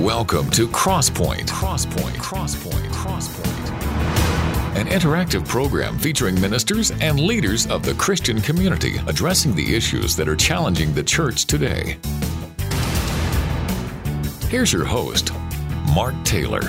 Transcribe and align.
Welcome 0.00 0.48
to 0.52 0.66
Crosspoint. 0.66 1.50
Crosspoint. 1.50 2.14
Crosspoint. 2.14 2.88
Crosspoint. 2.90 3.70
An 4.74 4.86
interactive 4.86 5.46
program 5.46 5.98
featuring 5.98 6.40
ministers 6.40 6.90
and 7.02 7.20
leaders 7.20 7.66
of 7.66 7.84
the 7.84 7.92
Christian 7.92 8.40
community 8.40 8.96
addressing 9.08 9.54
the 9.54 9.76
issues 9.76 10.16
that 10.16 10.26
are 10.26 10.36
challenging 10.36 10.94
the 10.94 11.02
church 11.02 11.44
today. 11.44 11.98
Here's 14.48 14.72
your 14.72 14.86
host, 14.86 15.32
Mark 15.94 16.14
Taylor. 16.24 16.62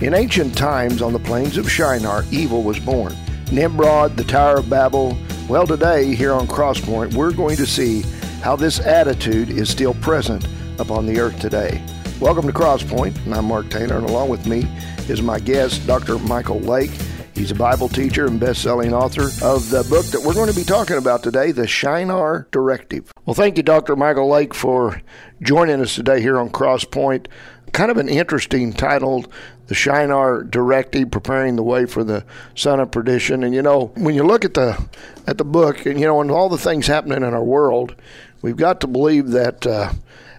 In 0.00 0.14
ancient 0.14 0.56
times 0.56 1.02
on 1.02 1.12
the 1.12 1.18
plains 1.18 1.58
of 1.58 1.70
Shinar, 1.70 2.24
evil 2.30 2.62
was 2.62 2.80
born. 2.80 3.14
Nimrod, 3.52 4.16
the 4.16 4.24
Tower 4.24 4.60
of 4.60 4.70
Babel. 4.70 5.18
Well, 5.50 5.66
today, 5.66 6.14
here 6.14 6.32
on 6.32 6.46
Crosspoint, 6.46 7.12
we're 7.12 7.32
going 7.32 7.58
to 7.58 7.66
see 7.66 8.06
how 8.40 8.56
this 8.56 8.80
attitude 8.80 9.50
is 9.50 9.68
still 9.68 9.92
present 9.92 10.48
upon 10.78 11.06
the 11.06 11.18
earth 11.18 11.38
today. 11.40 11.82
Welcome 12.20 12.46
to 12.46 12.52
Crosspoint, 12.52 13.16
and 13.24 13.34
I'm 13.34 13.46
Mark 13.46 13.68
Taylor, 13.70 13.96
and 13.96 14.08
along 14.08 14.28
with 14.28 14.46
me 14.46 14.66
is 15.08 15.22
my 15.22 15.38
guest, 15.38 15.86
Dr. 15.86 16.18
Michael 16.18 16.60
Lake. 16.60 16.90
He's 17.34 17.50
a 17.50 17.54
Bible 17.54 17.90
teacher 17.90 18.26
and 18.26 18.40
best-selling 18.40 18.94
author 18.94 19.24
of 19.44 19.68
the 19.68 19.86
book 19.90 20.06
that 20.06 20.22
we're 20.22 20.32
going 20.32 20.50
to 20.50 20.56
be 20.56 20.64
talking 20.64 20.96
about 20.96 21.22
today, 21.22 21.52
The 21.52 21.66
Shinar 21.66 22.48
Directive. 22.50 23.12
Well, 23.26 23.34
thank 23.34 23.58
you, 23.58 23.62
Dr. 23.62 23.94
Michael 23.94 24.28
Lake, 24.30 24.54
for 24.54 25.02
joining 25.42 25.82
us 25.82 25.94
today 25.94 26.22
here 26.22 26.38
on 26.38 26.48
Crosspoint. 26.48 27.26
Kind 27.72 27.90
of 27.90 27.98
an 27.98 28.08
interesting 28.08 28.72
title, 28.72 29.26
The 29.66 29.74
Shinar 29.74 30.44
Directive, 30.44 31.10
preparing 31.10 31.56
the 31.56 31.62
way 31.62 31.84
for 31.84 32.02
the 32.04 32.24
son 32.54 32.80
of 32.80 32.90
perdition. 32.90 33.44
And 33.44 33.54
you 33.54 33.60
know, 33.60 33.92
when 33.96 34.14
you 34.14 34.22
look 34.22 34.46
at 34.46 34.54
the 34.54 34.82
at 35.26 35.36
the 35.36 35.44
book, 35.44 35.84
and 35.84 36.00
you 36.00 36.06
know, 36.06 36.22
and 36.22 36.30
all 36.30 36.48
the 36.48 36.56
things 36.56 36.86
happening 36.86 37.18
in 37.18 37.34
our 37.34 37.44
world, 37.44 37.94
we've 38.40 38.56
got 38.56 38.80
to 38.80 38.86
believe 38.86 39.28
that 39.32 39.66
uh, 39.66 39.92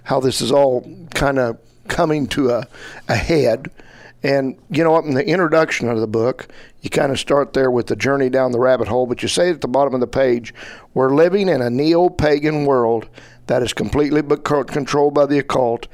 how 0.07 0.21
this 0.21 0.39
is 0.39 0.53
all 0.53 0.89
kind 1.13 1.37
of 1.37 1.59
coming 1.89 2.27
to 2.27 2.49
a, 2.49 2.65
a 3.09 3.15
head. 3.15 3.69
And 4.23 4.57
you 4.69 4.81
know 4.81 4.91
what? 4.91 5.03
In 5.03 5.15
the 5.15 5.27
introduction 5.27 5.89
of 5.89 5.99
the 5.99 6.07
book, 6.07 6.47
you 6.79 6.89
kind 6.89 7.11
of 7.11 7.19
start 7.19 7.51
there 7.51 7.69
with 7.69 7.87
the 7.87 7.95
journey 7.97 8.29
down 8.29 8.53
the 8.53 8.59
rabbit 8.59 8.87
hole, 8.87 9.05
but 9.05 9.21
you 9.21 9.27
say 9.27 9.49
at 9.49 9.59
the 9.59 9.67
bottom 9.67 9.93
of 9.93 9.99
the 9.99 10.07
page, 10.07 10.53
we're 10.93 11.13
living 11.13 11.49
in 11.49 11.61
a 11.61 11.69
neo 11.69 12.07
pagan 12.07 12.63
world 12.63 13.09
that 13.47 13.61
is 13.61 13.73
completely 13.73 14.21
controlled 14.45 15.13
by 15.13 15.25
the 15.25 15.39
occult, 15.39 15.87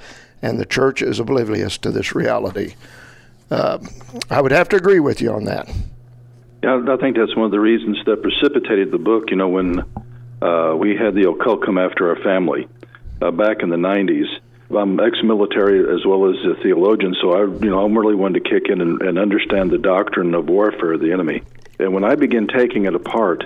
and 0.44 0.59
the 0.59 0.66
church 0.66 1.02
is 1.02 1.20
oblivious 1.20 1.80
to 1.80 1.89
this 1.89 2.14
reality. 2.14 2.75
Uh, 3.50 3.80
I 4.30 4.42
would 4.42 4.52
have 4.52 4.70
to 4.70 4.75
agree 4.75 5.00
with 5.00 5.22
you 5.22 5.31
on 5.31 5.45
that. 5.45 5.67
Yeah, 6.61 6.86
I 6.88 6.98
think 6.98 7.17
that's 7.17 7.36
one 7.36 7.45
of 7.45 7.52
the 7.52 7.59
reasons 7.59 7.98
that 8.05 8.22
precipitated 8.22 8.92
the 8.92 9.00
book. 9.00 9.31
You 9.31 9.38
know, 9.38 9.50
when 9.50 9.80
uh, 10.39 10.75
we 10.77 10.95
had 10.95 11.16
the 11.16 11.27
occult 11.27 11.66
come 11.66 11.80
after 11.80 12.09
our 12.09 12.23
family 12.23 12.67
uh, 13.22 13.31
back 13.31 13.61
in 13.61 13.69
the 13.69 13.78
90s. 13.78 14.28
I'm 14.75 15.00
ex-military 15.00 15.80
as 15.94 16.06
well 16.06 16.30
as 16.30 16.36
a 16.45 16.61
theologian, 16.64 17.16
so 17.22 17.33
I, 17.33 17.42
you 17.42 17.70
know, 17.70 17.86
I'm 17.86 17.97
really 17.97 18.16
one 18.16 18.33
to 18.33 18.39
kick 18.39 18.70
in 18.70 18.81
and, 18.81 19.02
and 19.02 19.20
understand 19.20 19.72
the 19.72 19.78
doctrine 19.78 20.33
of 20.33 20.50
warfare 20.50 20.94
of 20.94 21.02
the 21.02 21.11
enemy. 21.11 21.44
And 21.80 21.94
when 21.94 22.03
I 22.03 22.16
began 22.16 22.47
taking 22.47 22.86
it 22.86 22.95
apart 22.95 23.44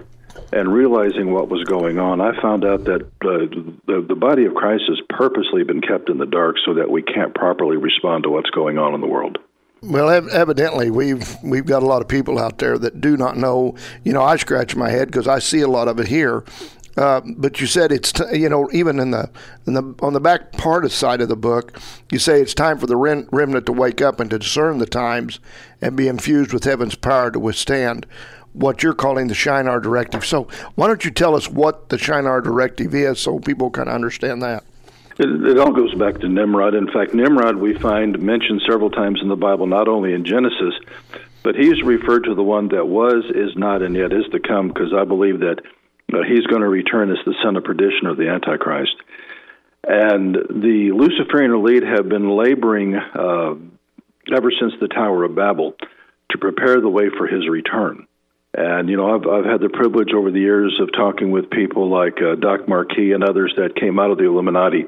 and 0.54 0.72
realizing 0.72 1.34
what 1.34 1.50
was 1.50 1.64
going 1.66 2.00
on, 2.00 2.22
I 2.22 2.40
found 2.42 2.64
out 2.64 2.86
that 2.86 3.02
uh, 3.02 3.48
the 3.88 4.06
the 4.08 4.16
body 4.16 4.46
of 4.46 4.54
Christ 4.54 4.84
has 4.88 5.00
purposely 5.10 5.64
been 5.64 5.82
kept 5.82 6.10
in 6.10 6.18
the 6.18 6.26
dark 6.26 6.58
so 6.66 6.76
that 6.76 6.90
we 6.90 7.02
can't 7.02 7.34
properly 7.34 7.78
respond 7.78 8.24
to 8.24 8.30
what's 8.30 8.50
going 8.52 8.78
on 8.78 8.94
in 8.94 9.02
the 9.02 9.08
world. 9.08 9.40
Well, 9.82 10.10
ev- 10.10 10.28
evidently 10.30 10.90
we've 10.90 11.36
we've 11.44 11.66
got 11.66 11.84
a 11.84 11.86
lot 11.86 12.02
of 12.02 12.08
people 12.08 12.40
out 12.40 12.58
there 12.58 12.78
that 12.80 13.00
do 13.00 13.16
not 13.16 13.38
know. 13.38 13.76
You 14.04 14.14
know, 14.14 14.24
I 14.24 14.38
scratch 14.38 14.76
my 14.76 14.90
head 14.90 15.08
because 15.08 15.28
I 15.28 15.40
see 15.40 15.62
a 15.62 15.68
lot 15.68 15.88
of 15.88 16.00
it 16.00 16.08
here, 16.08 16.44
uh, 16.98 17.22
but 17.38 17.62
you 17.62 17.68
said 17.68 17.92
it's 17.92 18.12
t- 18.12 18.38
you 18.38 18.50
know 18.50 18.70
even 18.74 19.00
in 19.00 19.12
the 19.12 19.30
in 19.66 19.74
the 19.74 19.96
on 20.02 20.14
the 20.14 20.20
back 20.20 20.52
part 20.54 20.84
of 20.84 20.92
side 20.92 21.22
of 21.22 21.30
the 21.30 21.36
book, 21.36 21.80
you 22.12 22.20
say 22.20 22.42
it's 22.42 22.54
time 22.54 22.78
for 22.78 22.88
the 22.88 22.98
rem- 22.98 23.30
remnant 23.32 23.66
to 23.68 23.72
wake 23.72 24.02
up 24.02 24.20
and 24.20 24.30
to 24.32 24.40
discern 24.40 24.80
the 24.80 24.86
times 24.86 25.40
and 25.82 25.96
be 25.96 26.08
infused 26.08 26.52
with 26.52 26.64
heaven's 26.64 26.96
power 26.96 27.30
to 27.32 27.40
withstand 27.40 28.06
what 28.54 28.82
you're 28.82 28.96
calling 28.96 29.28
the 29.28 29.36
Shinar 29.36 29.80
Directive. 29.80 30.26
So 30.26 30.48
why 30.76 30.88
don't 30.88 31.06
you 31.06 31.12
tell 31.12 31.36
us 31.36 31.48
what 31.48 31.90
the 31.90 31.98
Shinar 31.98 32.42
Directive 32.42 32.96
is 32.96 33.20
so 33.20 33.40
people 33.40 33.70
kind 33.70 33.88
of 33.88 33.96
understand 33.96 34.42
that? 34.42 34.64
It, 35.20 35.30
it, 35.46 35.60
all 35.60 35.72
goes 35.72 35.94
back 35.96 36.20
to 36.20 36.28
Nimrod. 36.28 36.76
In 36.76 36.92
fact, 36.92 37.14
Nimrod 37.14 37.56
we 37.56 37.74
find 37.76 38.20
mentioned 38.20 38.62
several 38.68 38.90
times 38.90 39.20
in 39.22 39.30
the 39.30 39.36
Bible, 39.36 39.66
not 39.66 39.88
only 39.88 40.14
in 40.14 40.26
Genesis, 40.26 40.74
but 41.44 41.56
he's 41.56 41.82
referred 41.84 42.24
to 42.26 42.36
the 42.36 42.44
one 42.44 42.68
that 42.70 42.88
was, 42.88 43.26
is 43.34 43.56
not, 43.56 43.82
and 43.82 43.96
yet 43.96 44.14
is 44.14 44.26
to 44.32 44.40
come, 44.40 44.68
because 44.68 44.94
I 44.94 45.06
believe 45.06 45.40
that 45.40 45.62
he's 46.08 46.46
going 46.48 46.62
to 46.62 46.70
return 46.70 47.12
as 47.12 47.18
the 47.26 47.36
son 47.44 47.56
of 47.56 47.64
perdition 47.64 48.08
or 48.08 48.16
the 48.16 48.30
Antichrist. 48.30 48.96
And 49.84 50.36
the 50.36 50.92
Luciferian 50.94 51.52
elite 51.52 51.84
have 51.84 52.10
been 52.10 52.30
laboring 52.30 52.96
uh, 52.96 53.56
ever 54.36 54.52
since 54.60 54.74
the 54.80 54.88
Tower 54.88 55.24
of 55.24 55.36
Babel 55.36 55.76
to 56.32 56.38
prepare 56.38 56.82
the 56.82 56.90
way 56.90 57.10
for 57.18 57.28
his 57.28 57.48
return. 57.48 58.08
And 58.54 58.90
you 58.90 58.98
know, 58.98 59.14
I've 59.14 59.28
I've 59.28 59.46
had 59.46 59.62
the 59.62 59.70
privilege 59.70 60.14
over 60.16 60.32
the 60.32 60.40
years 60.40 60.80
of 60.82 60.92
talking 60.92 61.32
with 61.32 61.50
people 61.50 61.90
like 61.90 62.18
uh, 62.22 62.36
Doc 62.36 62.68
Marquis 62.68 63.12
and 63.12 63.24
others 63.24 63.54
that 63.58 63.76
came 63.76 64.00
out 64.00 64.12
of 64.12 64.18
the 64.18 64.26
Illuminati. 64.26 64.86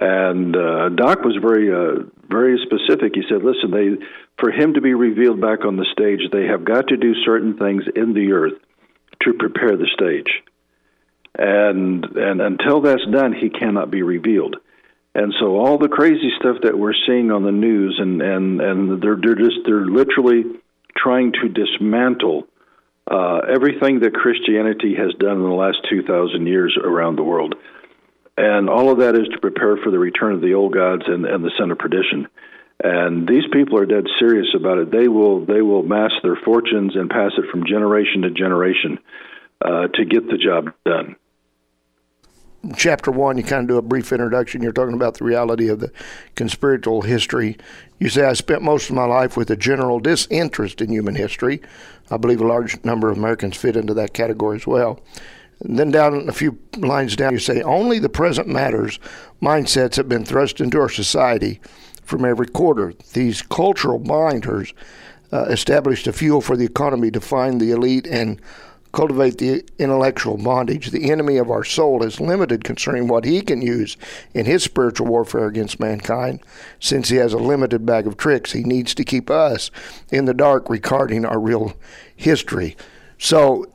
And 0.00 0.56
uh, 0.56 0.88
Doc 0.90 1.22
was 1.22 1.36
very 1.40 1.68
uh, 1.70 2.04
very 2.28 2.58
specific. 2.64 3.12
He 3.14 3.22
said, 3.28 3.42
"Listen, 3.42 3.70
they 3.70 4.06
for 4.38 4.50
him 4.50 4.74
to 4.74 4.80
be 4.80 4.94
revealed 4.94 5.40
back 5.40 5.64
on 5.64 5.76
the 5.76 5.86
stage, 5.92 6.30
they 6.32 6.46
have 6.46 6.64
got 6.64 6.88
to 6.88 6.96
do 6.96 7.14
certain 7.24 7.58
things 7.58 7.84
in 7.94 8.14
the 8.14 8.32
earth 8.32 8.54
to 9.22 9.34
prepare 9.34 9.76
the 9.76 9.88
stage." 9.92 10.42
And 11.40 12.04
and 12.04 12.42
until 12.42 12.82
that's 12.82 13.04
done, 13.10 13.32
he 13.32 13.48
cannot 13.48 13.90
be 13.90 14.02
revealed. 14.02 14.56
And 15.14 15.32
so 15.40 15.56
all 15.56 15.78
the 15.78 15.88
crazy 15.88 16.30
stuff 16.38 16.58
that 16.62 16.78
we're 16.78 16.92
seeing 17.06 17.32
on 17.32 17.44
the 17.44 17.50
news, 17.50 17.98
and 17.98 18.20
and 18.20 18.60
and 18.60 19.02
they're 19.02 19.16
they're 19.16 19.34
just 19.34 19.60
they're 19.64 19.86
literally 19.86 20.44
trying 20.94 21.32
to 21.32 21.48
dismantle 21.48 22.46
uh, 23.10 23.38
everything 23.48 24.00
that 24.00 24.12
Christianity 24.12 24.94
has 24.96 25.14
done 25.18 25.38
in 25.38 25.42
the 25.42 25.48
last 25.48 25.78
two 25.88 26.02
thousand 26.02 26.46
years 26.46 26.76
around 26.76 27.16
the 27.16 27.24
world. 27.24 27.54
And 28.36 28.68
all 28.68 28.90
of 28.90 28.98
that 28.98 29.14
is 29.14 29.28
to 29.32 29.40
prepare 29.40 29.78
for 29.78 29.90
the 29.90 29.98
return 29.98 30.34
of 30.34 30.42
the 30.42 30.54
old 30.54 30.74
gods 30.74 31.02
and, 31.06 31.24
and 31.24 31.42
the 31.42 31.52
son 31.58 31.70
of 31.70 31.78
perdition. 31.78 32.28
And 32.82 33.26
these 33.26 33.44
people 33.52 33.78
are 33.78 33.86
dead 33.86 34.04
serious 34.18 34.48
about 34.54 34.78
it. 34.78 34.90
They 34.90 35.08
will 35.08 35.46
they 35.46 35.62
will 35.62 35.82
mass 35.82 36.12
their 36.22 36.36
fortunes 36.36 36.96
and 36.96 37.08
pass 37.08 37.32
it 37.38 37.50
from 37.50 37.64
generation 37.66 38.22
to 38.22 38.30
generation 38.30 38.98
uh, 39.64 39.88
to 39.88 40.04
get 40.04 40.26
the 40.26 40.38
job 40.38 40.74
done 40.84 41.16
chapter 42.76 43.10
one, 43.10 43.36
you 43.36 43.42
kind 43.42 43.62
of 43.62 43.68
do 43.68 43.78
a 43.78 43.82
brief 43.82 44.12
introduction. 44.12 44.62
You're 44.62 44.72
talking 44.72 44.94
about 44.94 45.14
the 45.14 45.24
reality 45.24 45.68
of 45.68 45.80
the 45.80 45.92
conspiratorial 46.34 47.02
history. 47.02 47.56
You 47.98 48.08
say, 48.08 48.24
I 48.24 48.34
spent 48.34 48.62
most 48.62 48.90
of 48.90 48.96
my 48.96 49.04
life 49.04 49.36
with 49.36 49.50
a 49.50 49.56
general 49.56 50.00
disinterest 50.00 50.80
in 50.80 50.90
human 50.90 51.14
history. 51.14 51.60
I 52.10 52.16
believe 52.16 52.40
a 52.40 52.46
large 52.46 52.82
number 52.84 53.10
of 53.10 53.18
Americans 53.18 53.56
fit 53.56 53.76
into 53.76 53.94
that 53.94 54.14
category 54.14 54.56
as 54.56 54.66
well. 54.66 55.00
And 55.60 55.78
then 55.78 55.90
down 55.90 56.28
a 56.28 56.32
few 56.32 56.58
lines 56.76 57.16
down, 57.16 57.32
you 57.32 57.38
say, 57.38 57.62
only 57.62 57.98
the 57.98 58.08
present 58.08 58.48
matters 58.48 58.98
mindsets 59.42 59.96
have 59.96 60.08
been 60.08 60.24
thrust 60.24 60.60
into 60.60 60.80
our 60.80 60.88
society 60.88 61.60
from 62.02 62.24
every 62.24 62.46
quarter. 62.46 62.94
These 63.12 63.42
cultural 63.42 63.98
binders 63.98 64.72
uh, 65.32 65.44
established 65.44 66.06
a 66.06 66.12
fuel 66.12 66.40
for 66.40 66.56
the 66.56 66.64
economy 66.64 67.10
to 67.12 67.20
find 67.20 67.60
the 67.60 67.70
elite 67.70 68.06
and 68.06 68.40
cultivate 68.92 69.38
the 69.38 69.64
intellectual 69.78 70.36
bondage. 70.36 70.90
The 70.90 71.10
enemy 71.10 71.36
of 71.36 71.50
our 71.50 71.64
soul 71.64 72.02
is 72.02 72.20
limited 72.20 72.64
concerning 72.64 73.08
what 73.08 73.24
he 73.24 73.40
can 73.40 73.62
use 73.62 73.96
in 74.34 74.46
his 74.46 74.62
spiritual 74.62 75.06
warfare 75.06 75.46
against 75.46 75.80
mankind. 75.80 76.40
Since 76.80 77.08
he 77.08 77.16
has 77.16 77.32
a 77.32 77.38
limited 77.38 77.86
bag 77.86 78.06
of 78.06 78.16
tricks, 78.16 78.52
he 78.52 78.62
needs 78.62 78.94
to 78.94 79.04
keep 79.04 79.30
us 79.30 79.70
in 80.10 80.24
the 80.24 80.34
dark 80.34 80.68
regarding 80.68 81.24
our 81.24 81.38
real 81.38 81.74
history. 82.16 82.76
So, 83.18 83.66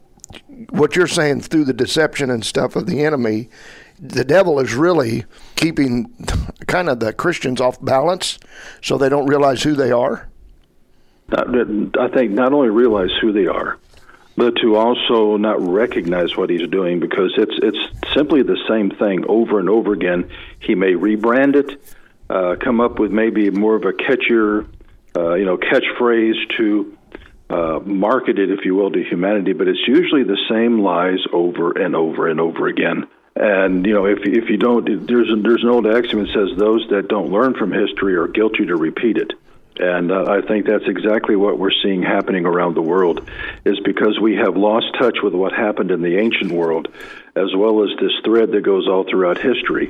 what 0.69 0.95
you're 0.95 1.07
saying 1.07 1.41
through 1.41 1.65
the 1.65 1.73
deception 1.73 2.29
and 2.29 2.43
stuff 2.43 2.75
of 2.75 2.87
the 2.87 3.03
enemy, 3.03 3.49
the 3.99 4.25
devil 4.25 4.59
is 4.59 4.73
really 4.73 5.25
keeping 5.55 6.13
kind 6.67 6.89
of 6.89 6.99
the 6.99 7.13
Christians 7.13 7.61
off 7.61 7.83
balance 7.83 8.39
so 8.81 8.97
they 8.97 9.09
don't 9.09 9.27
realize 9.27 9.63
who 9.63 9.75
they 9.75 9.91
are? 9.91 10.27
I 11.29 12.07
think 12.13 12.31
not 12.31 12.53
only 12.53 12.69
realize 12.69 13.09
who 13.21 13.31
they 13.31 13.47
are, 13.47 13.79
but 14.37 14.55
to 14.57 14.75
also 14.75 15.37
not 15.37 15.61
recognize 15.61 16.35
what 16.35 16.49
he's 16.49 16.67
doing 16.69 16.99
because 16.99 17.33
it's 17.37 17.57
it's 17.61 18.13
simply 18.13 18.43
the 18.43 18.57
same 18.67 18.89
thing 18.91 19.25
over 19.27 19.59
and 19.59 19.69
over 19.69 19.93
again. 19.93 20.29
He 20.59 20.75
may 20.75 20.93
rebrand 20.93 21.55
it, 21.55 21.81
uh, 22.29 22.55
come 22.59 22.81
up 22.81 22.99
with 22.99 23.11
maybe 23.11 23.49
more 23.49 23.75
of 23.75 23.83
a 23.83 23.93
catchier, 23.93 24.67
uh, 25.15 25.35
you 25.35 25.45
know, 25.45 25.57
catchphrase 25.57 26.57
to 26.57 26.97
uh, 27.49 27.79
market 27.85 28.39
it, 28.39 28.49
if 28.49 28.65
you 28.65 28.75
will, 28.75 28.91
to 28.91 29.03
humanity. 29.03 29.53
But 29.53 29.67
it's 29.67 29.87
usually 29.87 30.23
the 30.23 30.39
same 30.49 30.79
lies 30.81 31.19
over 31.31 31.71
and 31.71 31.95
over 31.95 32.27
and 32.27 32.39
over 32.39 32.67
again. 32.67 33.07
And 33.35 33.85
you 33.85 33.93
know, 33.93 34.05
if 34.05 34.19
if 34.23 34.49
you 34.49 34.57
don't, 34.57 34.85
there's 35.07 35.29
there's 35.43 35.63
an 35.63 35.69
old 35.69 35.87
axiom 35.87 36.23
that 36.23 36.33
says 36.33 36.57
those 36.57 36.87
that 36.89 37.07
don't 37.07 37.31
learn 37.31 37.53
from 37.53 37.71
history 37.71 38.15
are 38.15 38.27
guilty 38.27 38.65
to 38.65 38.75
repeat 38.75 39.17
it. 39.17 39.33
And 39.77 40.11
uh, 40.11 40.25
I 40.29 40.41
think 40.41 40.65
that's 40.65 40.87
exactly 40.87 41.35
what 41.35 41.59
we're 41.59 41.69
seeing 41.83 42.01
happening 42.01 42.45
around 42.45 42.75
the 42.75 42.81
world, 42.81 43.29
is 43.65 43.77
because 43.81 44.19
we 44.21 44.35
have 44.35 44.55
lost 44.55 44.85
touch 44.97 45.17
with 45.21 45.33
what 45.33 45.51
happened 45.51 45.91
in 45.91 46.01
the 46.01 46.17
ancient 46.17 46.51
world, 46.51 46.87
as 47.35 47.53
well 47.55 47.83
as 47.83 47.89
this 47.99 48.13
thread 48.23 48.51
that 48.51 48.61
goes 48.61 48.87
all 48.87 49.03
throughout 49.03 49.37
history. 49.37 49.89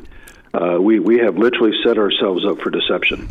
uh, 0.56 0.78
we 0.80 1.00
we 1.00 1.18
have 1.18 1.38
literally 1.38 1.74
set 1.84 1.98
ourselves 1.98 2.46
up 2.46 2.60
for 2.60 2.70
deception. 2.70 3.30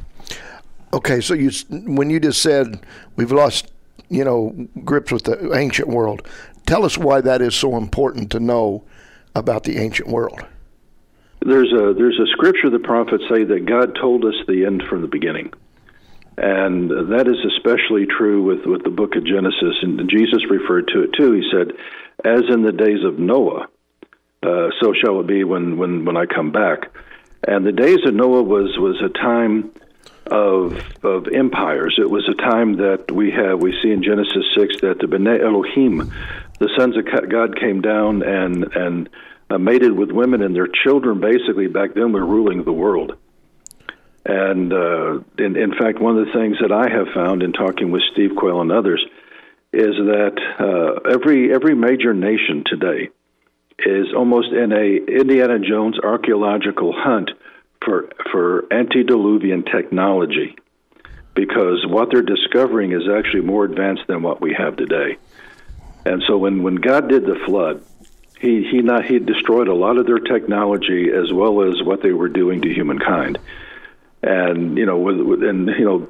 Okay, 0.92 1.20
so 1.20 1.34
you 1.34 1.50
when 1.70 2.10
you 2.10 2.20
just 2.20 2.42
said 2.42 2.80
we've 3.16 3.32
lost, 3.32 3.72
you 4.08 4.24
know, 4.24 4.54
grips 4.84 5.10
with 5.10 5.24
the 5.24 5.54
ancient 5.54 5.88
world, 5.88 6.26
tell 6.66 6.84
us 6.84 6.98
why 6.98 7.20
that 7.20 7.40
is 7.40 7.54
so 7.54 7.76
important 7.76 8.30
to 8.32 8.40
know 8.40 8.84
about 9.34 9.64
the 9.64 9.78
ancient 9.78 10.08
world. 10.08 10.44
There's 11.40 11.72
a 11.72 11.94
there's 11.94 12.18
a 12.18 12.26
scripture 12.32 12.70
the 12.70 12.78
prophets 12.78 13.24
say 13.28 13.44
that 13.44 13.66
God 13.66 13.96
told 14.00 14.24
us 14.24 14.34
the 14.46 14.64
end 14.64 14.82
from 14.88 15.02
the 15.02 15.08
beginning. 15.08 15.52
And 16.36 16.90
that 16.90 17.28
is 17.28 17.36
especially 17.56 18.06
true 18.06 18.42
with, 18.42 18.66
with 18.66 18.82
the 18.82 18.90
book 18.90 19.14
of 19.14 19.25
Genesis. 19.25 19.76
And 19.82 20.10
Jesus 20.10 20.42
referred 20.50 20.88
to 20.88 21.02
it 21.02 21.10
too. 21.16 21.32
He 21.32 21.48
said, 21.52 21.72
As 22.25 22.42
in 22.50 22.62
the 22.62 22.72
days 22.72 23.04
of 23.04 23.19
Noah, 23.19 23.69
uh, 24.42 24.69
so 24.81 24.92
shall 24.92 25.20
it 25.20 25.26
be 25.26 25.44
when, 25.44 25.78
when, 25.78 26.04
when 26.04 26.16
I 26.16 26.26
come 26.26 26.50
back. 26.50 26.90
And 27.46 27.64
the 27.64 27.72
days 27.72 27.98
of 28.06 28.14
Noah 28.14 28.42
was, 28.42 28.76
was 28.78 29.00
a 29.02 29.10
time 29.10 29.70
of, 30.26 30.72
of 31.04 31.28
empires. 31.28 31.96
It 31.98 32.10
was 32.10 32.28
a 32.28 32.34
time 32.34 32.78
that 32.78 33.12
we 33.12 33.30
have, 33.30 33.60
we 33.60 33.72
see 33.82 33.90
in 33.90 34.02
Genesis 34.02 34.44
6 34.56 34.80
that 34.80 34.98
the 34.98 35.06
B'nai 35.06 35.42
Elohim, 35.42 36.12
the 36.58 36.70
sons 36.76 36.96
of 36.96 37.04
God, 37.30 37.58
came 37.58 37.80
down 37.80 38.22
and, 38.22 38.64
and 38.75 39.08
uh, 39.50 39.58
mated 39.58 39.92
with 39.92 40.10
women, 40.10 40.42
and 40.42 40.54
their 40.54 40.69
children 40.69 41.20
basically 41.20 41.66
back 41.66 41.94
then 41.94 42.12
were 42.12 42.25
ruling 42.25 42.64
the 42.64 42.72
world. 42.72 43.16
And 44.25 44.73
uh, 44.73 45.21
in, 45.38 45.56
in 45.56 45.75
fact, 45.79 46.00
one 46.00 46.17
of 46.17 46.26
the 46.26 46.32
things 46.32 46.56
that 46.61 46.73
I 46.73 46.88
have 46.88 47.09
found 47.15 47.43
in 47.43 47.53
talking 47.53 47.91
with 47.91 48.03
Steve 48.12 48.31
Quayle 48.37 48.62
and 48.62 48.73
others 48.73 49.05
is 49.73 49.97
that 49.97 50.41
uh, 50.59 51.11
every 51.11 51.53
every 51.53 51.75
major 51.75 52.15
nation 52.15 52.65
today 52.65 53.11
is 53.79 54.15
almost 54.17 54.53
in 54.53 54.73
a 54.73 55.21
Indiana 55.21 55.59
Jones 55.59 55.99
archaeological 56.03 56.94
hunt 56.97 57.31
for 57.85 58.09
for 58.31 58.73
antediluvian 58.73 59.65
technology 59.65 60.56
because 61.35 61.85
what 61.87 62.11
they're 62.11 62.23
discovering 62.23 62.93
is 62.93 63.03
actually 63.09 63.43
more 63.43 63.65
advanced 63.65 64.06
than 64.06 64.23
what 64.23 64.41
we 64.41 64.55
have 64.55 64.76
today. 64.76 65.19
And 66.06 66.23
so 66.29 66.38
when, 66.38 66.62
when 66.62 66.76
God 66.76 67.09
did 67.09 67.25
the 67.25 67.41
flood, 67.44 67.82
he 68.41 68.67
he 68.71 68.81
not 68.81 69.05
he 69.05 69.19
destroyed 69.19 69.69
a 69.69 69.75
lot 69.75 69.99
of 69.99 70.06
their 70.06 70.19
technology 70.19 71.11
as 71.11 71.32
well 71.32 71.62
as 71.62 71.82
what 71.82 72.03
they 72.03 72.12
were 72.12 72.29
doing 72.29 72.62
to 72.62 72.73
humankind 72.73 73.38
and 74.25 74.79
you 74.79 74.87
know, 74.87 75.09
and 75.09 75.69
you 75.69 75.85
know, 75.85 76.09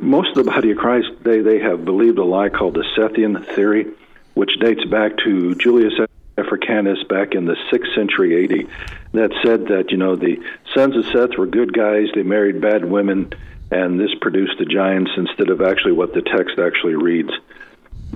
most 0.00 0.36
of 0.36 0.44
the 0.44 0.50
body 0.50 0.72
of 0.72 0.78
Christ 0.78 1.08
they 1.22 1.40
they 1.40 1.60
have 1.60 1.84
believed 1.84 2.18
a 2.18 2.24
lie 2.24 2.48
called 2.48 2.74
the 2.74 2.84
Sethian 2.96 3.44
theory, 3.54 3.86
which 4.34 4.50
dates 4.60 4.84
back 4.84 5.16
to 5.24 5.54
Julius 5.54 5.94
Africanus 6.36 7.04
back 7.08 7.34
in 7.34 7.44
the 7.44 7.56
sixth 7.70 7.92
century 7.94 8.44
AD, 8.44 8.68
that 9.12 9.30
said 9.44 9.66
that 9.66 9.90
you 9.90 9.96
know 9.96 10.16
the 10.16 10.42
sons 10.74 10.96
of 10.96 11.04
Seth 11.12 11.38
were 11.38 11.46
good 11.46 11.72
guys, 11.72 12.08
they 12.14 12.24
married 12.24 12.60
bad 12.60 12.84
women, 12.84 13.32
and 13.70 14.00
this 14.00 14.10
produced 14.20 14.58
the 14.58 14.64
giants 14.64 15.12
instead 15.16 15.48
of 15.48 15.62
actually 15.62 15.92
what 15.92 16.14
the 16.14 16.22
text 16.22 16.58
actually 16.58 16.96
reads. 16.96 17.30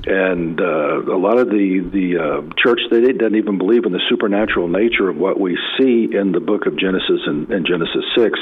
And 0.07 0.61
uh, 0.61 1.03
a 1.03 1.17
lot 1.17 1.39
of 1.39 1.51
the 1.51 1.89
the 1.93 2.19
uh, 2.19 2.55
church 2.59 2.81
they 2.91 3.13
doesn't 3.13 3.37
even 3.37 3.59
believe 3.59 3.85
in 3.87 3.93
the 3.93 4.03
supernatural 4.09 4.67
nature 4.67 5.09
of 5.09 5.17
what 5.17 5.39
we 5.39 5.57
see 5.79 6.09
in 6.13 6.33
the 6.33 6.41
book 6.41 6.67
of 6.67 6.77
Genesis 6.77 7.21
and, 7.27 7.49
and 7.51 7.65
Genesis 7.65 8.05
six 8.17 8.41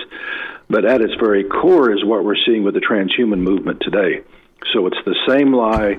but 0.68 0.84
at 0.84 1.00
its 1.00 1.14
very 1.14 1.44
core 1.44 1.92
is 1.92 2.04
what 2.04 2.24
we're 2.24 2.36
seeing 2.46 2.62
with 2.62 2.74
the 2.74 2.80
transhuman 2.80 3.40
movement 3.40 3.80
today. 3.80 4.22
So 4.72 4.86
it's 4.86 4.98
the 5.04 5.16
same 5.28 5.52
lie 5.52 5.98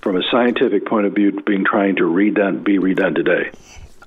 from 0.00 0.16
a 0.16 0.22
scientific 0.30 0.86
point 0.86 1.06
of 1.06 1.14
view 1.14 1.40
being 1.46 1.64
trying 1.64 1.96
to 1.96 2.04
redone, 2.04 2.64
be 2.64 2.78
redone 2.78 3.14
today. 3.14 3.50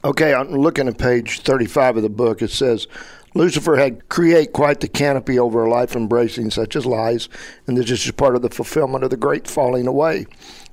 Okay, 0.03 0.33
I'm 0.33 0.49
looking 0.49 0.87
at 0.87 0.97
page 0.97 1.41
35 1.41 1.97
of 1.97 2.03
the 2.03 2.09
book. 2.09 2.41
It 2.41 2.49
says 2.49 2.87
Lucifer 3.35 3.75
had 3.75 4.09
create 4.09 4.51
quite 4.51 4.79
the 4.79 4.87
canopy 4.87 5.37
over 5.37 5.63
a 5.63 5.69
life 5.69 5.95
embracing 5.95 6.49
such 6.49 6.75
as 6.75 6.85
lies, 6.85 7.29
and 7.67 7.77
this 7.77 7.89
is 7.91 8.03
just 8.03 8.17
part 8.17 8.35
of 8.35 8.41
the 8.41 8.49
fulfillment 8.49 9.03
of 9.03 9.11
the 9.11 9.17
great 9.17 9.47
falling 9.47 9.87
away. 9.87 10.25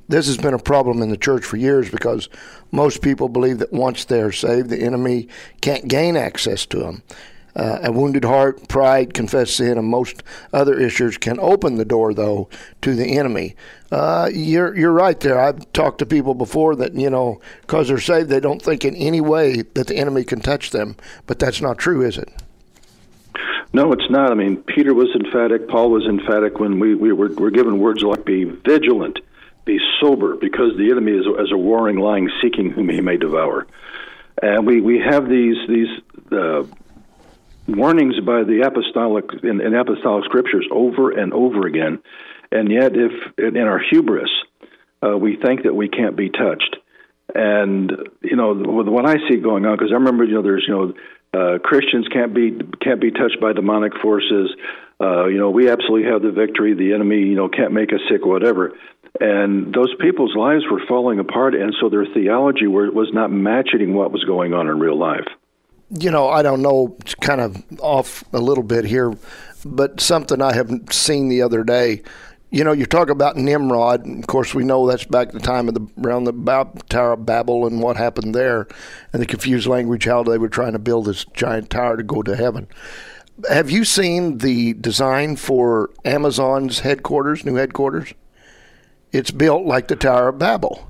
This 0.08 0.26
has 0.26 0.38
been 0.38 0.54
a 0.54 0.58
problem 0.58 1.02
in 1.02 1.10
the 1.10 1.18
church 1.18 1.44
for 1.44 1.58
years 1.58 1.90
because 1.90 2.30
most 2.72 3.02
people 3.02 3.28
believe 3.28 3.58
that 3.58 3.72
once 3.72 4.06
they're 4.06 4.32
saved, 4.32 4.70
the 4.70 4.80
enemy 4.80 5.28
can't 5.60 5.86
gain 5.86 6.16
access 6.16 6.64
to 6.66 6.78
them. 6.78 7.02
Uh, 7.58 7.80
a 7.82 7.90
wounded 7.90 8.24
heart, 8.24 8.68
pride, 8.68 9.12
confessed 9.12 9.56
sin, 9.56 9.76
and 9.76 9.86
most 9.88 10.22
other 10.52 10.78
issues 10.78 11.18
can 11.18 11.40
open 11.40 11.74
the 11.74 11.84
door, 11.84 12.14
though, 12.14 12.48
to 12.80 12.94
the 12.94 13.18
enemy. 13.18 13.56
Uh, 13.90 14.30
you're 14.32 14.76
you're 14.76 14.92
right 14.92 15.18
there. 15.18 15.40
I've 15.40 15.72
talked 15.72 15.98
to 15.98 16.06
people 16.06 16.34
before 16.34 16.76
that 16.76 16.94
you 16.94 17.10
know 17.10 17.40
because 17.62 17.88
they're 17.88 17.98
saved, 17.98 18.28
they 18.28 18.38
don't 18.38 18.62
think 18.62 18.84
in 18.84 18.94
any 18.94 19.20
way 19.20 19.62
that 19.74 19.88
the 19.88 19.96
enemy 19.96 20.22
can 20.22 20.40
touch 20.40 20.70
them. 20.70 20.96
But 21.26 21.40
that's 21.40 21.60
not 21.60 21.78
true, 21.78 22.06
is 22.06 22.16
it? 22.16 22.30
No, 23.72 23.92
it's 23.92 24.08
not. 24.08 24.30
I 24.30 24.34
mean, 24.34 24.56
Peter 24.56 24.94
was 24.94 25.08
emphatic. 25.14 25.68
Paul 25.68 25.90
was 25.90 26.06
emphatic 26.06 26.58
when 26.58 26.78
we, 26.78 26.94
we 26.94 27.12
were, 27.12 27.28
were 27.28 27.50
given 27.50 27.78
words 27.78 28.02
like 28.02 28.24
"be 28.24 28.44
vigilant, 28.44 29.18
be 29.64 29.78
sober," 30.00 30.36
because 30.36 30.76
the 30.76 30.90
enemy 30.90 31.12
is 31.12 31.26
as 31.40 31.50
a 31.50 31.56
warring 31.58 31.98
lion 31.98 32.30
seeking 32.40 32.70
whom 32.70 32.88
he 32.88 33.00
may 33.00 33.16
devour. 33.16 33.66
And 34.40 34.66
we, 34.66 34.80
we 34.80 35.00
have 35.00 35.28
these 35.28 35.56
these 35.68 35.88
uh, 36.30 36.64
warnings 37.68 38.18
by 38.24 38.44
the 38.44 38.62
apostolic 38.66 39.26
in, 39.42 39.60
in 39.60 39.74
apostolic 39.74 40.24
scriptures 40.24 40.66
over 40.72 41.10
and 41.10 41.32
over 41.32 41.66
again, 41.66 41.98
and 42.50 42.70
yet, 42.72 42.92
if 42.94 43.12
in 43.36 43.58
our 43.58 43.78
hubris, 43.90 44.30
uh, 45.02 45.16
we 45.16 45.36
think 45.36 45.64
that 45.64 45.74
we 45.74 45.88
can't 45.88 46.16
be 46.16 46.30
touched. 46.30 46.76
And 47.34 47.92
you 48.22 48.36
know 48.36 48.54
what 48.54 49.06
I 49.06 49.16
see 49.28 49.36
going 49.36 49.66
on, 49.66 49.76
because 49.76 49.92
I 49.92 49.96
remember 49.96 50.24
you 50.24 50.34
know 50.34 50.42
there's 50.42 50.64
you 50.66 50.74
know 50.74 50.94
uh, 51.38 51.58
Christians 51.58 52.08
can't 52.08 52.34
be 52.34 52.58
can't 52.80 53.00
be 53.00 53.10
touched 53.10 53.38
by 53.40 53.52
demonic 53.52 53.92
forces. 54.00 54.50
Uh, 55.00 55.26
you 55.26 55.38
know 55.38 55.50
we 55.50 55.68
absolutely 55.68 56.10
have 56.10 56.22
the 56.22 56.32
victory. 56.32 56.72
The 56.74 56.94
enemy 56.94 57.18
you 57.18 57.36
know 57.36 57.48
can't 57.48 57.72
make 57.72 57.92
us 57.92 58.00
sick, 58.10 58.24
whatever. 58.24 58.72
And 59.20 59.74
those 59.74 59.94
people's 60.00 60.34
lives 60.36 60.64
were 60.70 60.80
falling 60.88 61.18
apart, 61.18 61.54
and 61.54 61.74
so 61.80 61.88
their 61.88 62.06
theology 62.06 62.66
were, 62.66 62.90
was 62.90 63.10
not 63.12 63.32
matching 63.32 63.94
what 63.94 64.12
was 64.12 64.22
going 64.24 64.54
on 64.54 64.68
in 64.68 64.78
real 64.78 64.98
life 64.98 65.26
you 65.90 66.10
know, 66.10 66.28
I 66.28 66.42
don't 66.42 66.62
know, 66.62 66.96
it's 67.00 67.14
kind 67.14 67.40
of 67.40 67.62
off 67.80 68.24
a 68.32 68.38
little 68.38 68.64
bit 68.64 68.84
here, 68.84 69.14
but 69.64 70.00
something 70.00 70.42
I 70.42 70.54
have 70.54 70.70
seen 70.90 71.28
the 71.28 71.42
other 71.42 71.64
day. 71.64 72.02
You 72.50 72.64
know, 72.64 72.72
you 72.72 72.86
talk 72.86 73.10
about 73.10 73.36
Nimrod, 73.36 74.06
and 74.06 74.24
of 74.24 74.26
course, 74.26 74.54
we 74.54 74.64
know 74.64 74.86
that's 74.86 75.04
back 75.04 75.32
the 75.32 75.38
time 75.38 75.68
of 75.68 75.74
the 75.74 75.86
around 76.02 76.24
the 76.24 76.82
Tower 76.88 77.12
of 77.12 77.26
Babel 77.26 77.66
and 77.66 77.82
what 77.82 77.98
happened 77.98 78.34
there, 78.34 78.66
and 79.12 79.20
the 79.20 79.26
confused 79.26 79.66
language 79.66 80.06
how 80.06 80.22
they 80.22 80.38
were 80.38 80.48
trying 80.48 80.72
to 80.72 80.78
build 80.78 81.04
this 81.06 81.26
giant 81.34 81.68
tower 81.68 81.98
to 81.98 82.02
go 82.02 82.22
to 82.22 82.36
heaven. 82.36 82.66
Have 83.50 83.70
you 83.70 83.84
seen 83.84 84.38
the 84.38 84.72
design 84.72 85.36
for 85.36 85.90
Amazon's 86.06 86.80
headquarters, 86.80 87.44
new 87.44 87.56
headquarters? 87.56 88.14
It's 89.12 89.30
built 89.30 89.66
like 89.66 89.88
the 89.88 89.96
Tower 89.96 90.28
of 90.28 90.38
Babel. 90.38 90.87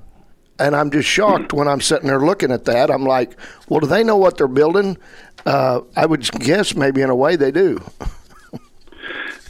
And 0.59 0.75
I'm 0.75 0.91
just 0.91 1.07
shocked 1.07 1.53
when 1.53 1.67
I'm 1.67 1.81
sitting 1.81 2.07
there 2.07 2.19
looking 2.19 2.51
at 2.51 2.65
that. 2.65 2.91
I'm 2.91 3.05
like, 3.05 3.39
well, 3.69 3.79
do 3.79 3.87
they 3.87 4.03
know 4.03 4.17
what 4.17 4.37
they're 4.37 4.47
building? 4.47 4.97
Uh, 5.45 5.81
I 5.95 6.05
would 6.05 6.29
guess 6.31 6.75
maybe 6.75 7.01
in 7.01 7.09
a 7.09 7.15
way 7.15 7.35
they 7.35 7.51
do. 7.51 7.81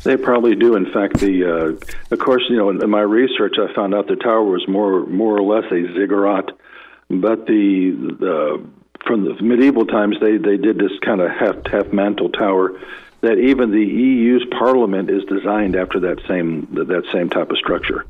They 0.04 0.16
probably 0.16 0.56
do. 0.56 0.76
In 0.76 0.92
fact, 0.92 1.20
the 1.20 1.44
uh, 1.44 2.14
of 2.14 2.20
course, 2.20 2.44
you 2.50 2.56
know, 2.56 2.70
in, 2.70 2.90
my 2.90 3.02
research, 3.02 3.56
I 3.60 3.74
found 3.74 3.94
out 3.94 4.08
the 4.08 4.16
tower 4.16 4.44
was 4.44 4.66
more 4.68 5.06
more 5.06 5.38
or 5.38 5.42
less 5.42 5.70
a 5.72 5.94
ziggurat, 5.94 6.52
but 7.10 7.46
the 7.48 7.92
the 8.20 8.66
from 9.06 9.26
the 9.26 9.42
medieval 9.44 9.86
times 9.86 10.18
they 10.22 10.38
they 10.38 10.58
did 10.58 10.78
this 10.78 10.98
kind 11.02 11.20
of 11.20 11.30
half 11.32 11.66
half 11.68 11.92
mantle 11.92 12.30
tower 12.30 12.80
that 13.22 13.38
even 13.38 13.72
the 13.72 13.86
EU's 13.86 14.46
parliament 14.58 15.10
is 15.10 15.24
designed 15.26 15.76
after 15.76 16.00
that 16.00 16.22
same 16.28 16.68
that 16.72 17.04
same 17.12 17.30
type 17.30 17.52
of 17.52 17.58
structure. 17.58 18.06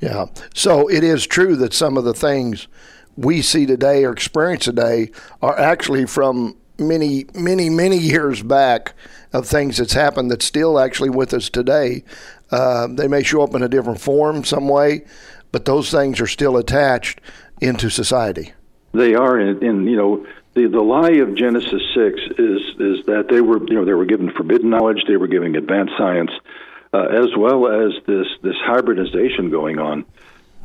Yeah. 0.00 0.26
So 0.54 0.88
it 0.88 1.04
is 1.04 1.26
true 1.26 1.56
that 1.56 1.72
some 1.72 1.96
of 1.96 2.04
the 2.04 2.14
things 2.14 2.68
we 3.16 3.42
see 3.42 3.66
today 3.66 4.04
or 4.04 4.12
experience 4.12 4.64
today 4.64 5.10
are 5.40 5.58
actually 5.58 6.06
from 6.06 6.56
many, 6.78 7.26
many, 7.34 7.70
many 7.70 7.96
years 7.96 8.42
back 8.42 8.94
of 9.32 9.46
things 9.46 9.76
that's 9.76 9.92
happened 9.92 10.30
that's 10.30 10.44
still 10.44 10.78
actually 10.78 11.10
with 11.10 11.32
us 11.32 11.48
today. 11.48 12.02
Uh, 12.50 12.88
they 12.88 13.08
may 13.08 13.22
show 13.22 13.42
up 13.42 13.54
in 13.54 13.62
a 13.62 13.68
different 13.68 14.00
form 14.00 14.44
some 14.44 14.68
way, 14.68 15.04
but 15.52 15.64
those 15.64 15.90
things 15.90 16.20
are 16.20 16.26
still 16.26 16.56
attached 16.56 17.20
into 17.60 17.88
society. 17.88 18.52
They 18.92 19.14
are, 19.14 19.38
and, 19.38 19.62
and 19.62 19.90
you 19.90 19.96
know, 19.96 20.26
the 20.54 20.68
the 20.68 20.80
lie 20.80 21.14
of 21.14 21.34
Genesis 21.34 21.82
six 21.94 22.20
is 22.38 22.60
is 22.78 23.06
that 23.06 23.26
they 23.28 23.40
were 23.40 23.58
you 23.66 23.74
know 23.74 23.84
they 23.84 23.94
were 23.94 24.04
given 24.04 24.30
forbidden 24.30 24.70
knowledge, 24.70 25.02
they 25.08 25.16
were 25.16 25.26
giving 25.26 25.56
advanced 25.56 25.94
science, 25.98 26.30
uh, 26.94 27.06
as 27.22 27.30
well 27.44 27.60
as 27.82 27.90
this 28.10 28.28
this 28.46 28.58
hybridization 28.70 29.50
going 29.50 29.78
on. 29.90 29.98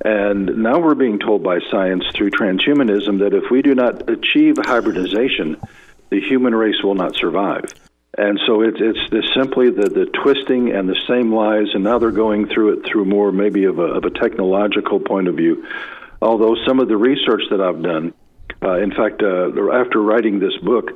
And 0.05 0.43
now 0.67 0.77
we're 0.83 1.01
being 1.05 1.19
told 1.19 1.41
by 1.51 1.57
science 1.71 2.05
through 2.13 2.31
transhumanism 2.41 3.19
that 3.23 3.33
if 3.33 3.45
we 3.53 3.59
do 3.69 3.73
not 3.83 3.93
achieve 4.15 4.53
hybridization, 4.73 5.47
the 6.11 6.21
human 6.29 6.53
race 6.63 6.81
will 6.85 6.95
not 7.03 7.13
survive. 7.23 7.65
And 8.17 8.39
so 8.45 8.61
it's 8.67 8.81
it's 8.89 9.05
this 9.09 9.27
simply 9.39 9.67
the, 9.79 9.89
the 9.99 10.05
twisting 10.21 10.63
and 10.75 10.87
the 10.87 10.99
same 11.11 11.29
lies, 11.43 11.69
and 11.73 11.83
now 11.83 11.97
they're 11.99 12.21
going 12.25 12.47
through 12.47 12.69
it 12.73 12.79
through 12.87 13.05
more 13.05 13.31
maybe 13.43 13.63
of 13.71 13.79
a, 13.79 13.89
of 13.97 14.03
a 14.05 14.13
technological 14.23 14.99
point 15.11 15.27
of 15.27 15.35
view. 15.35 15.65
Although 16.21 16.55
some 16.67 16.79
of 16.79 16.87
the 16.87 16.97
research 17.11 17.43
that 17.51 17.61
I've 17.61 17.81
done, 17.81 18.13
uh, 18.61 18.77
in 18.85 18.91
fact, 18.91 19.21
uh, 19.21 19.71
after 19.81 19.99
writing 20.09 20.39
this 20.39 20.57
book, 20.71 20.87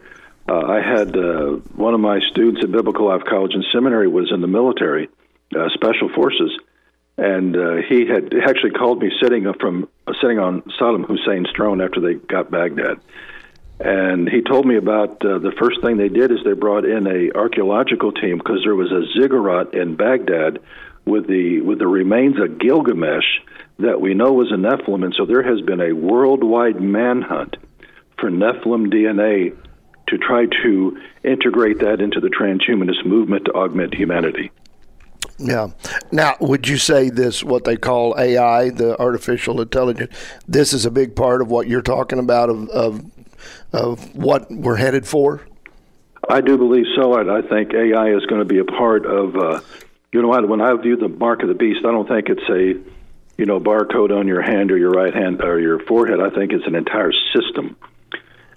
Uh, 0.45 0.59
I 0.77 0.79
had 0.93 1.09
uh, 1.15 1.51
one 1.87 1.93
of 1.97 2.01
my 2.11 2.19
students 2.31 2.59
at 2.65 2.69
Biblical 2.79 3.05
Life 3.11 3.23
College 3.33 3.53
and 3.57 3.65
Seminary 3.71 4.09
was 4.09 4.27
in 4.35 4.41
the 4.41 4.51
military, 4.59 5.07
uh, 5.55 5.69
Special 5.73 6.09
Forces, 6.09 6.51
and 7.17 7.55
uh, 7.55 7.75
he 7.87 8.07
had 8.07 8.33
actually 8.47 8.71
called 8.71 9.01
me 9.01 9.11
sitting 9.21 9.51
from 9.59 9.87
uh, 10.07 10.13
sitting 10.21 10.39
on 10.39 10.61
Saddam 10.79 11.05
Hussein's 11.05 11.49
throne 11.55 11.81
after 11.81 11.99
they 11.99 12.15
got 12.15 12.51
Baghdad, 12.51 12.99
and 13.79 14.29
he 14.29 14.41
told 14.41 14.65
me 14.65 14.77
about 14.77 15.23
uh, 15.25 15.39
the 15.39 15.53
first 15.59 15.81
thing 15.81 15.97
they 15.97 16.09
did 16.09 16.31
is 16.31 16.39
they 16.43 16.53
brought 16.53 16.85
in 16.85 17.07
a 17.07 17.37
archaeological 17.37 18.11
team 18.11 18.37
because 18.37 18.61
there 18.63 18.75
was 18.75 18.91
a 18.91 19.03
ziggurat 19.19 19.73
in 19.73 19.95
Baghdad 19.95 20.59
with 21.05 21.27
the 21.27 21.61
with 21.61 21.79
the 21.79 21.87
remains 21.87 22.39
of 22.39 22.59
Gilgamesh 22.59 23.41
that 23.79 23.99
we 23.99 24.13
know 24.13 24.33
was 24.33 24.51
a 24.51 24.55
Nephilim, 24.55 25.03
and 25.03 25.13
so 25.17 25.25
there 25.25 25.43
has 25.43 25.61
been 25.61 25.81
a 25.81 25.93
worldwide 25.93 26.79
manhunt 26.79 27.57
for 28.19 28.29
Nephilim 28.29 28.91
DNA 28.93 29.55
to 30.07 30.17
try 30.17 30.45
to 30.63 30.97
integrate 31.23 31.79
that 31.79 32.01
into 32.01 32.19
the 32.19 32.29
transhumanist 32.29 33.05
movement 33.05 33.45
to 33.45 33.53
augment 33.53 33.95
humanity. 33.95 34.51
Yeah. 35.43 35.71
Now, 36.11 36.37
would 36.39 36.69
you 36.69 36.77
say 36.77 37.09
this, 37.09 37.43
what 37.43 37.65
they 37.65 37.75
call 37.75 38.15
AI, 38.17 38.69
the 38.69 38.97
artificial 38.97 39.59
intelligence, 39.59 40.15
this 40.47 40.71
is 40.71 40.85
a 40.85 40.91
big 40.91 41.17
part 41.17 41.41
of 41.41 41.51
what 41.51 41.67
you're 41.67 41.81
talking 41.81 42.17
about 42.17 42.49
of, 42.49 42.69
of, 42.69 43.05
of 43.73 44.15
what 44.15 44.49
we're 44.49 44.77
headed 44.77 45.05
for? 45.05 45.41
I 46.29 46.39
do 46.39 46.57
believe 46.57 46.85
so. 46.95 47.13
I, 47.13 47.39
I 47.39 47.41
think 47.41 47.73
AI 47.73 48.11
is 48.11 48.25
going 48.25 48.39
to 48.39 48.45
be 48.45 48.59
a 48.59 48.63
part 48.63 49.05
of, 49.05 49.35
uh, 49.35 49.59
you 50.13 50.21
know, 50.21 50.29
when 50.29 50.61
I 50.61 50.73
view 50.77 50.95
the 50.95 51.09
mark 51.09 51.41
of 51.41 51.49
the 51.49 51.55
beast, 51.55 51.79
I 51.79 51.91
don't 51.91 52.07
think 52.07 52.29
it's 52.29 52.49
a, 52.49 52.81
you 53.37 53.45
know, 53.45 53.59
barcode 53.59 54.17
on 54.17 54.27
your 54.27 54.41
hand 54.41 54.71
or 54.71 54.77
your 54.77 54.91
right 54.91 55.13
hand 55.13 55.41
or 55.41 55.59
your 55.59 55.79
forehead. 55.79 56.21
I 56.21 56.29
think 56.29 56.53
it's 56.53 56.65
an 56.67 56.75
entire 56.75 57.11
system. 57.35 57.75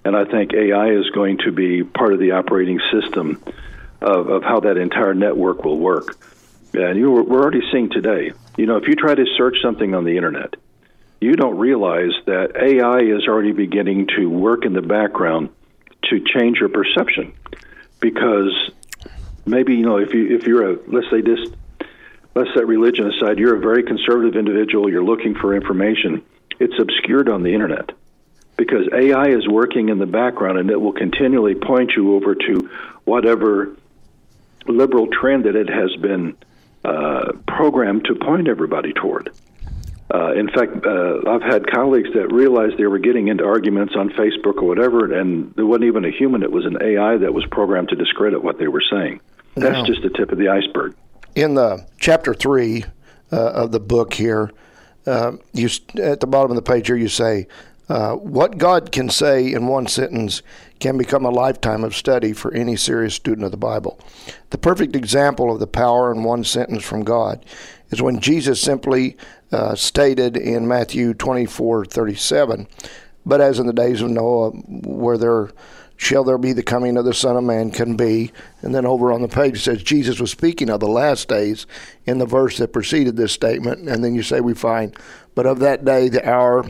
And 0.05 0.15
I 0.15 0.23
think 0.23 0.53
AI 0.53 0.91
is 0.91 1.09
going 1.09 1.39
to 1.39 1.51
be 1.51 1.83
part 1.83 2.13
of 2.13 2.19
the 2.19 2.31
operating 2.31 2.79
system 2.93 3.43
of, 3.99 4.29
of 4.29 4.43
how 4.43 4.61
that 4.61 4.77
entire 4.77 5.13
network 5.13 5.65
will 5.65 5.77
work. 5.77 6.17
And 6.73 6.97
you, 6.97 7.11
we're 7.11 7.41
already 7.41 7.61
seeing 7.71 7.89
today, 7.89 8.31
you 8.57 8.65
know, 8.65 8.77
if 8.77 8.87
you 8.87 8.95
try 8.95 9.15
to 9.15 9.25
search 9.37 9.57
something 9.61 9.93
on 9.95 10.03
the 10.03 10.17
internet, 10.17 10.55
you 11.19 11.35
don't 11.35 11.57
realize 11.57 12.11
that 12.25 12.55
AI 12.55 12.99
is 12.99 13.27
already 13.27 13.51
beginning 13.51 14.07
to 14.17 14.27
work 14.27 14.65
in 14.65 14.73
the 14.73 14.81
background 14.81 15.49
to 16.03 16.19
change 16.19 16.59
your 16.59 16.69
perception. 16.69 17.33
Because 17.99 18.53
maybe, 19.45 19.75
you 19.75 19.85
know, 19.85 19.97
if, 19.97 20.13
you, 20.13 20.35
if 20.35 20.45
you're 20.45 20.73
a, 20.73 20.79
let's 20.87 21.09
say 21.09 21.21
this, 21.21 21.39
let's 22.35 22.53
set 22.53 22.67
religion 22.67 23.11
aside, 23.11 23.39
you're 23.39 23.55
a 23.55 23.59
very 23.59 23.83
conservative 23.83 24.35
individual, 24.35 24.89
you're 24.89 25.03
looking 25.03 25.33
for 25.33 25.55
information, 25.55 26.23
it's 26.59 26.79
obscured 26.79 27.29
on 27.29 27.43
the 27.43 27.53
internet 27.53 27.91
because 28.57 28.87
AI 28.91 29.27
is 29.27 29.47
working 29.47 29.89
in 29.89 29.99
the 29.99 30.05
background 30.05 30.57
and 30.57 30.69
it 30.69 30.81
will 30.81 30.93
continually 30.93 31.55
point 31.55 31.91
you 31.95 32.15
over 32.15 32.35
to 32.35 32.69
whatever 33.05 33.75
liberal 34.67 35.07
trend 35.07 35.45
that 35.45 35.55
it 35.55 35.69
has 35.69 35.95
been 36.01 36.35
uh, 36.87 37.33
programmed 37.47 38.05
to 38.05 38.15
point 38.15 38.47
everybody 38.47 38.93
toward. 38.93 39.29
Uh, 40.13 40.31
in 40.33 40.47
fact, 40.47 40.85
uh, 40.85 41.19
I've 41.29 41.41
had 41.41 41.67
colleagues 41.69 42.07
that 42.13 42.31
realized 42.31 42.77
they 42.77 42.85
were 42.85 42.99
getting 42.99 43.27
into 43.27 43.43
arguments 43.43 43.93
on 43.97 44.09
Facebook 44.11 44.61
or 44.61 44.63
whatever, 44.63 45.13
and 45.13 45.53
there 45.55 45.65
wasn't 45.65 45.85
even 45.85 46.05
a 46.05 46.11
human; 46.11 46.43
it 46.43 46.51
was 46.51 46.65
an 46.65 46.77
AI 46.81 47.17
that 47.17 47.33
was 47.33 47.45
programmed 47.51 47.89
to 47.89 47.95
discredit 47.97 48.41
what 48.41 48.57
they 48.57 48.69
were 48.69 48.83
saying. 48.89 49.19
That's 49.55 49.85
just 49.85 50.01
the 50.03 50.09
tip 50.09 50.31
of 50.31 50.37
the 50.37 50.47
iceberg. 50.47 50.95
In 51.35 51.55
the 51.55 51.85
chapter 51.99 52.33
three 52.33 52.85
uh, 53.33 53.51
of 53.51 53.71
the 53.73 53.81
book 53.81 54.13
here, 54.13 54.51
uh, 55.05 55.33
you 55.51 55.69
at 56.01 56.21
the 56.21 56.27
bottom 56.27 56.51
of 56.51 56.55
the 56.55 56.61
page 56.61 56.87
here, 56.87 56.95
you 56.95 57.09
say 57.09 57.47
uh, 57.89 58.13
what 58.15 58.57
God 58.57 58.91
can 58.91 59.09
say 59.09 59.51
in 59.51 59.67
one 59.67 59.87
sentence 59.87 60.41
can 60.79 60.97
become 60.97 61.25
a 61.25 61.31
lifetime 61.31 61.83
of 61.83 61.95
study 61.95 62.33
for 62.33 62.53
any 62.53 62.75
serious 62.75 63.15
student 63.15 63.45
of 63.45 63.51
the 63.51 63.57
Bible. 63.57 63.99
The 64.49 64.57
perfect 64.57 64.95
example 64.95 65.51
of 65.51 65.59
the 65.59 65.67
power 65.67 66.11
in 66.11 66.23
one 66.23 66.43
sentence 66.43 66.83
from 66.83 67.03
God 67.03 67.43
is 67.89 68.01
when 68.01 68.19
Jesus 68.19 68.61
simply 68.61 69.15
uh, 69.51 69.75
stated 69.75 70.35
in 70.35 70.67
Matthew 70.67 71.13
24 71.13 71.85
37, 71.85 72.67
But 73.25 73.41
as 73.41 73.59
in 73.59 73.67
the 73.67 73.73
days 73.73 74.01
of 74.01 74.11
Noah, 74.11 74.51
where 74.51 75.17
there 75.17 75.51
shall 75.97 76.23
there 76.23 76.37
be 76.37 76.53
the 76.53 76.63
coming 76.63 76.95
of 76.95 77.05
the 77.05 77.13
Son 77.13 77.35
of 77.35 77.43
Man 77.43 77.71
can 77.71 77.95
be. 77.95 78.31
And 78.61 78.73
then 78.75 78.85
over 78.85 79.11
on 79.11 79.23
the 79.23 79.27
page 79.27 79.55
it 79.55 79.59
says 79.61 79.81
Jesus 79.81 80.19
was 80.19 80.29
speaking 80.29 80.69
of 80.69 80.79
the 80.79 80.87
last 80.87 81.27
days 81.27 81.65
in 82.05 82.19
the 82.19 82.25
verse 82.25 82.57
that 82.57 82.71
preceded 82.71 83.17
this 83.17 83.31
statement. 83.31 83.89
And 83.89 84.03
then 84.03 84.13
you 84.13 84.21
say 84.21 84.39
we 84.39 84.53
find, 84.53 84.95
but 85.33 85.47
of 85.47 85.59
that 85.59 85.85
day, 85.85 86.07
the 86.07 86.27
hour 86.27 86.65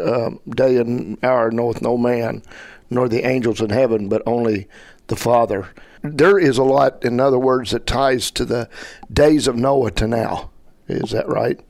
uh, 0.00 0.30
day 0.48 0.76
and 0.76 1.22
hour 1.24 1.50
knoweth 1.50 1.82
no 1.82 1.96
man, 1.96 2.42
nor 2.90 3.08
the 3.08 3.26
angels 3.26 3.60
in 3.60 3.70
heaven, 3.70 4.08
but 4.08 4.22
only 4.26 4.68
the 5.08 5.16
Father. 5.16 5.68
There 6.02 6.38
is 6.38 6.58
a 6.58 6.64
lot, 6.64 7.04
in 7.04 7.20
other 7.20 7.38
words, 7.38 7.70
that 7.70 7.86
ties 7.86 8.30
to 8.32 8.44
the 8.44 8.68
days 9.12 9.46
of 9.46 9.56
Noah 9.56 9.92
to 9.92 10.06
now. 10.06 10.50
Is 10.88 11.10
that 11.10 11.28
right? 11.28 11.60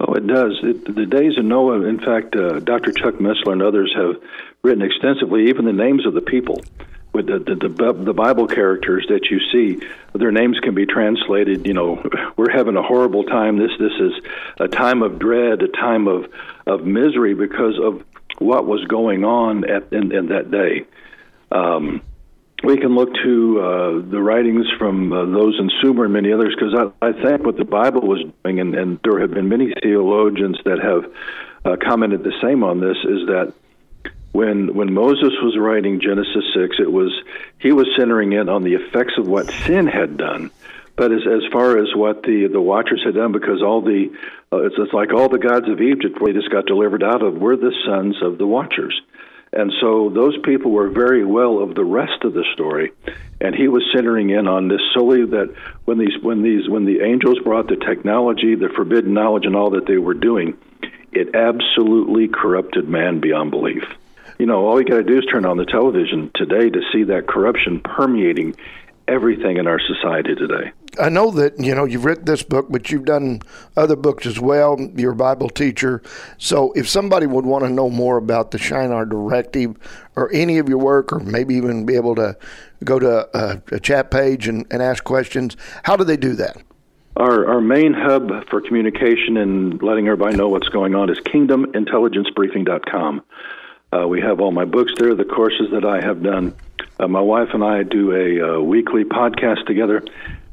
Oh, 0.00 0.14
it 0.14 0.26
does. 0.26 0.58
It, 0.62 0.94
the 0.94 1.06
days 1.06 1.36
of 1.38 1.44
Noah, 1.44 1.82
in 1.82 1.98
fact, 1.98 2.34
uh, 2.34 2.60
Dr. 2.60 2.92
Chuck 2.92 3.14
Missler 3.16 3.52
and 3.52 3.62
others 3.62 3.92
have 3.94 4.16
written 4.62 4.82
extensively, 4.82 5.48
even 5.48 5.66
the 5.66 5.72
names 5.72 6.06
of 6.06 6.14
the 6.14 6.20
people 6.20 6.60
with 7.12 7.26
the, 7.26 7.38
the, 7.38 7.68
the 7.68 7.92
the 7.92 8.12
Bible 8.14 8.46
characters 8.46 9.06
that 9.08 9.30
you 9.30 9.40
see, 9.52 9.86
their 10.12 10.30
names 10.30 10.58
can 10.60 10.74
be 10.74 10.86
translated. 10.86 11.66
You 11.66 11.74
know, 11.74 12.02
we're 12.36 12.50
having 12.50 12.76
a 12.76 12.82
horrible 12.82 13.24
time. 13.24 13.58
This 13.58 13.72
this 13.78 13.92
is 14.00 14.12
a 14.58 14.68
time 14.68 15.02
of 15.02 15.18
dread, 15.18 15.62
a 15.62 15.68
time 15.68 16.06
of 16.08 16.26
of 16.66 16.84
misery 16.84 17.34
because 17.34 17.78
of 17.82 18.04
what 18.38 18.66
was 18.66 18.84
going 18.84 19.24
on 19.24 19.68
at 19.68 19.92
in, 19.92 20.12
in 20.12 20.28
that 20.28 20.50
day. 20.50 20.86
Um, 21.50 22.02
we 22.62 22.76
can 22.76 22.94
look 22.94 23.08
to 23.24 23.60
uh, 23.60 24.10
the 24.10 24.20
writings 24.20 24.66
from 24.78 25.12
uh, 25.12 25.24
those 25.24 25.58
in 25.58 25.70
Sumer 25.80 26.04
and 26.04 26.12
many 26.12 26.32
others 26.32 26.54
because 26.54 26.74
I, 26.74 27.06
I 27.06 27.12
think 27.12 27.44
what 27.44 27.56
the 27.56 27.64
Bible 27.64 28.02
was 28.02 28.22
doing, 28.44 28.60
and, 28.60 28.74
and 28.74 29.00
there 29.02 29.20
have 29.20 29.30
been 29.30 29.48
many 29.48 29.72
theologians 29.82 30.58
that 30.64 30.78
have 30.78 31.10
uh, 31.64 31.76
commented 31.82 32.22
the 32.22 32.34
same 32.42 32.62
on 32.62 32.80
this, 32.80 32.96
is 32.98 33.26
that 33.28 33.54
when 34.32 34.74
when 34.74 34.94
Moses 34.94 35.32
was 35.42 35.56
writing 35.58 36.00
Genesis 36.00 36.44
six, 36.54 36.76
it 36.78 36.90
was 36.90 37.12
he 37.58 37.72
was 37.72 37.88
centering 37.98 38.32
in 38.32 38.48
on 38.48 38.62
the 38.62 38.74
effects 38.74 39.14
of 39.18 39.26
what 39.26 39.50
sin 39.66 39.86
had 39.86 40.16
done. 40.16 40.50
But 40.96 41.12
as 41.12 41.22
as 41.26 41.50
far 41.52 41.78
as 41.78 41.88
what 41.94 42.22
the 42.22 42.46
the 42.46 42.60
Watchers 42.60 43.02
had 43.04 43.14
done, 43.14 43.32
because 43.32 43.62
all 43.62 43.80
the 43.80 44.10
uh, 44.52 44.58
it's, 44.58 44.76
it's 44.78 44.92
like 44.92 45.12
all 45.12 45.28
the 45.28 45.38
gods 45.38 45.68
of 45.68 45.80
Egypt, 45.80 46.20
we 46.20 46.32
just 46.32 46.50
got 46.50 46.66
delivered 46.66 47.02
out 47.02 47.22
of, 47.22 47.38
were 47.38 47.56
the 47.56 47.74
sons 47.86 48.22
of 48.22 48.38
the 48.38 48.46
Watchers. 48.46 49.00
And 49.52 49.72
so 49.80 50.10
those 50.10 50.38
people 50.44 50.70
were 50.70 50.90
very 50.90 51.24
well 51.24 51.58
of 51.58 51.74
the 51.74 51.84
rest 51.84 52.22
of 52.22 52.34
the 52.34 52.44
story, 52.54 52.92
and 53.40 53.52
he 53.52 53.66
was 53.66 53.82
centering 53.92 54.30
in 54.30 54.46
on 54.46 54.68
this 54.68 54.80
solely 54.94 55.26
that 55.26 55.52
when 55.86 55.98
these 55.98 56.22
when 56.22 56.42
these 56.42 56.68
when 56.68 56.84
the 56.84 57.00
angels 57.00 57.40
brought 57.40 57.66
the 57.66 57.74
technology, 57.74 58.54
the 58.54 58.68
forbidden 58.68 59.12
knowledge, 59.12 59.46
and 59.46 59.56
all 59.56 59.70
that 59.70 59.86
they 59.86 59.98
were 59.98 60.14
doing, 60.14 60.56
it 61.10 61.34
absolutely 61.34 62.28
corrupted 62.28 62.88
man 62.88 63.18
beyond 63.18 63.50
belief 63.50 63.82
you 64.40 64.46
know, 64.46 64.66
all 64.66 64.80
you 64.80 64.86
got 64.86 64.96
to 64.96 65.04
do 65.04 65.18
is 65.18 65.26
turn 65.26 65.44
on 65.44 65.58
the 65.58 65.66
television 65.66 66.30
today 66.34 66.70
to 66.70 66.80
see 66.90 67.02
that 67.04 67.28
corruption 67.28 67.78
permeating 67.80 68.56
everything 69.06 69.58
in 69.58 69.66
our 69.66 69.78
society 69.78 70.34
today. 70.34 70.72
I 70.98 71.10
know 71.10 71.30
that 71.32 71.60
you 71.60 71.74
know 71.74 71.84
you've 71.84 72.06
written 72.06 72.24
this 72.24 72.42
book, 72.42 72.68
but 72.70 72.90
you've 72.90 73.04
done 73.04 73.42
other 73.76 73.96
books 73.96 74.24
as 74.24 74.40
well. 74.40 74.78
You're 74.96 75.12
a 75.12 75.16
Bible 75.16 75.50
teacher, 75.50 76.02
so 76.38 76.72
if 76.72 76.88
somebody 76.88 77.26
would 77.26 77.44
want 77.44 77.64
to 77.64 77.70
know 77.70 77.90
more 77.90 78.16
about 78.16 78.50
the 78.50 78.58
Shinar 78.58 79.04
Directive 79.04 79.76
or 80.16 80.32
any 80.32 80.56
of 80.56 80.70
your 80.70 80.78
work, 80.78 81.12
or 81.12 81.20
maybe 81.20 81.54
even 81.56 81.84
be 81.84 81.96
able 81.96 82.14
to 82.14 82.34
go 82.82 82.98
to 82.98 83.28
a, 83.36 83.62
a 83.72 83.78
chat 83.78 84.10
page 84.10 84.48
and, 84.48 84.66
and 84.70 84.82
ask 84.82 85.04
questions, 85.04 85.54
how 85.82 85.96
do 85.96 86.04
they 86.04 86.16
do 86.16 86.32
that? 86.36 86.56
Our, 87.16 87.46
our 87.46 87.60
main 87.60 87.92
hub 87.92 88.30
for 88.48 88.62
communication 88.62 89.36
and 89.36 89.82
letting 89.82 90.06
everybody 90.06 90.36
know 90.36 90.48
what's 90.48 90.68
going 90.68 90.94
on 90.94 91.10
is 91.10 91.18
kingdomintelligencebriefing.com. 91.18 93.22
Uh, 93.92 94.06
we 94.06 94.20
have 94.20 94.40
all 94.40 94.52
my 94.52 94.64
books 94.64 94.92
there, 94.98 95.14
the 95.14 95.24
courses 95.24 95.70
that 95.72 95.84
I 95.84 96.00
have 96.00 96.22
done. 96.22 96.54
Uh, 96.98 97.08
my 97.08 97.20
wife 97.20 97.48
and 97.54 97.64
I 97.64 97.82
do 97.82 98.12
a 98.12 98.58
uh, 98.58 98.60
weekly 98.60 99.04
podcast 99.04 99.66
together, 99.66 100.04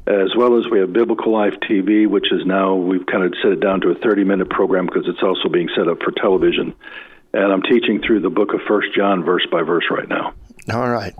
as 0.06 0.34
well 0.36 0.58
as 0.58 0.68
we 0.70 0.80
have 0.80 0.92
Biblical 0.92 1.32
Life 1.32 1.54
TV, 1.68 2.08
which 2.08 2.32
is 2.32 2.44
now 2.44 2.74
we've 2.74 3.06
kind 3.06 3.22
of 3.22 3.34
set 3.42 3.52
it 3.52 3.60
down 3.60 3.80
to 3.82 3.90
a 3.90 3.94
30 3.94 4.24
minute 4.24 4.50
program 4.50 4.86
because 4.86 5.06
it's 5.06 5.22
also 5.22 5.48
being 5.48 5.68
set 5.76 5.88
up 5.88 6.02
for 6.02 6.10
television. 6.10 6.74
And 7.32 7.52
I'm 7.52 7.62
teaching 7.62 8.00
through 8.00 8.20
the 8.20 8.30
book 8.30 8.54
of 8.54 8.60
First 8.66 8.88
John 8.96 9.22
verse 9.22 9.46
by 9.52 9.62
verse 9.62 9.84
right 9.90 10.08
now. 10.08 10.34
All 10.72 10.90
right. 10.90 11.14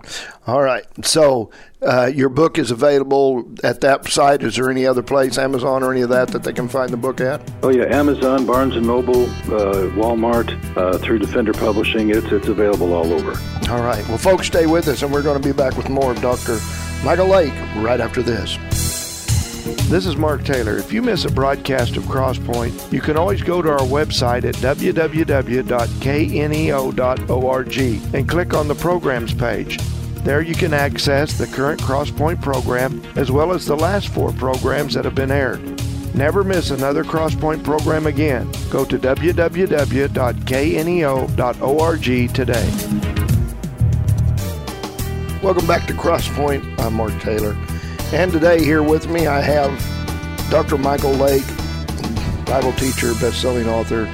All 0.45 0.61
right. 0.61 0.85
So 1.03 1.51
uh, 1.81 2.05
your 2.13 2.29
book 2.29 2.59
is 2.59 2.71
available 2.71 3.49
at 3.63 3.81
that 3.81 4.07
site. 4.07 4.43
Is 4.43 4.55
there 4.55 4.69
any 4.69 4.85
other 4.85 5.01
place, 5.01 5.37
Amazon 5.37 5.81
or 5.83 5.91
any 5.91 6.01
of 6.01 6.09
that, 6.09 6.27
that 6.29 6.43
they 6.43 6.53
can 6.53 6.67
find 6.67 6.91
the 6.91 6.97
book 6.97 7.19
at? 7.19 7.41
Oh, 7.63 7.69
yeah. 7.69 7.85
Amazon, 7.85 8.45
Barnes 8.45 8.75
& 8.75 8.81
Noble, 8.81 9.23
uh, 9.23 9.89
Walmart, 9.95 10.55
uh, 10.77 10.97
through 10.99 11.19
Defender 11.19 11.53
Publishing. 11.53 12.09
It's, 12.11 12.27
it's 12.31 12.47
available 12.47 12.93
all 12.93 13.11
over. 13.11 13.31
All 13.71 13.81
right. 13.81 14.07
Well, 14.07 14.17
folks, 14.17 14.47
stay 14.47 14.65
with 14.65 14.87
us, 14.87 15.01
and 15.01 15.11
we're 15.11 15.23
going 15.23 15.41
to 15.41 15.47
be 15.47 15.53
back 15.53 15.77
with 15.77 15.89
more 15.89 16.11
of 16.11 16.21
Dr. 16.21 16.59
Michael 17.03 17.27
Lake 17.27 17.53
right 17.77 18.01
after 18.01 18.21
this. 18.21 18.57
This 19.89 20.05
is 20.05 20.15
Mark 20.17 20.43
Taylor. 20.43 20.77
If 20.77 20.93
you 20.93 21.01
miss 21.01 21.25
a 21.25 21.31
broadcast 21.31 21.97
of 21.97 22.03
Crosspoint, 22.03 22.93
you 22.93 23.01
can 23.01 23.17
always 23.17 23.41
go 23.41 23.59
to 23.59 23.71
our 23.71 23.79
website 23.79 24.45
at 24.45 24.53
www.kneo.org 24.57 25.33
and 28.13 28.29
click 28.29 28.53
on 28.53 28.67
the 28.67 28.75
programs 28.75 29.33
page. 29.33 29.79
There 30.23 30.41
you 30.43 30.53
can 30.53 30.75
access 30.75 31.35
the 31.39 31.47
current 31.47 31.81
Crosspoint 31.81 32.39
program 32.39 33.01
as 33.15 33.31
well 33.31 33.51
as 33.51 33.65
the 33.65 33.75
last 33.75 34.09
four 34.09 34.31
programs 34.31 34.93
that 34.93 35.05
have 35.05 35.15
been 35.15 35.31
aired. 35.31 35.59
Never 36.13 36.43
miss 36.43 36.69
another 36.69 37.03
Crosspoint 37.03 37.63
program 37.63 38.05
again. 38.05 38.47
Go 38.69 38.85
to 38.85 38.99
www.kneo.org 38.99 40.13
today. 42.35 42.69
Welcome 45.41 45.65
back 45.65 45.87
to 45.87 45.93
Crosspoint. 45.93 46.79
I'm 46.79 46.93
Mark 46.93 47.19
Taylor. 47.21 47.57
And 48.11 48.31
today, 48.31 48.63
here 48.63 48.81
with 48.81 49.07
me, 49.07 49.27
I 49.27 49.39
have 49.39 49.69
Dr. 50.49 50.79
Michael 50.79 51.11
Lake, 51.11 51.45
Bible 52.43 52.73
teacher, 52.73 53.13
best-selling 53.21 53.69
author. 53.69 54.09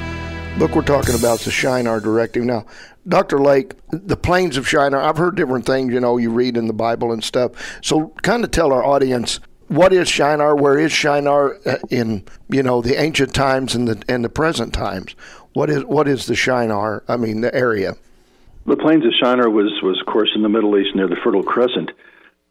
Book 0.60 0.76
we're 0.76 0.82
talking 0.82 1.16
about 1.16 1.40
is 1.40 1.46
the 1.46 1.52
Shinar 1.52 2.02
Directive. 2.02 2.44
Now, 2.44 2.66
Dr. 3.08 3.40
Lake, 3.40 3.74
the 3.92 4.18
plains 4.18 4.58
of 4.58 4.68
Shinar, 4.68 5.00
I've 5.00 5.16
heard 5.16 5.38
different 5.38 5.66
things, 5.66 5.94
you 5.94 6.02
know, 6.02 6.18
you 6.18 6.30
read 6.30 6.58
in 6.58 6.68
the 6.68 6.74
Bible 6.74 7.14
and 7.14 7.24
stuff. 7.24 7.52
So 7.82 8.10
kind 8.22 8.44
of 8.44 8.52
tell 8.52 8.74
our 8.74 8.84
audience 8.84 9.40
what 9.70 9.94
is 9.94 10.10
Shinar, 10.10 10.58
where 10.58 10.78
is 10.78 10.92
Shinar 10.92 11.58
uh, 11.66 11.78
in, 11.90 12.26
you 12.50 12.64
know, 12.64 12.82
the 12.82 13.02
ancient 13.02 13.34
times 13.34 13.76
and 13.76 13.88
the 13.88 14.04
and 14.10 14.26
the 14.26 14.30
present 14.30 14.74
times. 14.74 15.16
What 15.54 15.70
is 15.70 15.86
what 15.86 16.10
is 16.10 16.26
the 16.26 16.36
Shinar? 16.36 17.06
I 17.08 17.16
mean, 17.16 17.40
the 17.40 17.56
area. 17.56 17.96
The 18.66 18.76
plains 18.76 19.06
of 19.06 19.14
Shinar 19.24 19.50
was 19.50 19.72
was 19.82 20.02
of 20.02 20.06
course 20.12 20.32
in 20.36 20.42
the 20.42 20.50
Middle 20.50 20.78
East 20.78 20.96
near 20.96 21.08
the 21.08 21.16
Fertile 21.24 21.44
Crescent. 21.44 21.92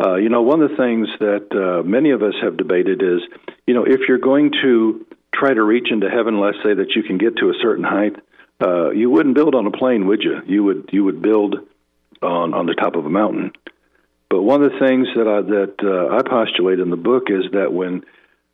Uh, 0.02 0.16
you 0.16 0.28
know, 0.28 0.42
one 0.42 0.60
of 0.60 0.70
the 0.70 0.76
things 0.76 1.08
that 1.20 1.46
uh, 1.52 1.82
many 1.82 2.10
of 2.10 2.22
us 2.22 2.34
have 2.42 2.56
debated 2.56 3.02
is, 3.02 3.20
you 3.66 3.74
know, 3.74 3.84
if 3.84 4.00
you're 4.08 4.18
going 4.18 4.50
to 4.62 5.06
try 5.34 5.54
to 5.54 5.62
reach 5.62 5.90
into 5.90 6.10
heaven, 6.10 6.40
let's 6.40 6.58
say 6.64 6.74
that 6.74 6.94
you 6.96 7.02
can 7.02 7.18
get 7.18 7.36
to 7.36 7.50
a 7.50 7.54
certain 7.62 7.84
height, 7.84 8.16
uh, 8.60 8.90
you 8.90 9.10
wouldn't 9.10 9.34
build 9.34 9.54
on 9.54 9.66
a 9.66 9.70
plane, 9.70 10.06
would 10.06 10.22
you? 10.22 10.40
You 10.46 10.64
would 10.64 10.90
you 10.92 11.04
would 11.04 11.22
build 11.22 11.56
on 12.22 12.54
on 12.54 12.66
the 12.66 12.74
top 12.74 12.96
of 12.96 13.06
a 13.06 13.10
mountain. 13.10 13.52
But 14.28 14.42
one 14.42 14.62
of 14.62 14.72
the 14.72 14.78
things 14.78 15.08
that 15.16 15.28
I 15.28 15.42
that 15.42 15.74
uh, 15.82 16.16
I 16.16 16.22
postulate 16.22 16.80
in 16.80 16.90
the 16.90 16.96
book 16.96 17.24
is 17.28 17.50
that 17.52 17.72
when 17.72 18.04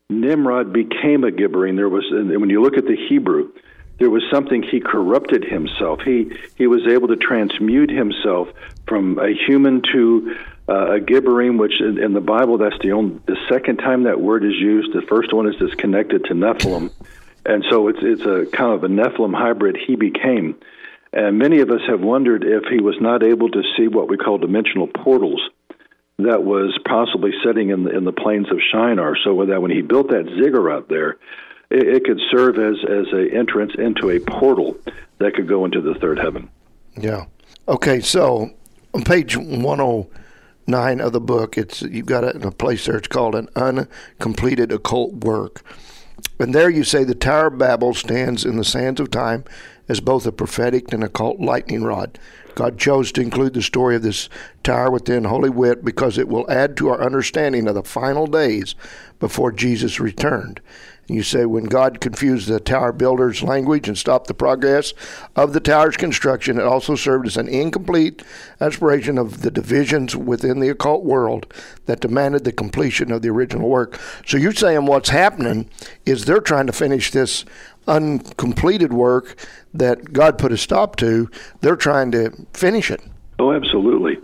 Nimrod 0.08 0.72
became 0.72 1.24
a 1.24 1.30
Gibberine, 1.30 1.76
there 1.76 1.88
was, 1.88 2.04
and 2.10 2.38
when 2.40 2.50
you 2.50 2.62
look 2.62 2.76
at 2.76 2.84
the 2.84 2.96
Hebrew, 3.08 3.52
there 3.98 4.10
was 4.10 4.22
something 4.32 4.62
he 4.62 4.80
corrupted 4.80 5.44
himself. 5.44 6.00
He 6.04 6.32
he 6.56 6.66
was 6.66 6.86
able 6.86 7.08
to 7.08 7.16
transmute 7.16 7.90
himself 7.90 8.48
from 8.86 9.18
a 9.18 9.32
human 9.32 9.82
to 9.92 10.36
uh, 10.70 10.96
a 10.96 11.00
Gibberine, 11.00 11.58
which 11.58 11.80
in, 11.80 11.98
in 11.98 12.12
the 12.12 12.20
Bible 12.20 12.58
that's 12.58 12.78
the 12.80 12.92
only 12.92 13.20
the 13.26 13.36
second 13.48 13.78
time 13.78 14.04
that 14.04 14.20
word 14.20 14.44
is 14.44 14.54
used. 14.54 14.92
The 14.92 15.02
first 15.02 15.32
one 15.32 15.48
is 15.48 15.56
just 15.56 15.76
connected 15.78 16.24
to 16.26 16.34
Nephilim, 16.34 16.92
and 17.44 17.64
so 17.68 17.88
it's 17.88 17.98
it's 18.02 18.22
a 18.22 18.46
kind 18.56 18.72
of 18.72 18.84
a 18.84 18.88
Nephilim 18.88 19.34
hybrid 19.34 19.76
he 19.76 19.96
became. 19.96 20.54
And 21.12 21.38
many 21.38 21.58
of 21.58 21.70
us 21.70 21.80
have 21.88 22.00
wondered 22.00 22.44
if 22.44 22.64
he 22.70 22.80
was 22.80 22.94
not 23.00 23.24
able 23.24 23.50
to 23.50 23.62
see 23.76 23.88
what 23.88 24.08
we 24.08 24.16
call 24.16 24.38
dimensional 24.38 24.86
portals 24.86 25.42
that 26.18 26.44
was 26.44 26.78
possibly 26.86 27.32
sitting 27.44 27.70
in 27.70 27.82
the, 27.82 27.90
in 27.90 28.04
the 28.04 28.12
plains 28.12 28.48
of 28.52 28.58
Shinar, 28.70 29.16
so 29.24 29.44
that 29.46 29.60
when 29.60 29.72
he 29.72 29.82
built 29.82 30.10
that 30.10 30.26
ziggurat 30.38 30.88
there, 30.88 31.16
it, 31.68 31.88
it 31.96 32.04
could 32.04 32.20
serve 32.30 32.58
as 32.58 32.76
as 32.84 33.06
an 33.12 33.30
entrance 33.34 33.72
into 33.76 34.10
a 34.10 34.20
portal 34.20 34.76
that 35.18 35.34
could 35.34 35.48
go 35.48 35.64
into 35.64 35.80
the 35.80 35.94
third 35.94 36.18
heaven. 36.18 36.48
Yeah. 36.96 37.24
Okay. 37.66 37.98
So 38.00 38.50
on 38.94 39.02
page 39.02 39.36
one 39.36 39.78
hundred 39.78 40.06
nine 40.70 41.00
of 41.00 41.12
the 41.12 41.20
book, 41.20 41.58
it's 41.58 41.82
you've 41.82 42.06
got 42.06 42.24
it 42.24 42.36
in 42.36 42.44
a 42.44 42.50
place 42.50 42.86
there. 42.86 42.96
It's 42.96 43.08
called 43.08 43.34
an 43.34 43.48
uncompleted 43.56 44.72
occult 44.72 45.12
work, 45.24 45.62
and 46.38 46.54
there 46.54 46.70
you 46.70 46.84
say 46.84 47.04
the 47.04 47.14
Tower 47.14 47.48
of 47.48 47.58
Babel 47.58 47.92
stands 47.92 48.44
in 48.44 48.56
the 48.56 48.64
sands 48.64 49.00
of 49.00 49.10
time 49.10 49.44
as 49.88 50.00
both 50.00 50.26
a 50.26 50.32
prophetic 50.32 50.92
and 50.92 51.02
occult 51.02 51.40
lightning 51.40 51.82
rod. 51.82 52.18
God 52.54 52.78
chose 52.78 53.10
to 53.12 53.20
include 53.20 53.54
the 53.54 53.62
story 53.62 53.96
of 53.96 54.02
this 54.02 54.28
tower 54.62 54.90
within 54.90 55.24
Holy 55.24 55.50
Writ 55.50 55.84
because 55.84 56.18
it 56.18 56.28
will 56.28 56.50
add 56.50 56.76
to 56.76 56.88
our 56.88 57.02
understanding 57.02 57.66
of 57.66 57.74
the 57.74 57.82
final 57.82 58.26
days 58.26 58.74
before 59.18 59.52
Jesus 59.52 59.98
returned. 59.98 60.60
You 61.12 61.22
say 61.22 61.44
when 61.44 61.64
God 61.64 62.00
confused 62.00 62.48
the 62.48 62.60
tower 62.60 62.92
builder's 62.92 63.42
language 63.42 63.88
and 63.88 63.98
stopped 63.98 64.28
the 64.28 64.34
progress 64.34 64.94
of 65.34 65.52
the 65.52 65.60
tower's 65.60 65.96
construction, 65.96 66.58
it 66.58 66.64
also 66.64 66.94
served 66.94 67.26
as 67.26 67.36
an 67.36 67.48
incomplete 67.48 68.22
exploration 68.60 69.18
of 69.18 69.42
the 69.42 69.50
divisions 69.50 70.14
within 70.14 70.60
the 70.60 70.68
occult 70.68 71.04
world 71.04 71.52
that 71.86 72.00
demanded 72.00 72.44
the 72.44 72.52
completion 72.52 73.10
of 73.10 73.22
the 73.22 73.28
original 73.28 73.68
work. 73.68 73.98
So 74.26 74.36
you're 74.36 74.52
saying 74.52 74.86
what's 74.86 75.08
happening 75.08 75.68
is 76.06 76.24
they're 76.24 76.40
trying 76.40 76.66
to 76.66 76.72
finish 76.72 77.10
this 77.10 77.44
uncompleted 77.86 78.92
work 78.92 79.36
that 79.74 80.12
God 80.12 80.38
put 80.38 80.52
a 80.52 80.56
stop 80.56 80.96
to. 80.96 81.30
They're 81.60 81.76
trying 81.76 82.12
to 82.12 82.32
finish 82.52 82.90
it. 82.90 83.02
Oh, 83.38 83.52
absolutely. 83.52 84.18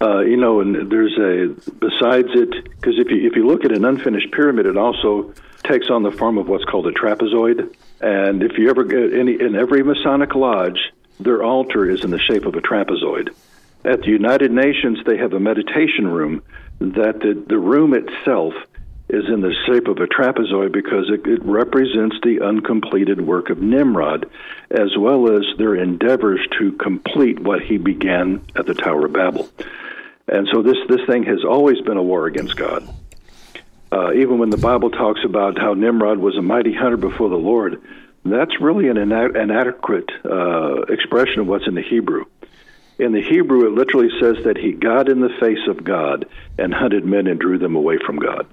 Uh, 0.00 0.20
you 0.20 0.36
know, 0.36 0.60
and 0.60 0.90
there's 0.90 1.16
a 1.18 1.54
besides 1.78 2.28
it 2.34 2.64
because 2.64 2.98
if 2.98 3.08
you 3.10 3.26
if 3.26 3.36
you 3.36 3.46
look 3.46 3.64
at 3.64 3.72
an 3.72 3.84
unfinished 3.84 4.32
pyramid, 4.32 4.66
it 4.66 4.76
also 4.76 5.32
takes 5.64 5.90
on 5.90 6.02
the 6.02 6.10
form 6.10 6.38
of 6.38 6.48
what's 6.48 6.64
called 6.64 6.86
a 6.86 6.92
trapezoid. 6.92 7.74
And 8.00 8.42
if 8.42 8.58
you 8.58 8.70
ever 8.70 8.84
get 8.84 9.14
any 9.14 9.40
in 9.40 9.56
every 9.56 9.82
Masonic 9.82 10.34
lodge, 10.34 10.92
their 11.20 11.42
altar 11.42 11.88
is 11.88 12.04
in 12.04 12.10
the 12.10 12.18
shape 12.18 12.46
of 12.46 12.54
a 12.54 12.60
trapezoid. 12.60 13.34
At 13.84 14.00
the 14.00 14.08
United 14.08 14.50
Nations, 14.50 14.98
they 15.04 15.16
have 15.18 15.32
a 15.32 15.40
meditation 15.40 16.08
room 16.08 16.42
that 16.80 17.20
the, 17.20 17.44
the 17.46 17.58
room 17.58 17.94
itself 17.94 18.54
is 19.08 19.24
in 19.28 19.42
the 19.42 19.54
shape 19.66 19.86
of 19.86 19.98
a 19.98 20.06
trapezoid 20.06 20.72
because 20.72 21.10
it, 21.10 21.26
it 21.26 21.44
represents 21.44 22.16
the 22.22 22.40
uncompleted 22.40 23.20
work 23.20 23.50
of 23.50 23.60
Nimrod, 23.60 24.30
as 24.70 24.96
well 24.96 25.30
as 25.36 25.44
their 25.58 25.74
endeavors 25.74 26.40
to 26.58 26.72
complete 26.72 27.38
what 27.38 27.60
he 27.60 27.76
began 27.76 28.42
at 28.56 28.64
the 28.64 28.74
Tower 28.74 29.06
of 29.06 29.12
Babel. 29.12 29.48
And 30.26 30.48
so 30.50 30.62
this, 30.62 30.78
this 30.88 31.04
thing 31.06 31.24
has 31.24 31.44
always 31.44 31.80
been 31.82 31.98
a 31.98 32.02
war 32.02 32.26
against 32.26 32.56
God. 32.56 32.88
Uh, 33.94 34.12
even 34.14 34.38
when 34.38 34.50
the 34.50 34.56
Bible 34.56 34.90
talks 34.90 35.20
about 35.24 35.56
how 35.56 35.74
Nimrod 35.74 36.18
was 36.18 36.36
a 36.36 36.42
mighty 36.42 36.74
hunter 36.74 36.96
before 36.96 37.28
the 37.28 37.36
Lord, 37.36 37.80
that's 38.24 38.60
really 38.60 38.88
an 38.88 38.96
inadequate 38.96 40.10
uh, 40.24 40.82
expression 40.82 41.40
of 41.40 41.46
what's 41.46 41.68
in 41.68 41.74
the 41.74 41.82
Hebrew. 41.82 42.24
In 42.98 43.12
the 43.12 43.22
Hebrew, 43.22 43.66
it 43.66 43.72
literally 43.72 44.08
says 44.20 44.42
that 44.44 44.56
he 44.56 44.72
got 44.72 45.08
in 45.08 45.20
the 45.20 45.28
face 45.40 45.68
of 45.68 45.84
God 45.84 46.26
and 46.58 46.74
hunted 46.74 47.04
men 47.04 47.28
and 47.28 47.38
drew 47.38 47.56
them 47.56 47.76
away 47.76 47.98
from 48.04 48.16
God. 48.16 48.48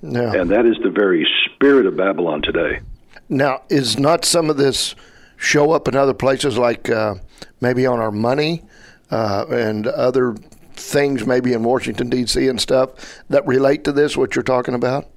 Yeah. 0.00 0.32
And 0.32 0.50
that 0.50 0.64
is 0.64 0.76
the 0.82 0.90
very 0.90 1.26
spirit 1.44 1.84
of 1.84 1.96
Babylon 1.96 2.40
today. 2.40 2.80
Now, 3.28 3.62
is 3.68 3.98
not 3.98 4.24
some 4.24 4.48
of 4.48 4.56
this 4.56 4.94
show 5.36 5.72
up 5.72 5.88
in 5.88 5.96
other 5.96 6.14
places 6.14 6.56
like 6.56 6.88
uh, 6.88 7.16
maybe 7.60 7.84
on 7.84 7.98
our 7.98 8.12
money 8.12 8.62
uh, 9.10 9.44
and 9.50 9.86
other 9.86 10.36
things 10.76 11.26
maybe 11.26 11.52
in 11.52 11.62
Washington 11.62 12.08
D.C. 12.08 12.48
and 12.48 12.60
stuff 12.60 13.22
that 13.28 13.46
relate 13.46 13.84
to 13.84 13.92
this? 13.92 14.16
What 14.16 14.34
you're 14.34 14.42
talking 14.42 14.74
about? 14.74 15.08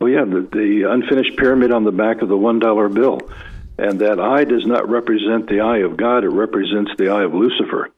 Well, 0.00 0.10
yeah, 0.10 0.24
the, 0.24 0.48
the 0.52 0.90
unfinished 0.90 1.36
pyramid 1.36 1.72
on 1.72 1.84
the 1.84 1.92
back 1.92 2.22
of 2.22 2.28
the 2.28 2.36
one 2.36 2.58
dollar 2.58 2.88
bill, 2.88 3.20
and 3.78 4.00
that 4.00 4.20
eye 4.20 4.44
does 4.44 4.64
not 4.64 4.88
represent 4.88 5.48
the 5.48 5.60
eye 5.60 5.78
of 5.78 5.96
God; 5.96 6.24
it 6.24 6.28
represents 6.28 6.92
the 6.98 7.08
eye 7.08 7.24
of 7.24 7.34
Lucifer, 7.34 7.90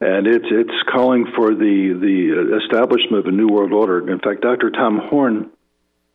and 0.00 0.26
it's 0.26 0.46
it's 0.50 0.82
calling 0.92 1.26
for 1.34 1.54
the 1.54 1.96
the 1.98 2.58
establishment 2.62 3.26
of 3.26 3.32
a 3.32 3.36
new 3.36 3.48
world 3.48 3.72
order. 3.72 4.10
In 4.10 4.18
fact, 4.18 4.42
Dr. 4.42 4.70
Tom 4.70 4.98
Horn, 4.98 5.50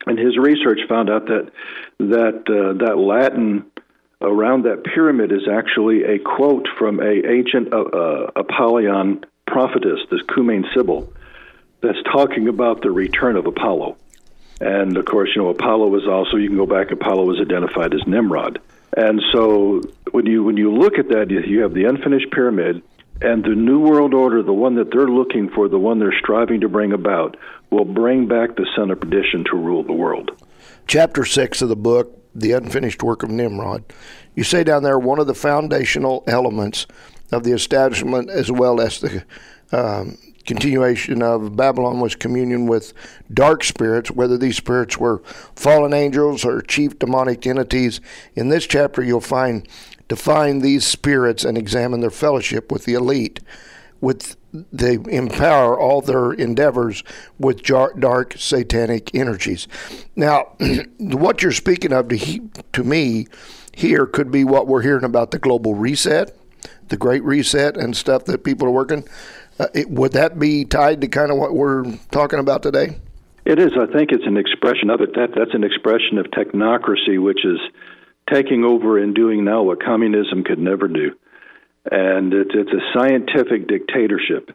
in 0.06 0.18
his 0.18 0.38
research, 0.38 0.80
found 0.88 1.10
out 1.10 1.26
that 1.26 1.52
that 1.98 2.44
uh, 2.48 2.86
that 2.86 2.98
Latin 2.98 3.66
around 4.22 4.66
that 4.66 4.84
pyramid 4.84 5.32
is 5.32 5.48
actually 5.52 6.04
a 6.04 6.20
quote 6.20 6.68
from 6.78 7.00
a 7.00 7.28
ancient 7.28 7.74
uh, 7.74 7.82
uh, 7.82 8.32
Apollyon 8.36 9.26
prophetess, 9.52 10.00
this 10.10 10.22
Cumaean 10.24 10.66
Sibyl, 10.74 11.12
that's 11.82 12.02
talking 12.04 12.48
about 12.48 12.82
the 12.82 12.92
return 12.92 13.36
of 13.36 13.46
Apollo. 13.46 13.98
And 14.60 14.96
of 14.98 15.06
course, 15.06 15.30
you 15.36 15.42
know, 15.42 15.50
Apollo 15.50 15.88
was 15.88 16.08
also, 16.08 16.38
you 16.38 16.48
can 16.48 16.58
go 16.58 16.66
back, 16.66 16.92
Apollo 16.92 17.26
was 17.26 17.40
identified 17.42 17.94
as 17.94 18.02
Nimrod. 18.08 18.62
And 18.96 19.22
so 19.32 19.82
when 20.12 20.26
you, 20.26 20.44
when 20.44 20.58
you 20.58 20.72
look 20.74 21.00
at 21.00 21.10
that, 21.10 21.30
you 21.30 21.62
have 21.62 21.74
the 21.74 21.86
unfinished 21.86 22.32
pyramid, 22.32 22.84
and 23.22 23.44
the 23.44 23.56
New 23.56 23.80
World 23.80 24.14
Order, 24.14 24.42
the 24.42 24.54
one 24.54 24.76
that 24.76 24.92
they're 24.92 25.08
looking 25.08 25.50
for, 25.50 25.68
the 25.68 25.78
one 25.78 26.00
they're 26.00 26.18
striving 26.20 26.62
to 26.62 26.70
bring 26.70 26.92
about, 26.92 27.38
will 27.70 27.86
bring 27.86 28.28
back 28.28 28.56
the 28.56 28.68
son 28.76 28.90
of 28.90 29.00
perdition 29.00 29.44
to 29.46 29.56
rule 29.56 29.84
the 29.84 29.94
world. 29.94 30.32
Chapter 30.88 31.24
6 31.24 31.62
of 31.62 31.70
the 31.70 31.76
book, 31.76 32.18
The 32.34 32.54
Unfinished 32.54 33.04
Work 33.04 33.24
of 33.24 33.30
Nimrod, 33.30 33.84
you 34.36 34.44
say 34.44 34.64
down 34.64 34.84
there 34.84 34.98
one 34.98 35.20
of 35.20 35.28
the 35.28 35.36
foundational 35.36 36.24
elements 36.26 36.88
of 37.32 37.44
the 37.44 37.52
establishment 37.52 38.30
as 38.30 38.52
well 38.52 38.82
as 38.82 39.00
the 39.00 39.24
um, 39.72 40.18
continuation 40.46 41.22
of 41.22 41.56
Babylon 41.56 42.00
was 42.00 42.16
communion 42.16 42.66
with 42.66 42.94
dark 43.34 43.64
spirits, 43.64 44.12
whether 44.12 44.38
these 44.38 44.58
spirits 44.58 44.98
were 44.98 45.20
fallen 45.56 45.94
angels 45.94 46.44
or 46.44 46.62
chief 46.62 46.98
demonic 47.00 47.46
entities. 47.46 48.02
In 48.36 48.50
this 48.50 48.66
chapter, 48.66 49.04
you'll 49.04 49.22
find 49.22 49.68
define 50.08 50.60
these 50.60 50.86
spirits 50.86 51.46
and 51.46 51.58
examine 51.58 52.02
their 52.02 52.10
fellowship 52.10 52.72
with 52.72 52.86
the 52.86 52.94
elite. 52.94 53.40
with 54.02 54.36
they 54.74 54.96
empower 55.10 55.80
all 55.80 56.02
their 56.02 56.34
endeavors 56.34 57.04
with 57.40 57.64
dark 57.64 58.34
satanic 58.38 59.16
energies. 59.16 59.68
Now, 60.16 60.58
what 60.98 61.42
you're 61.42 61.54
speaking 61.54 61.94
of 61.94 62.10
to, 62.10 62.18
he, 62.18 62.42
to 62.74 62.84
me 62.84 63.28
here 63.74 64.06
could 64.06 64.30
be 64.30 64.44
what 64.44 64.68
we're 64.68 64.82
hearing 64.82 65.06
about 65.06 65.32
the 65.32 65.40
global 65.40 65.76
reset, 65.76 66.36
the 66.92 66.98
Great 66.98 67.24
Reset, 67.24 67.76
and 67.76 67.98
stuff 67.98 68.26
that 68.26 68.44
people 68.44 68.68
are 68.68 68.72
working. 68.72 69.04
Uh, 69.60 69.68
it, 69.74 69.90
would 69.90 70.12
that 70.12 70.38
be 70.38 70.64
tied 70.64 71.02
to 71.02 71.08
kind 71.08 71.32
of 71.32 71.38
what 71.38 71.56
we're 71.56 71.98
talking 72.12 72.40
about 72.40 72.62
today? 72.62 72.98
It 73.46 73.58
is. 73.58 73.72
I 73.76 73.88
think 73.92 74.12
it's 74.12 74.28
an 74.28 74.38
expression 74.38 74.92
of 74.92 75.02
it. 75.02 75.16
That 75.16 75.30
that's 75.36 75.56
an 75.56 75.64
expression 75.64 76.20
of 76.20 76.28
technocracy, 76.28 77.22
which 77.22 77.44
is 77.44 77.60
taking 78.32 78.64
over 78.64 79.00
and 79.00 79.16
doing 79.16 79.44
now 79.44 79.64
what 79.64 79.84
communism 79.84 80.44
could 80.44 80.60
never 80.60 80.88
do, 80.88 81.16
and 81.92 82.34
it's 82.34 82.52
it's 82.54 82.72
a 82.72 82.94
scientific 82.94 83.68
dictatorship. 83.68 84.52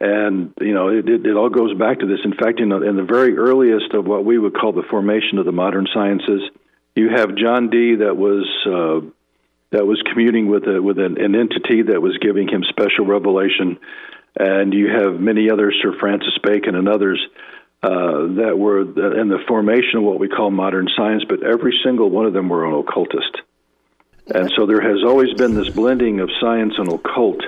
And 0.00 0.54
you 0.60 0.74
know, 0.74 0.88
it, 0.88 1.08
it, 1.08 1.26
it 1.26 1.36
all 1.36 1.50
goes 1.50 1.76
back 1.76 2.00
to 2.00 2.06
this. 2.06 2.20
In 2.24 2.34
fact, 2.34 2.60
in 2.60 2.68
the, 2.70 3.06
very 3.08 3.36
earliest 3.36 3.94
of 3.94 4.06
what 4.06 4.24
we 4.24 4.38
would 4.38 4.54
call 4.54 4.72
the 4.72 4.84
formation 4.88 5.38
of 5.38 5.44
the 5.44 5.52
modern 5.52 5.86
sciences, 5.92 6.40
you 6.94 7.10
have 7.14 7.36
John 7.36 7.68
Dee 7.68 7.96
that 7.96 8.16
was 8.16 8.46
uh, 8.66 9.06
that 9.72 9.86
was 9.86 10.00
communing 10.10 10.48
with 10.48 10.64
a, 10.64 10.80
with 10.80 10.98
an, 10.98 11.20
an 11.20 11.34
entity 11.34 11.82
that 11.82 12.00
was 12.00 12.16
giving 12.18 12.46
him 12.46 12.62
special 12.68 13.06
revelation, 13.06 13.78
and 14.38 14.72
you 14.72 14.88
have 14.88 15.18
many 15.18 15.50
others, 15.50 15.74
Sir 15.82 15.94
Francis 15.98 16.36
Bacon 16.42 16.74
and 16.74 16.88
others, 16.88 17.20
uh, 17.82 17.88
that 18.36 18.54
were 18.56 18.82
in 18.82 19.28
the 19.28 19.42
formation 19.48 19.96
of 19.96 20.02
what 20.04 20.20
we 20.20 20.28
call 20.28 20.50
modern 20.50 20.88
science. 20.94 21.24
But 21.28 21.42
every 21.42 21.74
single 21.82 22.10
one 22.10 22.26
of 22.26 22.32
them 22.32 22.48
were 22.48 22.66
an 22.66 22.74
occultist, 22.74 23.40
and 24.32 24.52
so 24.56 24.66
there 24.66 24.82
has 24.82 25.02
always 25.04 25.32
been 25.34 25.54
this 25.54 25.70
blending 25.70 26.20
of 26.20 26.30
science 26.40 26.74
and 26.78 26.92
occult. 26.92 27.42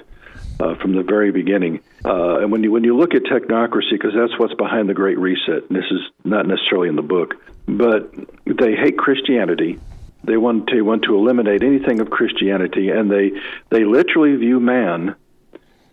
Uh, 0.61 0.77
from 0.77 0.95
the 0.95 1.03
very 1.03 1.33
beginning, 1.33 1.81
uh, 2.05 2.39
and 2.39 2.53
when 2.53 2.63
you 2.63 2.71
when 2.71 2.85
you 2.85 2.97
look 2.97 3.13
at 3.17 3.25
technocracy, 3.25 3.91
because 3.91 4.13
that's 4.15 4.39
what's 4.39 4.55
behind 4.55 4.89
the 4.89 4.95
Great 4.95 5.19
Reset. 5.19 5.69
And 5.69 5.77
this 5.77 5.91
is 5.91 6.01
not 6.23 6.47
necessarily 6.47 6.89
in 6.89 6.95
the 6.95 7.03
book, 7.03 7.35
but 7.67 8.15
they 8.47 8.77
hate 8.77 8.97
Christianity 8.97 9.81
they 10.27 10.37
want 10.37 10.69
to 10.69 10.83
want 10.83 11.05
to 11.05 11.15
eliminate 11.15 11.63
anything 11.63 12.01
of 12.01 12.11
Christianity, 12.11 12.91
and 12.91 13.11
they 13.11 13.33
they 13.71 13.85
literally 13.85 14.37
view 14.37 14.61
man 14.61 15.17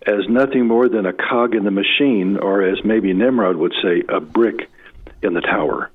as 0.06 0.28
nothing 0.28 0.66
more 0.66 0.88
than 0.88 1.06
a 1.06 1.12
cog 1.12 1.54
in 1.54 1.64
the 1.64 1.70
machine, 1.70 2.36
or 2.36 2.62
as 2.62 2.84
maybe 2.84 3.12
Nimrod 3.12 3.56
would 3.56 3.72
say, 3.82 4.02
a 4.08 4.20
brick 4.20 4.68
in 5.22 5.32
the 5.34 5.40
tower. 5.40 5.90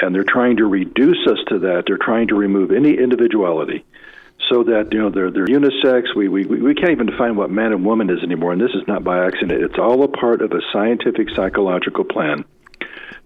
And 0.00 0.14
they're 0.14 0.24
trying 0.24 0.58
to 0.58 0.66
reduce 0.66 1.26
us 1.26 1.38
to 1.48 1.58
that. 1.60 1.84
They're 1.86 1.98
trying 1.98 2.28
to 2.28 2.36
remove 2.36 2.70
any 2.70 2.96
individuality, 2.96 3.84
so 4.48 4.62
that 4.64 4.92
you 4.92 5.00
know 5.00 5.10
they're 5.10 5.30
they're 5.30 5.46
unisex. 5.46 6.14
We 6.14 6.28
we 6.28 6.44
we 6.44 6.74
can't 6.74 6.92
even 6.92 7.06
define 7.06 7.36
what 7.36 7.50
man 7.50 7.72
and 7.72 7.84
woman 7.84 8.10
is 8.10 8.22
anymore. 8.22 8.52
And 8.52 8.60
this 8.60 8.74
is 8.74 8.86
not 8.86 9.02
by 9.02 9.26
accident. 9.26 9.62
It's 9.62 9.78
all 9.78 10.02
a 10.04 10.08
part 10.08 10.42
of 10.42 10.52
a 10.52 10.60
scientific 10.72 11.28
psychological 11.34 12.04
plan 12.04 12.44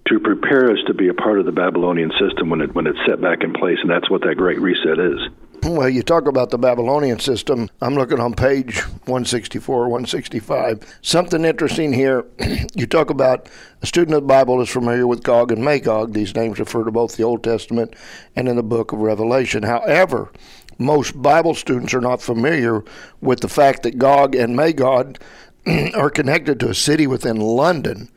to 0.08 0.18
prepare 0.20 0.70
us 0.70 0.78
to 0.86 0.94
be 0.94 1.08
a 1.08 1.14
part 1.14 1.38
of 1.38 1.46
the 1.46 1.52
Babylonian 1.52 2.12
system 2.18 2.50
when 2.50 2.60
it 2.60 2.74
when 2.74 2.86
it's 2.86 2.98
set 3.06 3.20
back 3.20 3.42
in 3.42 3.52
place, 3.52 3.78
and 3.80 3.90
that's 3.90 4.10
what 4.10 4.22
that 4.22 4.36
Great 4.36 4.60
Reset 4.60 4.98
is. 4.98 5.20
Well, 5.64 5.88
you 5.88 6.02
talk 6.02 6.26
about 6.26 6.50
the 6.50 6.58
Babylonian 6.58 7.20
system. 7.20 7.70
I'm 7.80 7.94
looking 7.94 8.18
on 8.18 8.34
page 8.34 8.80
164, 8.80 9.82
165. 9.82 10.98
Something 11.02 11.44
interesting 11.44 11.92
here. 11.92 12.26
you 12.74 12.84
talk 12.84 13.10
about 13.10 13.48
a 13.80 13.86
student 13.86 14.16
of 14.16 14.22
the 14.22 14.26
Bible 14.26 14.60
is 14.60 14.68
familiar 14.68 15.06
with 15.06 15.22
Gog 15.22 15.52
and 15.52 15.64
Magog. 15.64 16.14
These 16.14 16.34
names 16.34 16.58
refer 16.58 16.82
to 16.82 16.90
both 16.90 17.16
the 17.16 17.22
Old 17.22 17.44
Testament 17.44 17.94
and 18.34 18.48
in 18.48 18.56
the 18.56 18.64
book 18.64 18.90
of 18.90 18.98
Revelation. 18.98 19.62
However, 19.62 20.32
most 20.78 21.22
Bible 21.22 21.54
students 21.54 21.94
are 21.94 22.00
not 22.00 22.20
familiar 22.20 22.82
with 23.20 23.38
the 23.38 23.48
fact 23.48 23.84
that 23.84 23.98
Gog 23.98 24.34
and 24.34 24.56
Magog 24.56 25.20
are 25.94 26.10
connected 26.10 26.58
to 26.58 26.70
a 26.70 26.74
city 26.74 27.06
within 27.06 27.36
London 27.36 28.08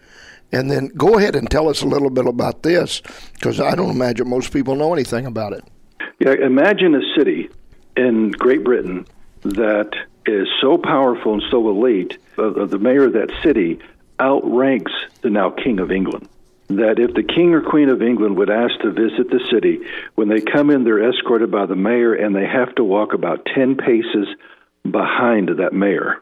and 0.55 0.71
then 0.71 0.87
go 0.95 1.17
ahead 1.17 1.35
and 1.35 1.51
tell 1.51 1.67
us 1.67 1.81
a 1.81 1.85
little 1.85 2.09
bit 2.09 2.25
about 2.25 2.63
this, 2.63 3.01
because 3.33 3.59
I 3.59 3.75
don't 3.75 3.89
imagine 3.89 4.29
most 4.29 4.53
people 4.53 4.75
know 4.75 4.93
anything 4.93 5.25
about 5.25 5.51
it. 5.51 5.63
Yeah, 6.19 6.31
imagine 6.31 6.95
a 6.95 7.01
city 7.17 7.49
in 7.97 8.31
Great 8.31 8.63
Britain 8.63 9.05
that 9.43 9.91
is 10.25 10.47
so 10.61 10.77
powerful 10.77 11.33
and 11.33 11.43
so 11.51 11.69
elite. 11.69 12.17
Uh, 12.37 12.65
the 12.65 12.79
mayor 12.79 13.05
of 13.05 13.13
that 13.13 13.31
city 13.43 13.79
outranks 14.19 14.93
the 15.21 15.29
now 15.29 15.49
King 15.49 15.79
of 15.79 15.91
England. 15.91 16.29
That 16.69 16.99
if 16.99 17.13
the 17.13 17.21
King 17.21 17.53
or 17.53 17.61
Queen 17.61 17.89
of 17.89 18.01
England 18.01 18.37
would 18.37 18.49
ask 18.49 18.79
to 18.79 18.91
visit 18.91 19.29
the 19.29 19.41
city, 19.51 19.81
when 20.15 20.29
they 20.29 20.39
come 20.39 20.69
in, 20.69 20.85
they're 20.85 21.09
escorted 21.09 21.51
by 21.51 21.65
the 21.65 21.75
mayor 21.75 22.13
and 22.13 22.33
they 22.33 22.45
have 22.45 22.73
to 22.75 22.83
walk 22.83 23.13
about 23.13 23.45
10 23.53 23.75
paces 23.75 24.27
behind 24.89 25.49
that 25.57 25.73
mayor 25.73 26.21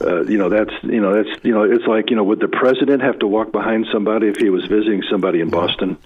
uh, 0.00 0.22
you 0.24 0.38
know 0.38 0.48
that's 0.48 0.72
you 0.82 1.00
know 1.00 1.14
that's 1.14 1.44
you 1.44 1.52
know 1.52 1.62
it's 1.62 1.86
like 1.86 2.10
you 2.10 2.16
know 2.16 2.24
would 2.24 2.40
the 2.40 2.48
president 2.48 3.02
have 3.02 3.18
to 3.18 3.26
walk 3.26 3.52
behind 3.52 3.86
somebody 3.92 4.28
if 4.28 4.36
he 4.36 4.50
was 4.50 4.64
visiting 4.66 5.02
somebody 5.10 5.40
in 5.40 5.50
Boston? 5.50 5.98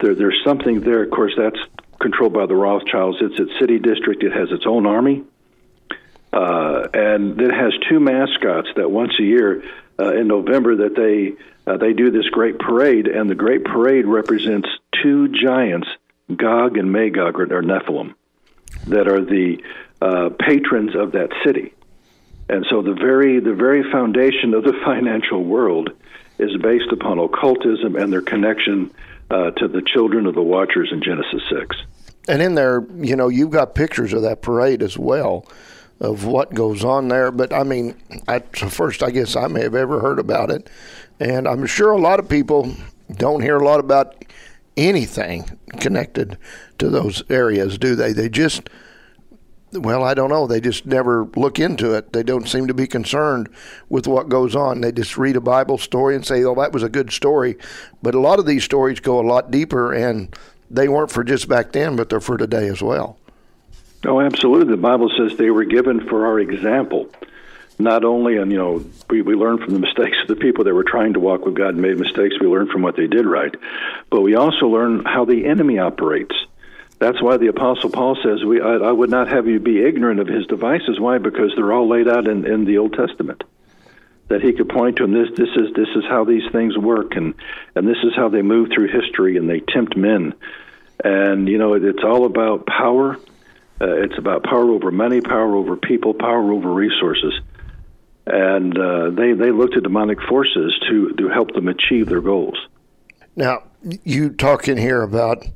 There, 0.00 0.14
there's 0.14 0.40
something 0.44 0.80
there. 0.80 1.02
Of 1.02 1.10
course, 1.10 1.34
that's 1.36 1.58
controlled 2.00 2.32
by 2.32 2.46
the 2.46 2.54
Rothschilds. 2.54 3.18
It's 3.20 3.38
its 3.38 3.52
city 3.60 3.78
district. 3.78 4.22
It 4.22 4.32
has 4.32 4.50
its 4.50 4.64
own 4.66 4.86
army, 4.86 5.24
uh, 6.32 6.88
and 6.94 7.40
it 7.40 7.52
has 7.52 7.72
two 7.88 8.00
mascots 8.00 8.68
that 8.76 8.90
once 8.90 9.12
a 9.18 9.22
year 9.22 9.62
uh, 9.98 10.14
in 10.14 10.28
November 10.28 10.76
that 10.76 10.94
they 10.96 11.36
uh, 11.70 11.76
they 11.76 11.92
do 11.92 12.10
this 12.10 12.28
great 12.30 12.58
parade, 12.58 13.06
and 13.06 13.28
the 13.28 13.34
great 13.34 13.64
parade 13.64 14.06
represents 14.06 14.68
two 15.02 15.28
giants, 15.28 15.88
Gog 16.34 16.78
and 16.78 16.92
Magog, 16.92 17.38
or, 17.38 17.44
or 17.54 17.62
Nephilim, 17.62 18.14
that 18.86 19.08
are 19.08 19.24
the 19.24 19.62
uh, 20.00 20.30
patrons 20.38 20.94
of 20.94 21.12
that 21.12 21.30
city. 21.44 21.72
And 22.48 22.64
so 22.70 22.82
the 22.82 22.94
very 22.94 23.40
the 23.40 23.54
very 23.54 23.90
foundation 23.90 24.54
of 24.54 24.64
the 24.64 24.72
financial 24.84 25.42
world 25.42 25.90
is 26.38 26.56
based 26.62 26.92
upon 26.92 27.18
occultism 27.18 27.96
and 27.96 28.12
their 28.12 28.22
connection 28.22 28.92
uh, 29.30 29.50
to 29.52 29.68
the 29.68 29.82
children 29.82 30.26
of 30.26 30.34
the 30.34 30.42
Watchers 30.42 30.90
in 30.92 31.02
Genesis 31.02 31.42
six. 31.50 31.76
And 32.28 32.42
in 32.42 32.54
there, 32.54 32.84
you 32.96 33.16
know, 33.16 33.28
you've 33.28 33.50
got 33.50 33.74
pictures 33.74 34.12
of 34.12 34.22
that 34.22 34.42
parade 34.42 34.82
as 34.82 34.98
well, 34.98 35.46
of 36.00 36.24
what 36.24 36.52
goes 36.54 36.84
on 36.84 37.08
there. 37.08 37.30
But 37.30 37.52
I 37.52 37.62
mean, 37.62 37.96
at 38.28 38.56
first, 38.56 39.02
I 39.02 39.10
guess 39.10 39.36
I 39.36 39.46
may 39.46 39.62
have 39.62 39.74
ever 39.74 40.00
heard 40.00 40.18
about 40.18 40.50
it, 40.50 40.68
and 41.18 41.48
I'm 41.48 41.66
sure 41.66 41.92
a 41.92 42.00
lot 42.00 42.20
of 42.20 42.28
people 42.28 42.72
don't 43.16 43.42
hear 43.42 43.56
a 43.56 43.64
lot 43.64 43.80
about 43.80 44.24
anything 44.76 45.58
connected 45.78 46.36
to 46.78 46.90
those 46.90 47.22
areas, 47.30 47.78
do 47.78 47.94
they? 47.94 48.12
They 48.12 48.28
just 48.28 48.68
well, 49.78 50.02
I 50.04 50.14
don't 50.14 50.30
know. 50.30 50.46
They 50.46 50.60
just 50.60 50.86
never 50.86 51.28
look 51.36 51.58
into 51.58 51.94
it. 51.94 52.12
They 52.12 52.22
don't 52.22 52.48
seem 52.48 52.66
to 52.66 52.74
be 52.74 52.86
concerned 52.86 53.48
with 53.88 54.06
what 54.06 54.28
goes 54.28 54.54
on. 54.56 54.80
They 54.80 54.92
just 54.92 55.16
read 55.16 55.36
a 55.36 55.40
Bible 55.40 55.78
story 55.78 56.14
and 56.14 56.24
say, 56.24 56.44
"Oh, 56.44 56.54
that 56.56 56.72
was 56.72 56.82
a 56.82 56.88
good 56.88 57.12
story." 57.12 57.56
But 58.02 58.14
a 58.14 58.20
lot 58.20 58.38
of 58.38 58.46
these 58.46 58.64
stories 58.64 59.00
go 59.00 59.20
a 59.20 59.26
lot 59.26 59.50
deeper, 59.50 59.92
and 59.92 60.34
they 60.70 60.88
weren't 60.88 61.10
for 61.10 61.24
just 61.24 61.48
back 61.48 61.72
then, 61.72 61.96
but 61.96 62.08
they're 62.08 62.20
for 62.20 62.36
today 62.36 62.68
as 62.68 62.82
well. 62.82 63.18
Oh, 64.04 64.20
absolutely. 64.20 64.70
The 64.70 64.80
Bible 64.80 65.10
says 65.16 65.36
they 65.36 65.50
were 65.50 65.64
given 65.64 66.06
for 66.08 66.26
our 66.26 66.38
example. 66.38 67.08
Not 67.78 68.04
only, 68.04 68.36
and 68.36 68.50
you 68.50 68.58
know, 68.58 68.84
we, 69.10 69.22
we 69.22 69.34
learn 69.34 69.58
from 69.58 69.74
the 69.74 69.80
mistakes 69.86 70.16
of 70.22 70.28
the 70.28 70.36
people 70.36 70.64
that 70.64 70.74
were 70.74 70.84
trying 70.84 71.14
to 71.14 71.20
walk 71.20 71.44
with 71.44 71.54
God 71.54 71.70
and 71.70 71.82
made 71.82 71.98
mistakes. 71.98 72.36
We 72.40 72.46
learn 72.46 72.68
from 72.68 72.82
what 72.82 72.96
they 72.96 73.06
did 73.06 73.26
right, 73.26 73.54
but 74.10 74.22
we 74.22 74.34
also 74.34 74.66
learn 74.66 75.04
how 75.04 75.24
the 75.24 75.46
enemy 75.46 75.78
operates 75.78 76.34
that's 76.98 77.20
why 77.20 77.36
the 77.36 77.48
Apostle 77.48 77.90
Paul 77.90 78.16
says, 78.22 78.42
"We 78.44 78.60
I, 78.60 78.76
I, 78.76 78.92
would 78.92 79.10
not 79.10 79.28
have 79.28 79.46
you 79.46 79.60
be 79.60 79.82
ignorant 79.82 80.20
of 80.20 80.28
his 80.28 80.46
devices." 80.46 80.98
Why? 80.98 81.18
Because 81.18 81.52
they're 81.54 81.72
all 81.72 81.88
laid 81.88 82.08
out 82.08 82.26
in, 82.26 82.46
in 82.46 82.64
the 82.64 82.78
Old 82.78 82.94
Testament. 82.94 83.44
That 84.28 84.42
he 84.42 84.52
could 84.52 84.68
point 84.68 84.96
to 84.96 85.04
them. 85.04 85.12
This 85.12 85.28
this 85.36 85.50
is 85.56 85.74
this 85.74 85.88
is 85.94 86.04
how 86.08 86.24
these 86.24 86.50
things 86.52 86.76
work, 86.76 87.16
and 87.16 87.34
and 87.74 87.86
this 87.86 87.98
is 88.02 88.14
how 88.16 88.28
they 88.28 88.42
move 88.42 88.70
through 88.74 88.88
history, 88.88 89.36
and 89.36 89.48
they 89.48 89.60
tempt 89.60 89.96
men. 89.96 90.34
And 91.04 91.48
you 91.48 91.58
know, 91.58 91.74
it, 91.74 91.84
it's 91.84 92.02
all 92.02 92.24
about 92.24 92.66
power. 92.66 93.16
Uh, 93.78 94.02
it's 94.02 94.16
about 94.16 94.42
power 94.42 94.70
over 94.70 94.90
money, 94.90 95.20
power 95.20 95.54
over 95.54 95.76
people, 95.76 96.14
power 96.14 96.50
over 96.50 96.72
resources. 96.72 97.34
And 98.26 98.76
uh, 98.76 99.10
they 99.10 99.34
they 99.34 99.52
look 99.52 99.72
to 99.72 99.80
demonic 99.82 100.20
forces 100.22 100.74
to 100.88 101.12
to 101.18 101.28
help 101.28 101.52
them 101.52 101.68
achieve 101.68 102.08
their 102.08 102.22
goals. 102.22 102.56
Now, 103.36 103.64
you 104.02 104.30
talk 104.30 104.66
in 104.66 104.78
here 104.78 105.02
about 105.02 105.46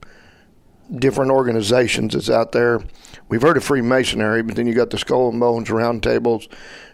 different 0.96 1.30
organizations 1.30 2.14
that's 2.14 2.30
out 2.30 2.52
there. 2.52 2.80
We've 3.28 3.42
heard 3.42 3.56
of 3.56 3.64
Freemasonry, 3.64 4.42
but 4.42 4.56
then 4.56 4.66
you 4.66 4.74
got 4.74 4.90
the 4.90 4.98
Skull 4.98 5.28
and 5.28 5.38
Bones 5.38 5.68
roundtables. 5.68 6.48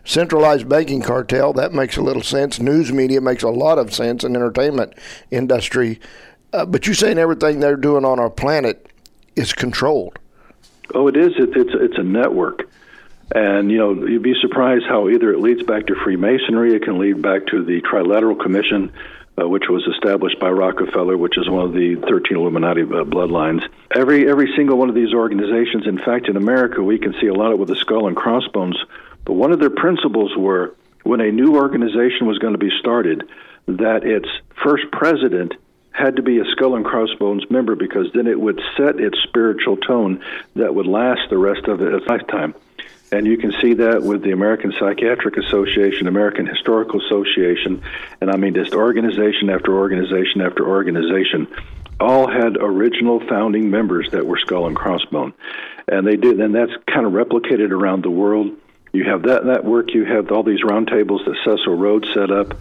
Centralized 0.04 0.68
banking 0.68 1.02
cartel, 1.02 1.52
that 1.54 1.72
makes 1.72 1.96
a 1.96 2.02
little 2.02 2.22
sense. 2.22 2.60
News 2.60 2.92
media 2.92 3.20
makes 3.20 3.42
a 3.42 3.48
lot 3.48 3.78
of 3.78 3.94
sense 3.94 4.22
in 4.22 4.36
entertainment 4.36 4.94
industry. 5.30 5.98
Uh, 6.52 6.64
but 6.64 6.86
you're 6.86 6.94
saying 6.94 7.18
everything 7.18 7.60
they're 7.60 7.76
doing 7.76 8.04
on 8.04 8.20
our 8.20 8.30
planet 8.30 8.90
is 9.34 9.52
controlled. 9.52 10.18
Oh, 10.94 11.08
it 11.08 11.16
is. 11.16 11.32
It, 11.36 11.50
it's 11.56 11.72
it's 11.74 11.98
a 11.98 12.02
network, 12.02 12.68
and 13.34 13.70
you 13.70 13.78
know 13.78 14.06
you'd 14.06 14.22
be 14.22 14.34
surprised 14.40 14.84
how 14.88 15.08
either 15.08 15.32
it 15.32 15.40
leads 15.40 15.62
back 15.64 15.86
to 15.86 15.96
Freemasonry, 15.96 16.74
it 16.74 16.82
can 16.84 16.98
lead 16.98 17.20
back 17.20 17.46
to 17.48 17.64
the 17.64 17.80
Trilateral 17.82 18.40
Commission, 18.40 18.92
uh, 19.38 19.48
which 19.48 19.64
was 19.68 19.86
established 19.94 20.38
by 20.38 20.48
Rockefeller, 20.48 21.16
which 21.16 21.36
is 21.36 21.48
one 21.48 21.64
of 21.64 21.72
the 21.72 21.96
13 22.08 22.36
Illuminati 22.36 22.82
uh, 22.82 23.04
bloodlines. 23.04 23.62
Every 23.94 24.28
every 24.28 24.52
single 24.56 24.78
one 24.78 24.88
of 24.88 24.94
these 24.94 25.12
organizations, 25.12 25.86
in 25.86 25.98
fact, 25.98 26.28
in 26.28 26.36
America, 26.36 26.82
we 26.82 26.98
can 26.98 27.14
see 27.20 27.26
a 27.26 27.34
lot 27.34 27.52
of 27.52 27.58
with 27.58 27.68
the 27.68 27.76
skull 27.76 28.06
and 28.06 28.16
crossbones 28.16 28.76
But 29.24 29.34
one 29.34 29.52
of 29.52 29.60
their 29.60 29.70
principles 29.70 30.36
were 30.36 30.74
when 31.02 31.20
a 31.20 31.30
new 31.30 31.56
organization 31.56 32.26
was 32.26 32.38
going 32.38 32.54
to 32.54 32.58
be 32.58 32.70
started, 32.80 33.28
that 33.66 34.04
its 34.04 34.28
first 34.62 34.90
president 34.90 35.54
had 35.92 36.16
to 36.16 36.22
be 36.22 36.38
a 36.38 36.44
skull 36.52 36.76
and 36.76 36.84
crossbones 36.84 37.48
member 37.50 37.74
because 37.74 38.06
then 38.12 38.26
it 38.26 38.38
would 38.38 38.60
set 38.76 39.00
its 39.00 39.18
spiritual 39.22 39.76
tone 39.76 40.22
that 40.54 40.74
would 40.74 40.86
last 40.86 41.30
the 41.30 41.38
rest 41.38 41.66
of 41.68 41.80
its 41.80 42.06
lifetime. 42.06 42.54
And 43.12 43.26
you 43.26 43.38
can 43.38 43.52
see 43.60 43.74
that 43.74 44.02
with 44.02 44.22
the 44.22 44.32
American 44.32 44.72
Psychiatric 44.78 45.36
Association, 45.36 46.08
American 46.08 46.46
Historical 46.46 47.00
Association, 47.04 47.82
and 48.20 48.30
I 48.30 48.36
mean 48.36 48.54
just 48.54 48.74
organization 48.74 49.48
after 49.48 49.76
organization 49.76 50.40
after 50.40 50.66
organization, 50.66 51.46
all 52.00 52.28
had 52.28 52.56
original 52.56 53.20
founding 53.28 53.70
members 53.70 54.08
that 54.12 54.26
were 54.26 54.38
skull 54.38 54.66
and 54.66 54.76
crossbone. 54.76 55.32
And 55.88 56.06
they 56.06 56.16
did, 56.16 56.40
and 56.40 56.54
that's 56.54 56.72
kind 56.86 57.06
of 57.06 57.12
replicated 57.12 57.70
around 57.70 58.02
the 58.02 58.10
world. 58.10 58.50
You 58.92 59.04
have 59.04 59.22
that 59.22 59.44
network, 59.44 59.94
you 59.94 60.04
have 60.04 60.32
all 60.32 60.42
these 60.42 60.62
roundtables 60.62 61.24
that 61.26 61.36
Cecil 61.44 61.74
Rhodes 61.74 62.08
set 62.12 62.30
up. 62.30 62.54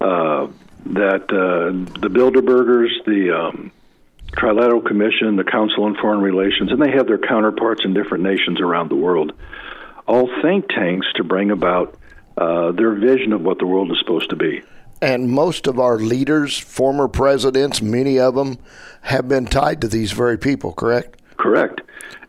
Uh, 0.00 0.48
that 0.86 1.22
uh, 1.32 1.72
the 2.00 2.08
Bilderbergers, 2.08 3.04
the 3.06 3.30
um, 3.34 3.72
Trilateral 4.32 4.84
Commission, 4.84 5.36
the 5.36 5.44
Council 5.44 5.84
on 5.84 5.96
Foreign 5.96 6.20
Relations, 6.20 6.72
and 6.72 6.80
they 6.80 6.90
have 6.90 7.06
their 7.06 7.18
counterparts 7.18 7.84
in 7.84 7.94
different 7.94 8.24
nations 8.24 8.60
around 8.60 8.90
the 8.90 8.96
world, 8.96 9.32
all 10.06 10.30
think 10.42 10.68
tanks 10.68 11.06
to 11.16 11.24
bring 11.24 11.50
about 11.50 11.96
uh, 12.36 12.72
their 12.72 12.94
vision 12.94 13.32
of 13.32 13.42
what 13.42 13.58
the 13.58 13.66
world 13.66 13.90
is 13.90 13.98
supposed 14.00 14.30
to 14.30 14.36
be. 14.36 14.62
And 15.00 15.30
most 15.30 15.66
of 15.66 15.78
our 15.78 15.98
leaders, 15.98 16.58
former 16.58 17.08
presidents, 17.08 17.82
many 17.82 18.18
of 18.18 18.34
them, 18.34 18.58
have 19.02 19.28
been 19.28 19.46
tied 19.46 19.80
to 19.82 19.88
these 19.88 20.12
very 20.12 20.38
people, 20.38 20.72
correct? 20.72 21.20
Correct. 21.36 21.80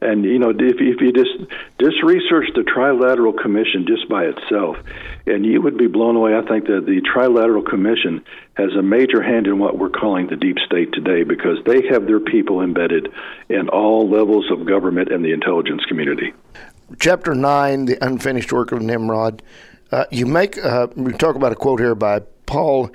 And 0.02 0.26
you 0.26 0.40
know, 0.40 0.50
if, 0.50 0.60
if 0.60 1.02
you 1.02 1.12
just 1.12 1.52
just 1.80 2.04
research 2.04 2.50
the 2.54 2.62
Trilateral 2.62 3.40
Commission 3.40 3.86
just 3.88 4.10
by 4.10 4.26
itself, 4.26 4.78
and 5.26 5.46
you 5.46 5.62
would 5.62 5.78
be 5.78 5.88
blown 5.88 6.16
away. 6.16 6.36
I 6.36 6.42
think 6.42 6.66
that 6.68 6.86
the 6.86 7.02
Trilateral 7.02 7.66
Commission 7.66 8.24
has 8.56 8.74
a 8.78 8.82
major 8.82 9.22
hand 9.22 9.48
in 9.48 9.60
what 9.60 9.78
we're 9.78 9.90
calling 9.90 10.28
the 10.28 10.36
deep 10.36 10.58
state 10.66 10.92
today 10.94 11.24
because 11.24 11.58
they 11.66 11.88
have 11.88 12.06
their 12.06 12.20
people 12.20 12.62
embedded 12.62 13.12
in 13.50 13.70
all 13.70 14.10
levels 14.10 14.52
of 14.52 14.66
government 14.66 15.12
and 15.12 15.24
the 15.24 15.34
intelligence 15.34 15.84
community. 15.86 16.34
Chapter 17.00 17.34
nine, 17.34 17.86
the 17.86 18.04
unfinished 18.06 18.54
work 18.54 18.72
of 18.72 18.82
Nimrod. 18.82 19.42
Uh, 19.92 20.06
you 20.12 20.28
make 20.28 20.64
uh, 20.64 20.88
we 20.96 21.14
talk 21.14 21.36
about 21.36 21.52
a 21.52 21.56
quote 21.56 21.80
here 21.80 21.96
by 21.96 22.20
Paul 22.46 22.92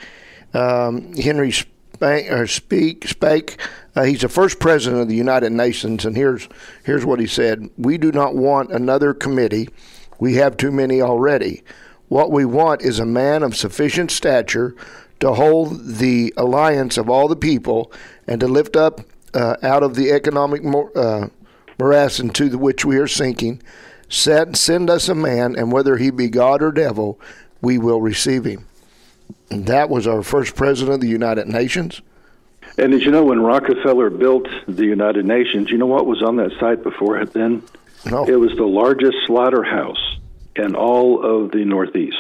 um, 0.55 1.13
Henry 1.15 1.51
Spank, 1.51 2.31
or 2.31 2.47
Speak 2.47 3.09
Spake. 3.09 3.61
Uh, 3.97 4.05
he's 4.05 4.21
the 4.21 4.29
first 4.29 4.61
president 4.61 5.03
of 5.03 5.09
the 5.09 5.17
United 5.17 5.51
Nations, 5.51 6.05
and 6.05 6.17
here's 6.17 6.49
here's 6.85 7.05
what 7.05 7.19
he 7.19 7.27
said: 7.27 7.69
We 7.77 7.99
do 7.99 8.13
not 8.13 8.37
want 8.37 8.71
another 8.71 9.13
committee. 9.13 9.69
We 10.21 10.35
have 10.35 10.57
too 10.57 10.71
many 10.71 11.03
already. 11.03 11.63
What 12.07 12.31
we 12.31 12.45
want 12.45 12.83
is 12.83 13.01
a 13.01 13.07
man 13.07 13.43
of 13.43 13.57
sufficient 13.57 14.13
stature 14.13 14.77
to 15.19 15.35
hold 15.35 15.97
the 15.97 16.33
alliance 16.37 16.97
of 16.97 17.11
all 17.11 17.27
the 17.27 17.37
people 17.37 17.93
and 18.29 18.41
to 18.41 18.47
lift 18.47 18.77
up 18.77 19.01
uh, 19.35 19.57
out 19.65 19.83
of 19.83 19.97
the 19.97 20.13
economic 20.13 20.63
mor- 20.63 20.97
uh, 20.97 21.29
morass 21.81 22.21
into 22.21 22.49
the 22.49 22.59
which 22.59 22.85
we 22.85 22.99
are 22.99 23.09
sinking. 23.09 23.63
Set, 24.09 24.57
send 24.57 24.91
us 24.91 25.09
a 25.09 25.15
man, 25.15 25.57
and 25.57 25.73
whether 25.73 25.97
he 25.97 26.11
be 26.11 26.29
God 26.29 26.63
or 26.63 26.73
devil, 26.73 27.19
we 27.61 27.79
will 27.79 28.01
receive 28.01 28.45
him. 28.45 28.67
And 29.51 29.67
that 29.67 29.89
was 29.89 30.07
our 30.07 30.23
first 30.23 30.55
president 30.55 30.97
of 30.97 31.01
the 31.01 31.09
United 31.09 31.49
Nations. 31.49 32.03
And 32.77 32.95
as 32.95 33.03
you 33.03 33.11
know, 33.11 33.25
when 33.25 33.41
Rockefeller 33.41 34.11
built 34.11 34.49
the 34.67 34.85
United 34.85 35.25
Nations, 35.25 35.71
you 35.71 35.79
know 35.79 35.87
what 35.87 36.07
was 36.07 36.23
on 36.23 36.37
that 36.37 36.53
site 36.61 36.83
before 36.83 37.19
it 37.19 37.33
then? 37.33 37.63
No. 38.05 38.25
It 38.25 38.37
was 38.37 38.57
the 38.57 38.65
largest 38.65 39.17
slaughterhouse 39.27 40.19
in 40.57 40.75
all 40.75 41.23
of 41.23 41.53
the 41.53 41.65
Northeast. 41.65 42.17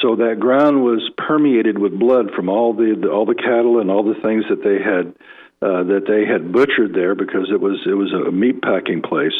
So 0.00 0.16
that 0.16 0.40
ground 0.40 0.82
was 0.82 1.08
permeated 1.16 1.78
with 1.78 1.98
blood 1.98 2.32
from 2.34 2.48
all 2.48 2.72
the, 2.72 2.96
the 3.00 3.08
all 3.08 3.24
the 3.24 3.36
cattle 3.36 3.78
and 3.78 3.90
all 3.90 4.02
the 4.02 4.20
things 4.20 4.44
that 4.48 4.64
they 4.64 4.82
had 4.82 5.14
uh, 5.62 5.84
that 5.84 6.06
they 6.08 6.26
had 6.26 6.52
butchered 6.52 6.92
there 6.92 7.14
because 7.14 7.48
it 7.52 7.60
was 7.60 7.80
it 7.86 7.94
was 7.94 8.12
a 8.12 8.32
meat 8.32 8.60
packing 8.62 9.00
place, 9.00 9.34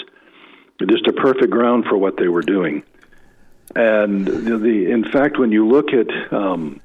just 0.80 1.06
a 1.08 1.12
perfect 1.12 1.50
ground 1.50 1.84
for 1.88 1.96
what 1.96 2.16
they 2.16 2.28
were 2.28 2.42
doing. 2.42 2.84
And 3.74 4.26
the, 4.26 4.58
the 4.58 4.90
in 4.90 5.04
fact, 5.10 5.38
when 5.38 5.50
you 5.50 5.66
look 5.66 5.88
at 5.92 6.32
um, 6.32 6.80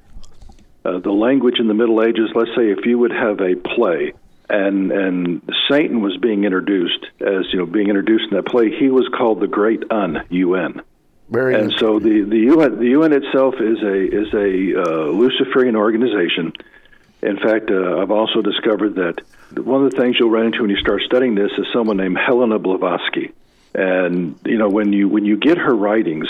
uh, 0.84 0.98
the 0.98 1.12
language 1.12 1.60
in 1.60 1.68
the 1.68 1.74
Middle 1.74 2.02
Ages, 2.02 2.30
let's 2.34 2.50
say 2.56 2.70
if 2.70 2.84
you 2.84 2.98
would 2.98 3.12
have 3.12 3.40
a 3.40 3.54
play 3.54 4.12
and 4.48 4.90
and 4.90 5.42
Satan 5.70 6.00
was 6.00 6.16
being 6.16 6.44
introduced 6.44 7.06
as 7.20 7.44
you 7.52 7.58
know 7.58 7.66
being 7.66 7.88
introduced 7.88 8.30
in 8.30 8.36
that 8.36 8.46
play, 8.46 8.70
he 8.76 8.88
was 8.88 9.08
called 9.16 9.40
the 9.40 9.46
Great 9.46 9.84
Un 9.90 10.24
UN. 10.30 10.82
Very 11.30 11.54
and 11.54 11.72
so 11.78 11.98
the 11.98 12.22
the 12.22 12.38
UN 12.52 12.78
the 12.78 12.88
UN 12.88 13.12
itself 13.12 13.54
is 13.60 13.82
a 13.82 14.02
is 14.02 14.32
a 14.32 14.82
uh, 14.82 15.10
Luciferian 15.12 15.76
organization. 15.76 16.52
In 17.22 17.36
fact, 17.36 17.70
uh, 17.70 17.98
I've 17.98 18.10
also 18.10 18.42
discovered 18.42 18.94
that 18.96 19.20
one 19.56 19.84
of 19.84 19.90
the 19.90 19.96
things 19.96 20.16
you'll 20.18 20.30
run 20.30 20.46
into 20.46 20.60
when 20.60 20.70
you 20.70 20.76
start 20.76 21.02
studying 21.02 21.34
this 21.34 21.50
is 21.58 21.66
someone 21.72 21.96
named 21.96 22.18
Helena 22.18 22.58
Blavatsky. 22.58 23.32
And 23.74 24.38
you 24.44 24.58
know 24.58 24.68
when 24.68 24.92
you 24.92 25.08
when 25.08 25.24
you 25.24 25.36
get 25.36 25.58
her 25.58 25.74
writings, 25.74 26.28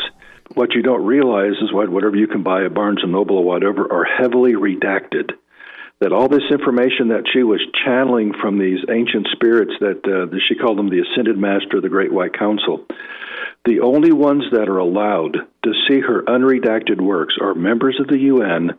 what 0.55 0.74
you 0.74 0.83
don't 0.83 1.05
realize 1.05 1.55
is 1.62 1.72
what 1.72 1.88
whatever 1.88 2.16
you 2.16 2.27
can 2.27 2.42
buy 2.42 2.64
at 2.64 2.74
Barnes 2.74 3.01
and 3.03 3.12
Noble 3.12 3.38
or 3.38 3.44
whatever 3.44 3.92
are 3.92 4.05
heavily 4.05 4.55
redacted. 4.55 5.33
That 6.01 6.12
all 6.12 6.29
this 6.29 6.51
information 6.51 7.09
that 7.09 7.24
she 7.33 7.42
was 7.42 7.61
channeling 7.85 8.33
from 8.33 8.59
these 8.59 8.79
ancient 8.88 9.27
spirits 9.33 9.72
that, 9.81 9.98
uh, 10.07 10.27
that 10.27 10.40
she 10.48 10.55
called 10.55 10.79
them 10.79 10.90
the 10.90 11.01
Ascended 11.01 11.37
Master, 11.37 11.81
the 11.81 11.88
Great 11.88 12.12
White 12.12 12.38
Council, 12.38 12.87
the 13.64 13.81
only 13.81 14.12
ones 14.12 14.44
that 14.53 14.68
are 14.68 14.79
allowed 14.79 15.38
to 15.64 15.72
see 15.88 15.98
her 15.98 16.22
unredacted 16.22 17.01
works 17.01 17.35
are 17.40 17.53
members 17.55 17.98
of 17.98 18.07
the 18.07 18.18
UN 18.18 18.79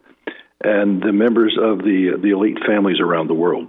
and 0.64 1.02
the 1.02 1.14
members 1.14 1.58
of 1.60 1.80
the 1.80 2.18
the 2.22 2.30
elite 2.30 2.60
families 2.66 3.00
around 3.00 3.28
the 3.28 3.34
world. 3.34 3.68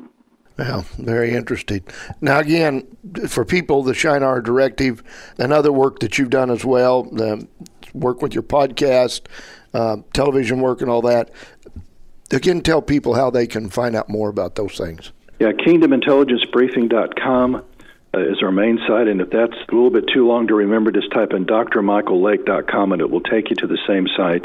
Yeah, 0.58 0.82
very 0.98 1.32
interesting. 1.32 1.82
Now, 2.20 2.40
again, 2.40 2.86
for 3.28 3.46
people, 3.46 3.82
the 3.82 3.94
Shinar 3.94 4.42
Directive 4.42 5.02
and 5.38 5.54
other 5.54 5.72
work 5.72 6.00
that 6.00 6.18
you've 6.18 6.28
done 6.28 6.50
as 6.50 6.66
well, 6.66 7.04
the 7.04 7.48
work 7.94 8.20
with 8.20 8.34
your 8.34 8.42
podcast, 8.42 9.22
uh, 9.72 9.96
television 10.12 10.60
work, 10.60 10.82
and 10.82 10.90
all 10.90 11.00
that. 11.02 11.30
Again, 12.30 12.60
tell 12.60 12.82
people 12.82 13.14
how 13.14 13.30
they 13.30 13.46
can 13.46 13.70
find 13.70 13.96
out 13.96 14.10
more 14.10 14.28
about 14.28 14.56
those 14.56 14.76
things. 14.76 15.12
Yeah, 15.38 15.52
kingdomintelligencebriefing.com 15.52 17.54
uh, 17.56 17.62
is 18.18 18.42
our 18.42 18.52
main 18.52 18.78
site, 18.86 19.08
and 19.08 19.22
if 19.22 19.30
that's 19.30 19.54
a 19.54 19.74
little 19.74 19.90
bit 19.90 20.04
too 20.12 20.26
long 20.26 20.46
to 20.48 20.54
remember, 20.54 20.92
just 20.92 21.10
type 21.12 21.32
in 21.32 21.46
drmichaellake.com 21.46 22.92
and 22.92 23.00
it 23.00 23.10
will 23.10 23.22
take 23.22 23.48
you 23.48 23.56
to 23.56 23.66
the 23.66 23.78
same 23.86 24.06
site. 24.16 24.44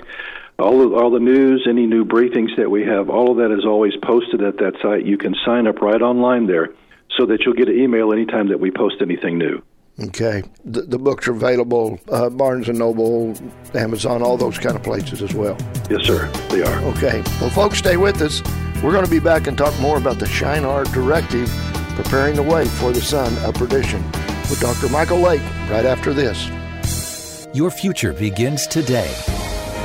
All 0.58 0.82
of, 0.82 0.94
all 0.94 1.12
the 1.12 1.20
news, 1.20 1.66
any 1.70 1.86
new 1.86 2.06
briefings 2.06 2.56
that 2.56 2.72
we 2.72 2.84
have, 2.84 3.10
all 3.10 3.32
of 3.32 3.38
that 3.38 3.52
is 3.52 3.66
always 3.66 3.94
posted 4.02 4.42
at 4.42 4.58
that 4.58 4.74
site. 4.82 5.06
You 5.06 5.18
can 5.18 5.36
sign 5.46 5.68
up 5.68 5.82
right 5.82 6.02
online 6.02 6.48
there 6.48 6.70
so 7.18 7.26
that 7.26 7.42
you'll 7.42 7.56
get 7.56 7.68
an 7.68 7.78
email 7.78 8.14
anytime 8.14 8.48
that 8.50 8.60
we 8.60 8.72
post 8.72 8.96
anything 9.02 9.38
new. 9.38 9.62
Okay, 10.00 10.44
the, 10.66 10.82
the 10.82 11.00
books 11.00 11.28
are 11.28 11.32
available 11.32 12.00
uh, 12.10 12.30
Barnes 12.30 12.68
and 12.68 12.78
Noble, 12.80 13.34
Amazon, 13.74 14.22
all 14.22 14.36
those 14.36 14.58
kind 14.58 14.76
of 14.76 14.84
places 14.84 15.22
as 15.22 15.34
well. 15.34 15.58
Yes, 15.90 16.06
sir, 16.06 16.28
they 16.50 16.62
are. 16.62 16.80
Okay, 16.96 17.22
well, 17.40 17.50
folks, 17.50 17.78
stay 17.78 17.96
with 17.96 18.22
us. 18.22 18.42
We're 18.84 18.92
going 18.92 19.06
to 19.06 19.12
be 19.12 19.20
back 19.20 19.48
and 19.48 19.58
talk 19.58 19.78
more 19.80 19.98
about 19.98 20.20
the 20.20 20.28
Shinar 20.28 20.84
Directive, 20.86 21.50
preparing 21.96 22.36
the 22.36 22.44
way 22.44 22.66
for 22.66 22.92
the 22.92 23.02
son 23.02 23.38
of 23.46 23.56
perdition, 23.56 24.04
with 24.50 24.60
Dr. 24.60 24.90
Michael 24.90 25.20
Lake 25.20 25.42
right 25.70 25.86
after 25.86 26.14
this. 26.14 27.48
Your 27.54 27.72
future 27.72 28.12
begins 28.12 28.68
today. 28.68 29.14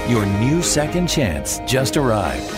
Your 0.08 0.26
new 0.26 0.60
second 0.60 1.08
chance 1.08 1.60
just 1.66 1.96
arrived. 1.96 2.50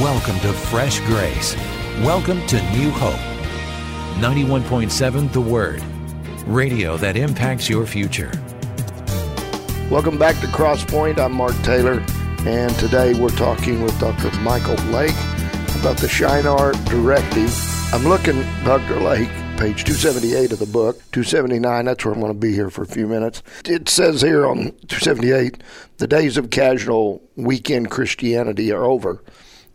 Welcome 0.00 0.38
to 0.40 0.52
Fresh 0.52 0.98
Grace. 1.00 1.54
Welcome 2.00 2.44
to 2.48 2.56
New 2.72 2.90
Hope. 2.90 3.20
91.7 4.20 5.32
The 5.32 5.40
Word. 5.40 5.82
Radio 6.44 6.96
that 6.96 7.16
impacts 7.16 7.68
your 7.68 7.86
future. 7.86 8.32
Welcome 9.90 10.18
back 10.18 10.40
to 10.40 10.48
Crosspoint. 10.48 11.18
I'm 11.18 11.32
Mark 11.34 11.54
Taylor, 11.62 12.04
and 12.46 12.74
today 12.76 13.14
we're 13.14 13.28
talking 13.28 13.82
with 13.82 13.96
Dr. 14.00 14.32
Michael 14.40 14.74
Lake 14.86 15.14
about 15.78 15.98
the 15.98 16.08
Shinar 16.08 16.72
Directive. 16.86 17.54
I'm 17.92 18.02
looking, 18.04 18.42
Dr. 18.64 18.98
Lake, 18.98 19.30
page 19.62 19.84
278 19.84 20.50
of 20.50 20.58
the 20.58 20.66
book, 20.66 20.96
279, 21.12 21.84
that's 21.84 22.04
where 22.04 22.12
I'm 22.12 22.18
going 22.18 22.32
to 22.32 22.38
be 22.38 22.52
here 22.52 22.68
for 22.68 22.82
a 22.82 22.86
few 22.86 23.06
minutes. 23.06 23.44
It 23.64 23.88
says 23.88 24.20
here 24.20 24.44
on 24.44 24.72
278 24.88 25.62
the 25.98 26.08
days 26.08 26.36
of 26.36 26.50
casual 26.50 27.22
weekend 27.36 27.88
Christianity 27.88 28.72
are 28.72 28.82
over. 28.82 29.22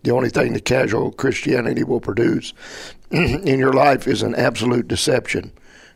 The 0.03 0.11
only 0.11 0.27
thing 0.27 0.51
that 0.51 0.65
casual 0.65 1.13
Christianity 1.13 1.85
will 1.85 2.01
produce 2.01 2.53
in 3.11 3.59
your 3.59 3.71
life 3.71 4.09
is 4.09 4.23
an 4.23 4.35
absolute 4.35 4.89
deception. 4.89 5.53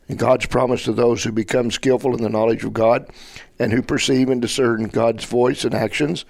And 0.08 0.18
God's 0.18 0.46
promise 0.46 0.86
to 0.86 0.94
those 0.94 1.26
who 1.26 1.34
become 1.34 1.70
skillful 1.70 2.16
in 2.16 2.24
the 2.24 2.30
knowledge 2.30 2.64
of 2.64 2.72
God 2.72 3.10
and 3.60 3.74
who 3.74 3.82
perceive 3.82 4.30
and 4.30 4.42
discern 4.42 4.84
God's 4.86 5.26
voice 5.26 5.66
and 5.66 5.76
actions 5.76 6.24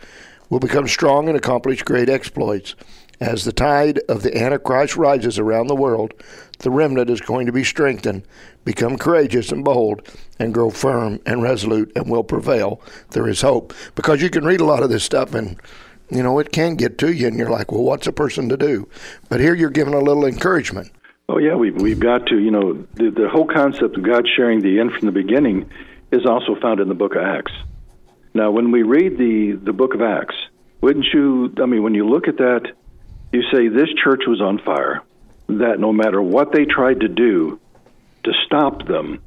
will 0.49 0.59
become 0.59 0.87
strong 0.87 1.27
and 1.27 1.37
accomplish 1.37 1.83
great 1.83 2.09
exploits. 2.09 2.73
As 3.21 3.45
the 3.45 3.53
tide 3.53 3.99
of 4.09 4.23
the 4.23 4.35
Antichrist 4.35 4.97
rises 4.97 5.37
around 5.37 5.67
the 5.67 5.75
world, 5.75 6.15
the 6.61 6.71
remnant 6.71 7.09
is 7.09 7.21
going 7.21 7.45
to 7.45 7.51
be 7.51 7.63
strengthened, 7.63 8.23
become 8.65 8.97
courageous 8.97 9.51
and 9.51 9.63
bold, 9.63 10.07
and 10.39 10.53
grow 10.53 10.69
firm 10.69 11.19
and 11.25 11.41
resolute 11.41 11.91
and 11.95 12.09
will 12.09 12.23
prevail. 12.23 12.81
There 13.11 13.27
is 13.27 13.41
hope. 13.41 13.73
Because 13.95 14.21
you 14.21 14.29
can 14.29 14.45
read 14.45 14.61
a 14.61 14.65
lot 14.65 14.83
of 14.83 14.89
this 14.89 15.03
stuff 15.03 15.33
and 15.33 15.59
you 16.11 16.21
know, 16.21 16.37
it 16.39 16.51
can 16.51 16.75
get 16.75 16.97
to 16.99 17.11
you, 17.11 17.27
and 17.27 17.37
you're 17.37 17.49
like, 17.49 17.71
well, 17.71 17.83
what's 17.83 18.05
a 18.05 18.11
person 18.11 18.49
to 18.49 18.57
do? 18.57 18.87
But 19.29 19.39
here 19.39 19.55
you're 19.55 19.69
given 19.69 19.93
a 19.93 19.99
little 19.99 20.25
encouragement. 20.25 20.91
Oh, 21.29 21.37
yeah, 21.37 21.55
we've, 21.55 21.81
we've 21.81 21.99
got 21.99 22.25
to, 22.27 22.37
you 22.37 22.51
know, 22.51 22.85
the, 22.95 23.09
the 23.09 23.29
whole 23.29 23.47
concept 23.47 23.95
of 23.95 24.03
God 24.03 24.27
sharing 24.35 24.61
the 24.61 24.81
end 24.81 24.91
from 24.91 25.05
the 25.05 25.13
beginning 25.13 25.69
is 26.11 26.25
also 26.25 26.55
found 26.61 26.81
in 26.81 26.89
the 26.89 26.93
book 26.93 27.15
of 27.15 27.21
Acts. 27.21 27.53
Now, 28.33 28.51
when 28.51 28.71
we 28.71 28.83
read 28.83 29.17
the, 29.17 29.53
the 29.63 29.71
book 29.71 29.93
of 29.93 30.01
Acts, 30.01 30.35
wouldn't 30.81 31.05
you, 31.13 31.53
I 31.61 31.65
mean, 31.65 31.83
when 31.83 31.95
you 31.95 32.07
look 32.09 32.27
at 32.27 32.37
that, 32.37 32.73
you 33.31 33.43
say 33.43 33.69
this 33.69 33.87
church 34.03 34.23
was 34.27 34.41
on 34.41 34.59
fire, 34.59 35.03
that 35.47 35.79
no 35.79 35.91
matter 35.91 36.21
what 36.21 36.51
they 36.51 36.65
tried 36.65 37.01
to 37.01 37.07
do 37.07 37.59
to 38.23 38.31
stop 38.45 38.87
them, 38.87 39.21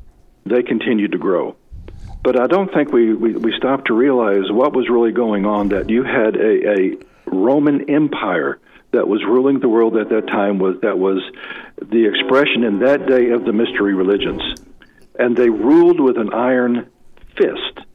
they 0.47 0.63
continued 0.63 1.13
to 1.13 1.19
grow. 1.19 1.57
But 2.23 2.41
I 2.41 2.47
don't 2.47 2.73
think 2.73 2.93
we, 2.93 3.13
we, 3.13 3.35
we 3.35 3.53
stopped 3.57 3.89
to 3.89 3.95
realize 3.95 4.51
what 4.51 4.75
was 4.75 4.89
really 4.89 5.13
going 5.13 5.45
on, 5.45 5.69
that 5.71 5.91
you 5.91 6.05
had 6.05 6.37
a, 6.37 6.71
a 6.71 6.97
Roman 7.27 7.91
Empire 7.91 8.61
that 8.93 9.09
was 9.09 9.23
ruling 9.25 9.61
the 9.61 9.69
world 9.69 9.97
at 9.97 10.09
that 10.11 10.29
time 10.29 10.59
was 10.59 10.77
that 10.83 10.99
was 10.99 11.21
the 11.79 12.07
expression 12.07 12.63
in 12.63 12.79
that 12.79 13.07
day 13.07 13.31
of 13.31 13.45
the 13.45 13.53
mystery 13.53 13.93
religions 13.93 14.41
and 15.19 15.37
they 15.37 15.49
ruled 15.49 16.01
with 16.01 16.17
an 16.17 16.33
iron 16.33 16.89
fist 17.37 17.87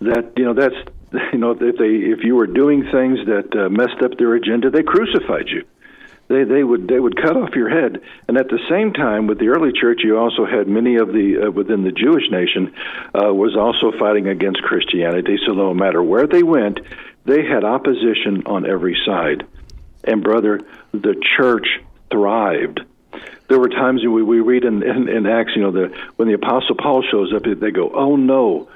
that 0.00 0.32
you 0.36 0.44
know 0.44 0.54
that's 0.54 0.74
you 1.32 1.38
know 1.38 1.50
if 1.52 1.76
they 1.76 1.94
if 2.12 2.24
you 2.24 2.34
were 2.34 2.46
doing 2.46 2.82
things 2.90 3.18
that 3.26 3.48
uh, 3.54 3.68
messed 3.68 4.02
up 4.02 4.16
their 4.18 4.34
agenda 4.34 4.70
they 4.70 4.82
crucified 4.82 5.48
you 5.48 5.64
they 6.28 6.44
they 6.44 6.62
would 6.62 6.88
they 6.88 7.00
would 7.00 7.16
cut 7.16 7.36
off 7.36 7.54
your 7.54 7.68
head. 7.68 8.00
And 8.28 8.36
at 8.36 8.48
the 8.48 8.60
same 8.68 8.92
time, 8.92 9.26
with 9.26 9.38
the 9.38 9.48
early 9.48 9.72
church, 9.72 10.00
you 10.04 10.18
also 10.18 10.44
had 10.44 10.68
many 10.68 10.96
of 10.96 11.08
the 11.08 11.46
uh, 11.46 11.50
within 11.50 11.84
the 11.84 11.92
Jewish 11.92 12.30
nation 12.30 12.74
uh, 13.14 13.32
was 13.32 13.56
also 13.56 13.96
fighting 13.98 14.28
against 14.28 14.62
Christianity. 14.62 15.38
So 15.46 15.52
no 15.54 15.74
matter 15.74 16.02
where 16.02 16.26
they 16.26 16.42
went, 16.42 16.80
they 17.24 17.44
had 17.44 17.64
opposition 17.64 18.44
on 18.46 18.66
every 18.66 18.96
side. 19.06 19.46
And 20.04 20.22
brother, 20.22 20.60
the 20.92 21.20
church 21.36 21.66
thrived. 22.10 22.80
There 23.48 23.58
were 23.58 23.70
times 23.70 24.02
we 24.02 24.22
we 24.22 24.40
read 24.40 24.64
in, 24.64 24.82
in, 24.82 25.08
in 25.08 25.26
Acts, 25.26 25.52
you 25.56 25.62
know, 25.62 25.70
the 25.70 25.96
when 26.16 26.28
the 26.28 26.34
apostle 26.34 26.76
Paul 26.76 27.02
shows 27.10 27.32
up, 27.34 27.42
they 27.44 27.70
go, 27.70 27.90
"Oh 27.94 28.16
no." 28.16 28.68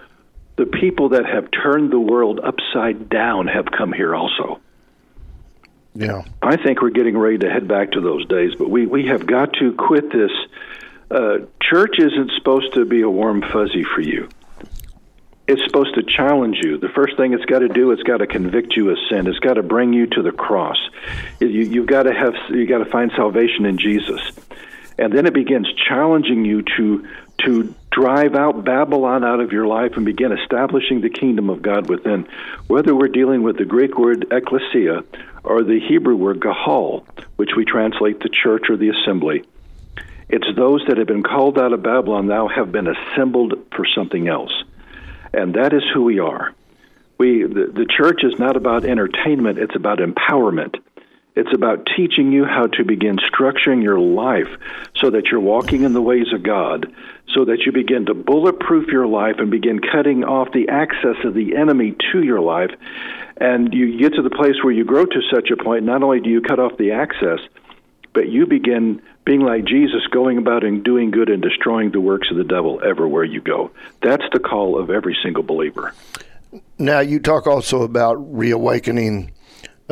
The 0.56 0.66
people 0.66 1.10
that 1.10 1.24
have 1.24 1.48
turned 1.50 1.90
the 1.90 1.98
world 1.98 2.38
upside 2.38 3.08
down 3.08 3.46
have 3.46 3.66
come 3.76 3.90
here 3.92 4.14
also. 4.14 4.60
Yeah. 5.94 6.22
I 6.40 6.56
think 6.56 6.80
we're 6.80 6.90
getting 6.90 7.16
ready 7.16 7.38
to 7.38 7.50
head 7.50 7.68
back 7.68 7.92
to 7.92 8.00
those 8.00 8.26
days, 8.26 8.54
but 8.58 8.70
we, 8.70 8.86
we 8.86 9.06
have 9.06 9.26
got 9.26 9.52
to 9.54 9.72
quit 9.72 10.10
this. 10.10 10.30
Uh, 11.10 11.38
church 11.60 11.98
isn't 11.98 12.30
supposed 12.38 12.72
to 12.74 12.84
be 12.84 13.02
a 13.02 13.10
warm 13.10 13.42
fuzzy 13.42 13.84
for 13.84 14.00
you. 14.00 14.28
It's 15.46 15.62
supposed 15.64 15.94
to 15.96 16.02
challenge 16.02 16.58
you. 16.62 16.78
The 16.78 16.88
first 16.88 17.16
thing 17.16 17.34
it's 17.34 17.44
got 17.44 17.58
to 17.58 17.68
do, 17.68 17.90
it's 17.90 18.02
got 18.04 18.18
to 18.18 18.26
convict 18.26 18.74
you 18.76 18.90
of 18.90 18.98
sin. 19.10 19.26
It's 19.26 19.40
got 19.40 19.54
to 19.54 19.62
bring 19.62 19.92
you 19.92 20.06
to 20.06 20.22
the 20.22 20.32
cross. 20.32 20.78
You, 21.40 21.48
you've 21.48 21.86
got 21.86 22.04
to 22.04 22.14
have, 22.14 22.34
you 22.48 22.66
got 22.66 22.78
to 22.78 22.86
find 22.86 23.10
salvation 23.14 23.66
in 23.66 23.76
Jesus, 23.76 24.20
and 24.98 25.12
then 25.12 25.26
it 25.26 25.34
begins 25.34 25.68
challenging 25.74 26.44
you 26.44 26.62
to 26.76 27.06
to 27.38 27.74
drive 27.90 28.36
out 28.36 28.64
Babylon 28.64 29.24
out 29.24 29.40
of 29.40 29.50
your 29.50 29.66
life 29.66 29.96
and 29.96 30.04
begin 30.04 30.30
establishing 30.30 31.00
the 31.00 31.10
kingdom 31.10 31.50
of 31.50 31.60
God 31.60 31.88
within. 31.88 32.28
Whether 32.68 32.94
we're 32.94 33.08
dealing 33.08 33.42
with 33.42 33.58
the 33.58 33.64
Greek 33.64 33.98
word 33.98 34.26
ecclesia 34.30 35.02
or 35.44 35.62
the 35.62 35.80
Hebrew 35.80 36.16
word 36.16 36.40
qahal, 36.40 37.04
which 37.36 37.50
we 37.56 37.64
translate 37.64 38.20
the 38.20 38.28
church 38.28 38.66
or 38.68 38.76
the 38.76 38.90
assembly. 38.90 39.44
It's 40.28 40.46
those 40.56 40.82
that 40.88 40.98
have 40.98 41.06
been 41.06 41.22
called 41.22 41.58
out 41.58 41.72
of 41.72 41.82
Babylon 41.82 42.26
now 42.26 42.48
have 42.48 42.72
been 42.72 42.88
assembled 42.88 43.54
for 43.74 43.84
something 43.94 44.28
else. 44.28 44.52
And 45.32 45.54
that 45.54 45.72
is 45.72 45.82
who 45.92 46.04
we 46.04 46.20
are. 46.20 46.54
We, 47.18 47.42
the, 47.42 47.70
the 47.72 47.86
church 47.86 48.24
is 48.24 48.38
not 48.38 48.56
about 48.56 48.84
entertainment, 48.84 49.58
it's 49.58 49.76
about 49.76 49.98
empowerment. 49.98 50.76
It's 51.34 51.52
about 51.54 51.88
teaching 51.96 52.30
you 52.30 52.44
how 52.44 52.66
to 52.66 52.84
begin 52.84 53.16
structuring 53.16 53.82
your 53.82 53.98
life 53.98 54.48
so 54.96 55.10
that 55.10 55.26
you're 55.26 55.40
walking 55.40 55.82
in 55.82 55.94
the 55.94 56.02
ways 56.02 56.32
of 56.34 56.42
God, 56.42 56.92
so 57.34 57.46
that 57.46 57.60
you 57.64 57.72
begin 57.72 58.06
to 58.06 58.14
bulletproof 58.14 58.88
your 58.88 59.06
life 59.06 59.36
and 59.38 59.50
begin 59.50 59.80
cutting 59.80 60.24
off 60.24 60.52
the 60.52 60.68
access 60.68 61.16
of 61.24 61.32
the 61.32 61.56
enemy 61.56 61.96
to 62.12 62.22
your 62.22 62.40
life. 62.40 62.70
And 63.38 63.72
you 63.72 63.98
get 63.98 64.14
to 64.14 64.22
the 64.22 64.30
place 64.30 64.62
where 64.62 64.74
you 64.74 64.84
grow 64.84 65.06
to 65.06 65.22
such 65.32 65.50
a 65.50 65.56
point, 65.56 65.84
not 65.84 66.02
only 66.02 66.20
do 66.20 66.28
you 66.28 66.42
cut 66.42 66.60
off 66.60 66.76
the 66.76 66.92
access, 66.92 67.40
but 68.12 68.28
you 68.28 68.46
begin 68.46 69.00
being 69.24 69.40
like 69.40 69.64
Jesus, 69.64 70.06
going 70.10 70.36
about 70.36 70.64
and 70.64 70.84
doing 70.84 71.10
good 71.10 71.30
and 71.30 71.40
destroying 71.40 71.92
the 71.92 72.00
works 72.00 72.30
of 72.30 72.36
the 72.36 72.44
devil 72.44 72.80
everywhere 72.84 73.24
you 73.24 73.40
go. 73.40 73.70
That's 74.02 74.24
the 74.32 74.38
call 74.38 74.78
of 74.78 74.90
every 74.90 75.16
single 75.22 75.42
believer. 75.42 75.94
Now, 76.78 77.00
you 77.00 77.20
talk 77.20 77.46
also 77.46 77.82
about 77.82 78.14
reawakening 78.14 79.32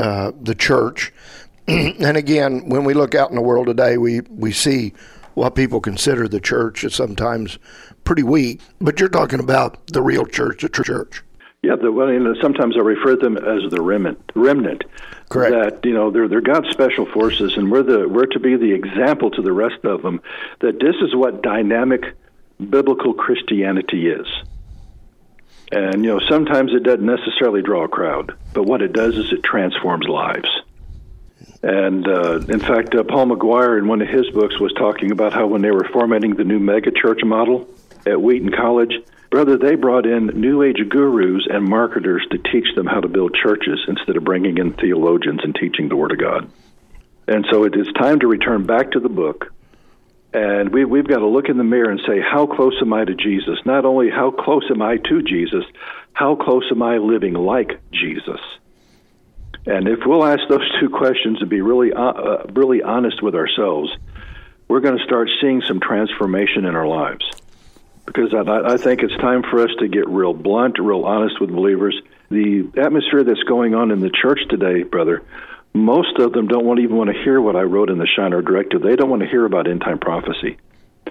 uh, 0.01 0.33
the 0.41 0.55
church. 0.55 1.13
and 1.69 2.17
again, 2.17 2.69
when 2.69 2.85
we 2.85 2.95
look 2.95 3.15
out 3.15 3.29
in 3.29 3.37
the 3.37 3.43
world 3.43 3.67
today, 3.67 3.99
we, 3.99 4.21
we 4.31 4.51
see 4.51 4.95
what 5.35 5.55
people 5.55 5.81
consider 5.81 6.27
the 6.27 6.41
church 6.41 6.85
is 6.85 6.95
sometimes 6.95 7.59
pretty 8.05 8.23
weak. 8.23 8.61
But 8.81 8.99
you're 8.99 9.09
talking 9.09 9.41
about 9.41 9.87
the 9.89 10.03
real 10.03 10.25
church, 10.25 10.63
the 10.63 10.69
true 10.69 10.85
church. 10.85 11.23
Yeah, 11.63 11.77
the, 11.77 11.93
well, 11.93 12.11
you 12.11 12.19
know, 12.19 12.35
sometimes 12.41 12.77
I 12.77 12.81
refer 12.81 13.17
to 13.17 13.17
them 13.17 13.37
as 13.37 13.71
the 13.71 13.83
remnant. 13.83 14.33
Remnant. 14.35 14.85
Correct. 15.29 15.83
That 15.83 15.89
you 15.89 15.95
know 15.95 16.11
they're 16.11 16.27
they're 16.27 16.41
God's 16.41 16.71
special 16.71 17.05
forces, 17.05 17.57
and 17.57 17.71
we're 17.71 17.83
the 17.83 18.09
we're 18.09 18.27
to 18.27 18.41
be 18.41 18.57
the 18.57 18.73
example 18.73 19.31
to 19.33 19.43
the 19.43 19.53
rest 19.53 19.85
of 19.85 20.03
them 20.03 20.23
that 20.61 20.81
this 20.81 20.97
is 21.03 21.15
what 21.15 21.43
dynamic 21.43 22.17
biblical 22.59 23.13
Christianity 23.13 24.09
is. 24.09 24.27
And 25.73 26.05
you 26.05 26.11
know, 26.11 26.21
sometimes 26.29 26.73
it 26.75 26.83
doesn't 26.83 27.07
necessarily 27.07 27.63
draw 27.63 27.85
a 27.85 27.89
crowd, 27.89 28.37
but 28.53 28.65
what 28.65 28.83
it 28.83 28.93
does 28.93 29.17
is 29.17 29.33
it 29.33 29.43
transforms 29.45 30.07
lives. 30.09 30.49
And 31.63 32.09
uh, 32.09 32.39
in 32.49 32.59
fact, 32.59 32.95
uh, 32.95 33.05
Paul 33.05 33.27
McGuire, 33.27 33.79
in 33.79 33.87
one 33.87 34.01
of 34.01 34.09
his 34.09 34.29
books, 34.31 34.59
was 34.59 34.73
talking 34.73 35.11
about 35.11 35.33
how 35.33 35.47
when 35.47 35.63
they 35.63 35.71
were 35.71 35.89
formatting 35.93 36.35
the 36.35 36.45
new 36.45 36.59
megachurch 36.59 37.25
model 37.25 37.69
at 38.07 38.21
Wheaton 38.21 38.51
College, 38.51 38.95
brother, 39.31 39.59
they 39.59 39.75
brought 39.75 40.07
in 40.07 40.27
New 40.29 40.63
Age 40.63 40.83
gurus 40.89 41.47
and 41.49 41.65
marketers 41.65 42.27
to 42.31 42.39
teach 42.39 42.75
them 42.75 42.87
how 42.87 43.01
to 43.01 43.09
build 43.09 43.35
churches 43.35 43.79
instead 43.89 44.17
of 44.17 44.25
bringing 44.25 44.59
in 44.59 44.73
theologians 44.73 45.41
and 45.45 45.55
teaching 45.55 45.89
the 45.89 45.97
Word 45.97 46.13
of 46.13 46.19
God. 46.19 46.51
And 47.29 47.47
so 47.51 47.65
it 47.65 47.77
is 47.77 47.87
time 47.99 48.21
to 48.21 48.27
return 48.27 48.65
back 48.65 48.93
to 48.93 49.01
the 49.01 49.09
book 49.09 49.53
and 50.33 50.73
we, 50.73 50.85
we've 50.85 51.07
got 51.07 51.19
to 51.19 51.27
look 51.27 51.49
in 51.49 51.59
the 51.59 51.65
mirror 51.65 51.91
and 51.91 52.01
say, 52.07 52.21
how 52.21 52.47
close 52.47 52.75
am 52.81 52.93
I 52.93 53.05
to 53.05 53.15
Jesus? 53.15 53.59
Not 53.65 53.85
only 53.85 54.11
how 54.11 54.31
close 54.31 54.65
am 54.71 54.81
I 54.81 54.97
to 54.97 55.23
Jesus, 55.23 55.65
how 56.13 56.37
close 56.37 56.65
am 56.71 56.83
I 56.83 56.99
living 56.99 57.35
like 57.35 57.81
Jesus? 57.91 58.41
And 59.67 59.89
if 59.89 60.01
we'll 60.07 60.25
ask 60.25 60.41
those 60.49 60.69
two 60.81 60.89
questions 60.89 61.39
and 61.41 61.51
be 61.51 61.61
really, 61.61 61.93
uh, 61.93 62.01
uh, 62.01 62.47
really 62.53 62.83
honest 62.83 63.23
with 63.23 63.35
ourselves, 63.35 63.93
we're 64.69 64.81
going 64.81 64.99
to 64.99 65.05
start 65.05 65.29
seeing 65.41 65.63
some 65.67 65.81
transformation 65.81 66.65
in 66.65 66.77
our 66.77 66.87
lives. 66.87 67.25
Because 68.07 68.33
I, 68.33 68.73
I 68.73 68.77
think 68.77 69.03
it's 69.03 69.17
time 69.17 69.43
for 69.43 69.63
us 69.63 69.71
to 69.81 69.89
get 69.89 70.09
real 70.09 70.33
blunt, 70.33 70.79
real 70.79 71.05
honest 71.05 71.41
with 71.41 71.51
believers. 71.51 72.01
The 72.31 72.71
atmosphere 72.77 73.25
that's 73.25 73.43
going 73.43 73.75
on 73.75 73.91
in 73.91 74.01
the 74.01 74.11
church 74.11 74.41
today, 74.49 74.85
brother, 74.85 75.23
most 75.73 76.19
of 76.19 76.33
them 76.33 76.49
don't 76.49 76.65
want, 76.65 76.81
even 76.81 76.97
want 76.97 77.11
to 77.11 77.23
hear 77.23 77.41
what 77.41 77.57
I 77.57 77.63
wrote 77.63 77.91
in 77.91 77.99
the 77.99 78.07
Shinar 78.07 78.43
Directive. 78.43 78.83
They 78.83 78.97
don't 78.97 79.11
want 79.11 79.23
to 79.23 79.29
hear 79.29 79.45
about 79.45 79.69
end 79.69 79.81
time 79.81 79.99
prophecy. 79.99 80.57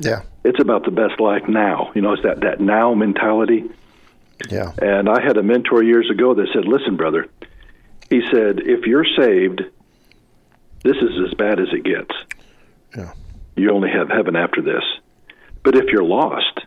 Yeah. 0.02 0.22
It's 0.44 0.60
about 0.60 0.86
the 0.86 0.92
best 0.92 1.20
life 1.20 1.48
now. 1.48 1.92
You 1.96 2.02
know, 2.02 2.14
it's 2.14 2.24
that, 2.24 2.42
that 2.42 2.60
now 2.60 2.94
mentality. 2.94 3.70
Yeah. 4.50 4.72
And 4.82 5.10
I 5.10 5.22
had 5.22 5.38
a 5.38 5.44
mentor 5.44 5.84
years 5.84 6.10
ago 6.10 6.34
that 6.36 6.48
said, 6.54 6.66
listen, 6.66 6.96
brother, 6.96 7.28
he 8.10 8.22
said, 8.32 8.60
if 8.60 8.86
you're 8.86 9.06
saved, 9.18 9.62
this 10.84 10.98
is 10.98 11.28
as 11.28 11.34
bad 11.36 11.60
as 11.60 11.68
it 11.72 11.84
gets. 11.84 12.16
Yeah. 12.96 13.14
You 13.56 13.72
only 13.72 13.90
have 13.90 14.10
heaven 14.10 14.36
after 14.36 14.62
this. 14.62 14.84
But 15.64 15.76
if 15.76 15.86
you're 15.92 16.04
lost, 16.04 16.62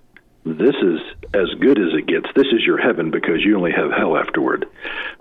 this 0.44 0.74
is 0.82 1.00
as 1.34 1.48
good 1.60 1.78
as 1.78 1.94
it 1.94 2.06
gets. 2.06 2.26
This 2.34 2.48
is 2.52 2.64
your 2.66 2.78
heaven 2.78 3.10
because 3.10 3.44
you 3.44 3.56
only 3.56 3.70
have 3.72 3.92
hell 3.92 4.16
afterward. 4.16 4.66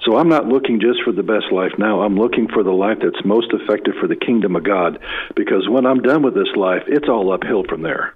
So 0.03 0.17
I'm 0.17 0.29
not 0.29 0.47
looking 0.47 0.79
just 0.79 1.03
for 1.03 1.11
the 1.11 1.23
best 1.23 1.51
life 1.51 1.73
now. 1.77 2.01
I'm 2.01 2.17
looking 2.17 2.47
for 2.47 2.63
the 2.63 2.71
life 2.71 2.97
that's 3.01 3.23
most 3.23 3.53
effective 3.53 3.93
for 3.99 4.07
the 4.07 4.15
kingdom 4.15 4.55
of 4.55 4.63
God 4.63 4.99
because 5.35 5.69
when 5.69 5.85
I'm 5.85 6.01
done 6.01 6.23
with 6.23 6.33
this 6.33 6.55
life, 6.55 6.83
it's 6.87 7.07
all 7.07 7.31
uphill 7.31 7.63
from 7.69 7.83
there. 7.83 8.15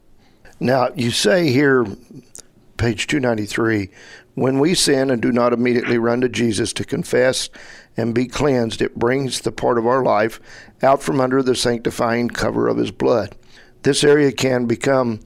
Now, 0.60 0.90
you 0.96 1.12
say 1.12 1.52
here, 1.52 1.86
page 2.78 3.08
293, 3.08 3.90
when 4.34 4.60
we 4.60 4.74
sin 4.74 5.12
and 5.12 5.22
do 5.22 5.32
not 5.32 5.54
immediately 5.54 5.98
run 5.98 6.22
to 6.22 6.30
Jesus 6.30 6.74
to 6.74 6.84
confess 6.84 7.50
and 7.96 8.16
be 8.16 8.28
cleansed, 8.28 8.82
it 8.82 8.96
brings 8.96 9.42
the 9.42 9.52
part 9.52 9.78
of 9.78 9.86
our 9.86 10.04
life 10.04 10.40
out 10.82 11.04
from 11.04 11.22
under 11.22 11.44
the 11.44 11.56
sanctifying 11.56 12.30
cover 12.30 12.68
of 12.68 12.78
his 12.78 12.92
blood. 12.92 13.36
This 13.84 14.04
area 14.04 14.32
can 14.32 14.66
become 14.66 15.20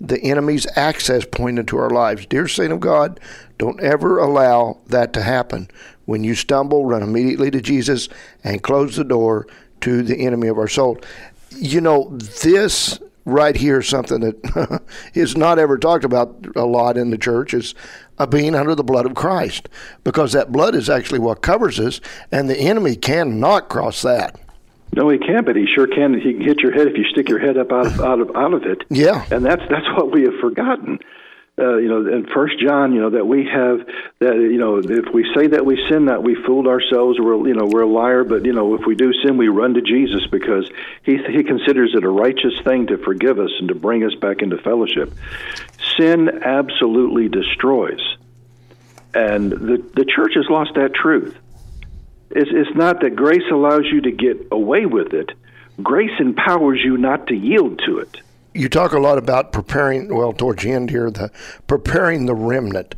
the 0.00 0.20
enemy's 0.22 0.66
access 0.76 1.24
point 1.24 1.58
into 1.58 1.78
our 1.78 1.90
lives. 1.90 2.26
Dear 2.26 2.48
saint 2.48 2.72
of 2.72 2.80
God, 2.80 3.20
don't 3.58 3.80
ever 3.80 4.18
allow 4.18 4.78
that 4.86 5.12
to 5.14 5.22
happen. 5.22 5.68
When 6.04 6.22
you 6.22 6.34
stumble, 6.34 6.84
run 6.84 7.02
immediately 7.02 7.50
to 7.50 7.60
Jesus 7.60 8.08
and 8.44 8.62
close 8.62 8.96
the 8.96 9.04
door 9.04 9.46
to 9.80 10.02
the 10.02 10.24
enemy 10.26 10.48
of 10.48 10.58
our 10.58 10.68
soul. 10.68 10.98
You 11.50 11.80
know, 11.80 12.16
this 12.18 13.00
right 13.24 13.56
here 13.56 13.80
is 13.80 13.88
something 13.88 14.20
that 14.20 14.82
is 15.14 15.36
not 15.36 15.58
ever 15.58 15.76
talked 15.76 16.04
about 16.04 16.46
a 16.54 16.64
lot 16.64 16.96
in 16.96 17.10
the 17.10 17.18
church 17.18 17.52
is 17.52 17.74
uh, 18.18 18.26
being 18.26 18.54
under 18.54 18.74
the 18.74 18.84
blood 18.84 19.04
of 19.04 19.14
Christ 19.14 19.68
because 20.04 20.32
that 20.32 20.52
blood 20.52 20.74
is 20.74 20.88
actually 20.88 21.18
what 21.18 21.42
covers 21.42 21.78
us, 21.80 22.00
and 22.30 22.48
the 22.48 22.58
enemy 22.58 22.96
cannot 22.96 23.68
cross 23.68 24.02
that. 24.02 24.40
No, 24.96 25.08
he 25.10 25.18
can't, 25.18 25.46
but 25.46 25.54
he 25.54 25.66
sure 25.66 25.86
can. 25.86 26.14
He 26.14 26.32
can 26.32 26.40
hit 26.40 26.60
your 26.60 26.72
head 26.72 26.88
if 26.88 26.96
you 26.96 27.04
stick 27.04 27.28
your 27.28 27.38
head 27.38 27.56
up 27.56 27.70
out 27.70 27.86
of 27.86 28.00
out 28.10 28.20
of 28.20 28.34
out 28.34 28.54
of 28.54 28.64
it. 28.64 28.82
Yeah, 28.88 29.24
and 29.30 29.44
that's 29.44 29.62
that's 29.70 29.86
what 29.96 30.10
we 30.10 30.22
have 30.22 30.34
forgotten 30.40 30.98
uh, 31.58 31.76
you 31.78 31.88
know, 31.88 32.06
in 32.06 32.26
First 32.34 32.58
John, 32.60 32.92
you 32.92 33.00
know, 33.00 33.10
that 33.10 33.26
we 33.26 33.46
have 33.46 33.86
that, 34.18 34.34
you 34.34 34.58
know, 34.58 34.76
if 34.76 35.06
we 35.14 35.26
say 35.34 35.46
that 35.46 35.64
we 35.64 35.82
sin 35.88 36.04
not, 36.04 36.22
we 36.22 36.34
fooled 36.34 36.66
ourselves. 36.66 37.18
We're, 37.18 37.48
you 37.48 37.54
know, 37.54 37.64
we're 37.64 37.82
a 37.82 37.88
liar. 37.88 38.24
But 38.24 38.44
you 38.44 38.52
know, 38.52 38.74
if 38.74 38.82
we 38.86 38.94
do 38.94 39.12
sin, 39.24 39.38
we 39.38 39.48
run 39.48 39.72
to 39.74 39.80
Jesus 39.80 40.26
because 40.26 40.70
he 41.02 41.16
he 41.16 41.42
considers 41.44 41.94
it 41.94 42.04
a 42.04 42.10
righteous 42.10 42.60
thing 42.62 42.88
to 42.88 42.98
forgive 42.98 43.38
us 43.38 43.50
and 43.58 43.68
to 43.68 43.74
bring 43.74 44.04
us 44.04 44.14
back 44.16 44.42
into 44.42 44.58
fellowship. 44.58 45.14
Sin 45.96 46.28
absolutely 46.42 47.30
destroys, 47.30 48.02
and 49.14 49.50
the 49.50 49.82
the 49.94 50.04
church 50.04 50.32
has 50.34 50.50
lost 50.50 50.74
that 50.74 50.92
truth. 50.94 51.34
It's 52.30 52.50
it's 52.52 52.76
not 52.76 53.00
that 53.00 53.16
grace 53.16 53.48
allows 53.50 53.84
you 53.90 54.00
to 54.02 54.10
get 54.10 54.48
away 54.50 54.86
with 54.86 55.12
it. 55.14 55.32
Grace 55.82 56.18
empowers 56.18 56.80
you 56.82 56.96
not 56.96 57.26
to 57.28 57.34
yield 57.34 57.80
to 57.86 57.98
it 57.98 58.20
you 58.56 58.68
talk 58.68 58.92
a 58.92 58.98
lot 58.98 59.18
about 59.18 59.52
preparing, 59.52 60.14
well, 60.14 60.32
towards 60.32 60.62
the 60.62 60.72
end 60.72 60.90
here, 60.90 61.10
the 61.10 61.30
preparing 61.66 62.26
the 62.26 62.34
remnant. 62.34 62.94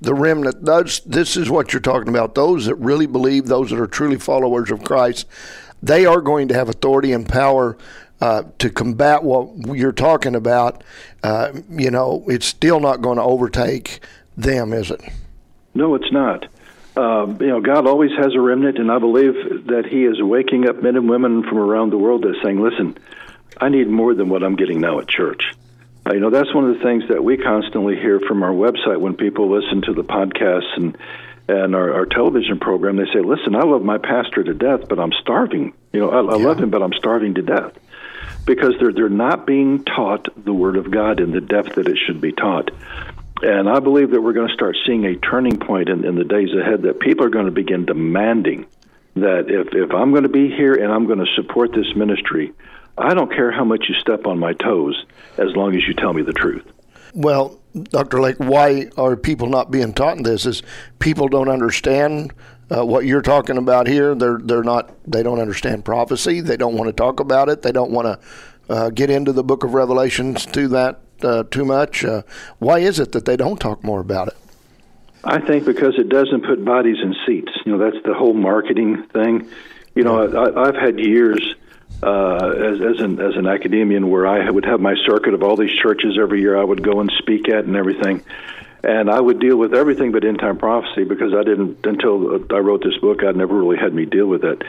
The 0.00 0.14
remnant, 0.14 0.64
those, 0.64 1.00
this 1.00 1.36
is 1.36 1.50
what 1.50 1.72
you're 1.72 1.80
talking 1.80 2.08
about. 2.08 2.36
Those 2.36 2.66
that 2.66 2.76
really 2.76 3.06
believe, 3.06 3.46
those 3.46 3.70
that 3.70 3.80
are 3.80 3.88
truly 3.88 4.16
followers 4.16 4.70
of 4.70 4.84
Christ, 4.84 5.26
they 5.82 6.06
are 6.06 6.20
going 6.20 6.46
to 6.48 6.54
have 6.54 6.68
authority 6.68 7.12
and 7.12 7.28
power 7.28 7.76
uh, 8.20 8.44
to 8.58 8.70
combat 8.70 9.24
what 9.24 9.76
you're 9.76 9.90
talking 9.90 10.36
about. 10.36 10.84
Uh, 11.24 11.52
you 11.68 11.90
know, 11.90 12.24
it's 12.28 12.46
still 12.46 12.78
not 12.78 13.02
going 13.02 13.16
to 13.16 13.24
overtake 13.24 13.98
them, 14.36 14.72
is 14.72 14.92
it? 14.92 15.00
No, 15.74 15.96
it's 15.96 16.12
not. 16.12 16.46
Uh, 16.98 17.26
you 17.38 17.46
know, 17.46 17.60
God 17.60 17.86
always 17.86 18.10
has 18.18 18.34
a 18.34 18.40
remnant, 18.40 18.78
and 18.78 18.90
I 18.90 18.98
believe 18.98 19.66
that 19.66 19.86
He 19.88 20.04
is 20.04 20.20
waking 20.20 20.68
up 20.68 20.82
men 20.82 20.96
and 20.96 21.08
women 21.08 21.44
from 21.44 21.58
around 21.58 21.90
the 21.90 21.96
world 21.96 22.24
that's 22.24 22.42
saying, 22.42 22.60
listen, 22.60 22.98
I 23.60 23.68
need 23.68 23.86
more 23.86 24.14
than 24.14 24.28
what 24.28 24.42
I'm 24.42 24.56
getting 24.56 24.80
now 24.80 24.98
at 24.98 25.06
church. 25.06 25.44
Uh, 26.04 26.14
you 26.14 26.18
know, 26.18 26.30
that's 26.30 26.52
one 26.52 26.68
of 26.68 26.76
the 26.76 26.82
things 26.82 27.04
that 27.08 27.22
we 27.22 27.36
constantly 27.36 27.94
hear 27.94 28.18
from 28.18 28.42
our 28.42 28.50
website 28.50 28.98
when 28.98 29.14
people 29.14 29.48
listen 29.48 29.82
to 29.82 29.92
the 29.92 30.02
podcasts 30.02 30.76
and 30.76 30.98
and 31.50 31.74
our, 31.76 31.94
our 31.94 32.04
television 32.04 32.58
program. 32.58 32.96
They 32.96 33.06
say, 33.14 33.20
"Listen, 33.20 33.54
I 33.54 33.62
love 33.62 33.82
my 33.82 33.98
pastor 33.98 34.42
to 34.42 34.52
death, 34.52 34.88
but 34.88 34.98
I'm 34.98 35.12
starving. 35.20 35.74
You 35.92 36.00
know, 36.00 36.10
I, 36.10 36.34
I 36.34 36.36
yeah. 36.36 36.46
love 36.46 36.58
him, 36.58 36.70
but 36.70 36.82
I'm 36.82 36.94
starving 36.94 37.34
to 37.34 37.42
death." 37.42 37.78
Because 38.44 38.74
they're 38.80 38.92
they're 38.92 39.08
not 39.08 39.46
being 39.46 39.84
taught 39.84 40.28
the 40.36 40.52
Word 40.52 40.76
of 40.76 40.90
God 40.90 41.20
in 41.20 41.30
the 41.30 41.40
depth 41.40 41.76
that 41.76 41.86
it 41.86 41.96
should 41.96 42.20
be 42.20 42.32
taught. 42.32 42.72
And 43.42 43.68
I 43.68 43.78
believe 43.78 44.10
that 44.10 44.20
we're 44.20 44.32
going 44.32 44.48
to 44.48 44.54
start 44.54 44.76
seeing 44.86 45.04
a 45.04 45.16
turning 45.16 45.58
point 45.58 45.88
in, 45.88 46.04
in 46.04 46.16
the 46.16 46.24
days 46.24 46.48
ahead 46.52 46.82
that 46.82 47.00
people 47.00 47.24
are 47.24 47.30
going 47.30 47.46
to 47.46 47.52
begin 47.52 47.86
demanding 47.86 48.66
that 49.14 49.46
if, 49.48 49.68
if 49.72 49.92
I'm 49.92 50.10
going 50.10 50.24
to 50.24 50.28
be 50.28 50.48
here 50.48 50.74
and 50.74 50.92
I'm 50.92 51.06
going 51.06 51.18
to 51.18 51.34
support 51.36 51.72
this 51.72 51.94
ministry, 51.94 52.52
I 52.96 53.14
don't 53.14 53.30
care 53.30 53.50
how 53.52 53.64
much 53.64 53.86
you 53.88 53.94
step 53.96 54.26
on 54.26 54.38
my 54.38 54.54
toes 54.54 55.04
as 55.36 55.54
long 55.54 55.74
as 55.76 55.82
you 55.86 55.94
tell 55.94 56.12
me 56.12 56.22
the 56.22 56.32
truth. 56.32 56.64
Well, 57.14 57.60
Dr. 57.84 58.20
Lake, 58.20 58.36
why 58.38 58.90
are 58.96 59.16
people 59.16 59.48
not 59.48 59.70
being 59.70 59.92
taught 59.92 60.22
this? 60.24 60.46
Is 60.46 60.62
people 60.98 61.28
don't 61.28 61.48
understand 61.48 62.32
uh, 62.70 62.84
what 62.84 63.06
you're 63.06 63.22
talking 63.22 63.56
about 63.56 63.86
here? 63.86 64.14
They're 64.14 64.38
they're 64.38 64.62
not 64.62 64.94
they 65.10 65.22
don't 65.22 65.40
understand 65.40 65.84
prophecy. 65.84 66.40
They 66.40 66.56
don't 66.56 66.76
want 66.76 66.88
to 66.88 66.92
talk 66.92 67.20
about 67.20 67.48
it. 67.48 67.62
They 67.62 67.72
don't 67.72 67.90
want 67.90 68.06
to 68.06 68.74
uh, 68.74 68.90
get 68.90 69.10
into 69.10 69.32
the 69.32 69.44
Book 69.44 69.64
of 69.64 69.74
Revelations 69.74 70.44
to 70.46 70.68
that 70.68 71.00
uh, 71.24 71.44
too 71.50 71.64
much. 71.64 72.04
Uh, 72.04 72.22
why 72.58 72.78
is 72.78 72.98
it 72.98 73.12
that 73.12 73.24
they 73.24 73.36
don't 73.36 73.58
talk 73.58 73.84
more 73.84 74.00
about 74.00 74.28
it? 74.28 74.36
I 75.24 75.40
think 75.40 75.64
because 75.64 75.98
it 75.98 76.08
doesn't 76.08 76.44
put 76.44 76.64
bodies 76.64 76.98
in 77.02 77.14
seats. 77.26 77.52
You 77.66 77.76
know, 77.76 77.90
that's 77.90 78.02
the 78.04 78.14
whole 78.14 78.34
marketing 78.34 79.04
thing. 79.12 79.48
You 79.94 80.04
know, 80.04 80.26
I, 80.26 80.68
I've 80.68 80.76
had 80.76 81.00
years 81.00 81.54
uh, 82.02 82.36
as, 82.36 82.80
as 82.80 83.00
an 83.00 83.20
as 83.20 83.36
an 83.36 83.46
academician, 83.46 84.10
where 84.10 84.26
I 84.26 84.48
would 84.48 84.64
have 84.64 84.80
my 84.80 84.94
circuit 85.06 85.34
of 85.34 85.42
all 85.42 85.56
these 85.56 85.76
churches 85.82 86.16
every 86.20 86.40
year. 86.40 86.56
I 86.56 86.62
would 86.62 86.82
go 86.82 87.00
and 87.00 87.10
speak 87.18 87.48
at 87.48 87.64
and 87.64 87.74
everything, 87.74 88.22
and 88.84 89.10
I 89.10 89.20
would 89.20 89.40
deal 89.40 89.56
with 89.56 89.74
everything 89.74 90.12
but 90.12 90.24
end 90.24 90.38
time 90.38 90.58
prophecy 90.58 91.04
because 91.04 91.34
I 91.34 91.42
didn't 91.42 91.84
until 91.84 92.44
I 92.54 92.58
wrote 92.58 92.84
this 92.84 92.96
book. 92.98 93.24
I'd 93.24 93.36
never 93.36 93.54
really 93.54 93.78
had 93.78 93.92
me 93.92 94.04
deal 94.04 94.26
with 94.26 94.44
it. 94.44 94.62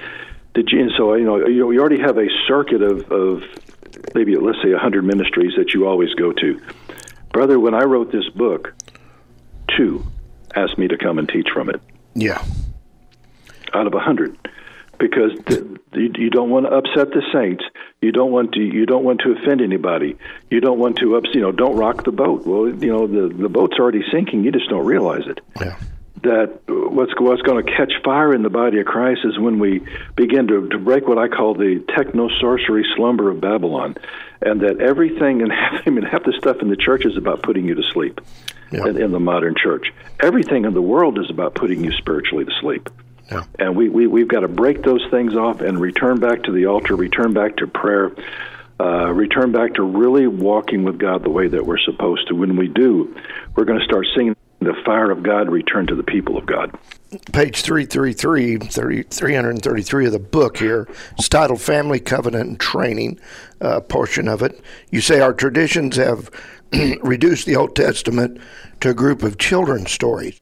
Did 0.56 0.70
you? 0.72 0.82
And 0.82 0.92
so 0.98 1.14
you 1.14 1.26
know, 1.26 1.48
you, 1.48 1.72
you 1.72 1.80
already 1.80 2.00
have 2.00 2.18
a 2.18 2.28
circuit 2.48 2.82
of 2.82 3.12
of 3.12 3.44
maybe 4.14 4.36
let's 4.36 4.62
say 4.64 4.72
a 4.72 4.78
hundred 4.78 5.04
ministries 5.04 5.54
that 5.58 5.74
you 5.74 5.88
always 5.88 6.14
go 6.16 6.32
to, 6.32 6.62
brother. 7.32 7.60
When 7.60 7.74
I 7.74 7.84
wrote 7.84 8.12
this 8.12 8.28
book, 8.30 8.74
two 9.78 10.06
asked 10.56 10.78
me 10.78 10.88
to 10.88 10.98
come 10.98 11.20
and 11.20 11.28
teach 11.28 11.48
from 11.54 11.70
it. 11.70 11.82
Yeah, 12.16 12.44
out 13.74 13.88
of 13.88 13.94
a 13.94 14.00
hundred 14.00 14.38
because 15.00 15.32
the, 15.46 15.80
you, 15.94 16.12
you 16.18 16.30
don't 16.30 16.50
want 16.50 16.66
to 16.66 16.72
upset 16.72 17.12
the 17.12 17.24
saints. 17.34 17.64
You 18.02 18.12
don't 18.12 18.32
want 18.32 18.54
to 18.54 18.60
you 18.60 18.86
don't 18.86 19.04
want 19.04 19.22
to 19.22 19.32
offend 19.32 19.62
anybody. 19.62 20.18
You 20.52 20.60
don't 20.60 20.78
want 20.78 20.98
to 20.98 21.16
ups, 21.16 21.30
you 21.34 21.42
know 21.42 21.52
don't 21.52 21.76
rock 21.76 22.04
the 22.04 22.12
boat. 22.12 22.46
Well, 22.46 22.68
you 22.68 22.92
know 22.92 23.08
the 23.08 23.34
the 23.34 23.50
boat's 23.50 23.78
already 23.80 24.04
sinking. 24.12 24.44
You 24.44 24.52
just 24.52 24.70
don't 24.70 24.86
realize 24.86 25.26
it. 25.26 25.40
Yeah. 25.60 25.80
That 26.24 26.60
what's 26.68 27.12
what's 27.20 27.42
going 27.44 27.66
to 27.66 27.72
catch 27.72 27.94
fire 28.04 28.34
in 28.34 28.42
the 28.42 28.50
body 28.50 28.80
of 28.80 28.86
Christ 28.86 29.22
is 29.24 29.38
when 29.40 29.60
we 29.60 29.82
begin 30.16 30.48
to, 30.48 30.68
to 30.70 30.78
break 30.78 31.08
what 31.08 31.18
I 31.18 31.28
call 31.28 31.54
the 31.54 31.84
techno 31.96 32.30
sorcery 32.40 32.86
slumber 32.96 33.30
of 33.30 33.40
Babylon, 33.40 33.96
and 34.42 34.62
that 34.62 34.82
everything 34.82 35.42
and 35.44 35.52
half, 35.52 35.84
I 35.86 35.90
mean 35.90 36.04
half 36.04 36.24
the 36.24 36.34
stuff 36.38 36.58
in 36.62 36.70
the 36.70 36.76
church 36.76 37.06
is 37.06 37.18
about 37.18 37.44
putting 37.44 37.66
you 37.66 37.76
to 37.76 37.84
sleep. 37.94 38.22
Yeah. 38.72 38.86
In, 38.86 39.02
in 39.02 39.12
the 39.12 39.20
modern 39.20 39.56
church, 39.56 39.92
everything 40.20 40.66
in 40.66 40.76
the 40.76 40.82
world 40.82 41.18
is 41.18 41.32
about 41.32 41.56
putting 41.56 41.84
you 41.84 41.92
spiritually 41.92 42.46
to 42.46 42.52
sleep. 42.62 42.88
Yeah. 43.32 43.44
And 43.58 43.76
we, 43.76 43.90
we, 43.90 44.08
we've 44.08 44.28
got 44.28 44.42
to 44.42 44.48
break 44.48 44.84
those 44.84 45.06
things 45.12 45.36
off 45.36 45.62
and 45.62 45.80
return 45.80 46.20
back 46.20 46.44
to 46.44 46.52
the 46.52 46.68
altar, 46.68 46.96
return 46.96 47.34
back 47.34 47.58
to 47.58 47.68
prayer, 47.68 48.12
uh, 48.80 49.12
return 49.12 49.52
back 49.52 49.76
to 49.76 49.84
really 49.84 50.26
walking 50.26 50.84
with 50.84 50.98
God 50.98 51.24
the 51.24 51.30
way 51.30 51.48
that 51.48 51.66
we're 51.66 51.80
supposed 51.80 52.28
to. 52.30 52.36
When 52.36 52.56
we 52.56 52.68
do, 52.68 53.16
we're 53.56 53.66
going 53.66 53.80
to 53.80 53.86
start 53.86 54.08
seeing 54.16 54.36
the 54.60 54.74
fire 54.86 55.10
of 55.12 55.24
God 55.24 55.50
returned 55.50 55.88
to 55.88 55.96
the 55.96 56.04
people 56.04 56.38
of 56.38 56.46
God. 56.46 56.78
Page 57.32 57.62
333, 57.62 58.58
30, 58.58 59.04
333 59.04 60.06
of 60.06 60.12
the 60.12 60.20
book 60.20 60.58
here, 60.58 60.88
it's 61.18 61.30
titled 61.30 61.62
Family 61.62 62.00
Covenant 62.00 62.50
and 62.50 62.60
Training, 62.60 63.20
uh, 63.62 63.80
portion 63.80 64.28
of 64.28 64.44
it. 64.44 64.62
You 64.92 65.02
say 65.02 65.20
our 65.20 65.34
traditions 65.34 65.96
have 65.96 66.30
reduced 67.02 67.46
the 67.46 67.56
Old 67.56 67.76
Testament 67.76 68.40
to 68.82 68.90
a 68.90 68.94
group 68.94 69.24
of 69.24 69.38
children's 69.38 69.92
stories 69.92 70.40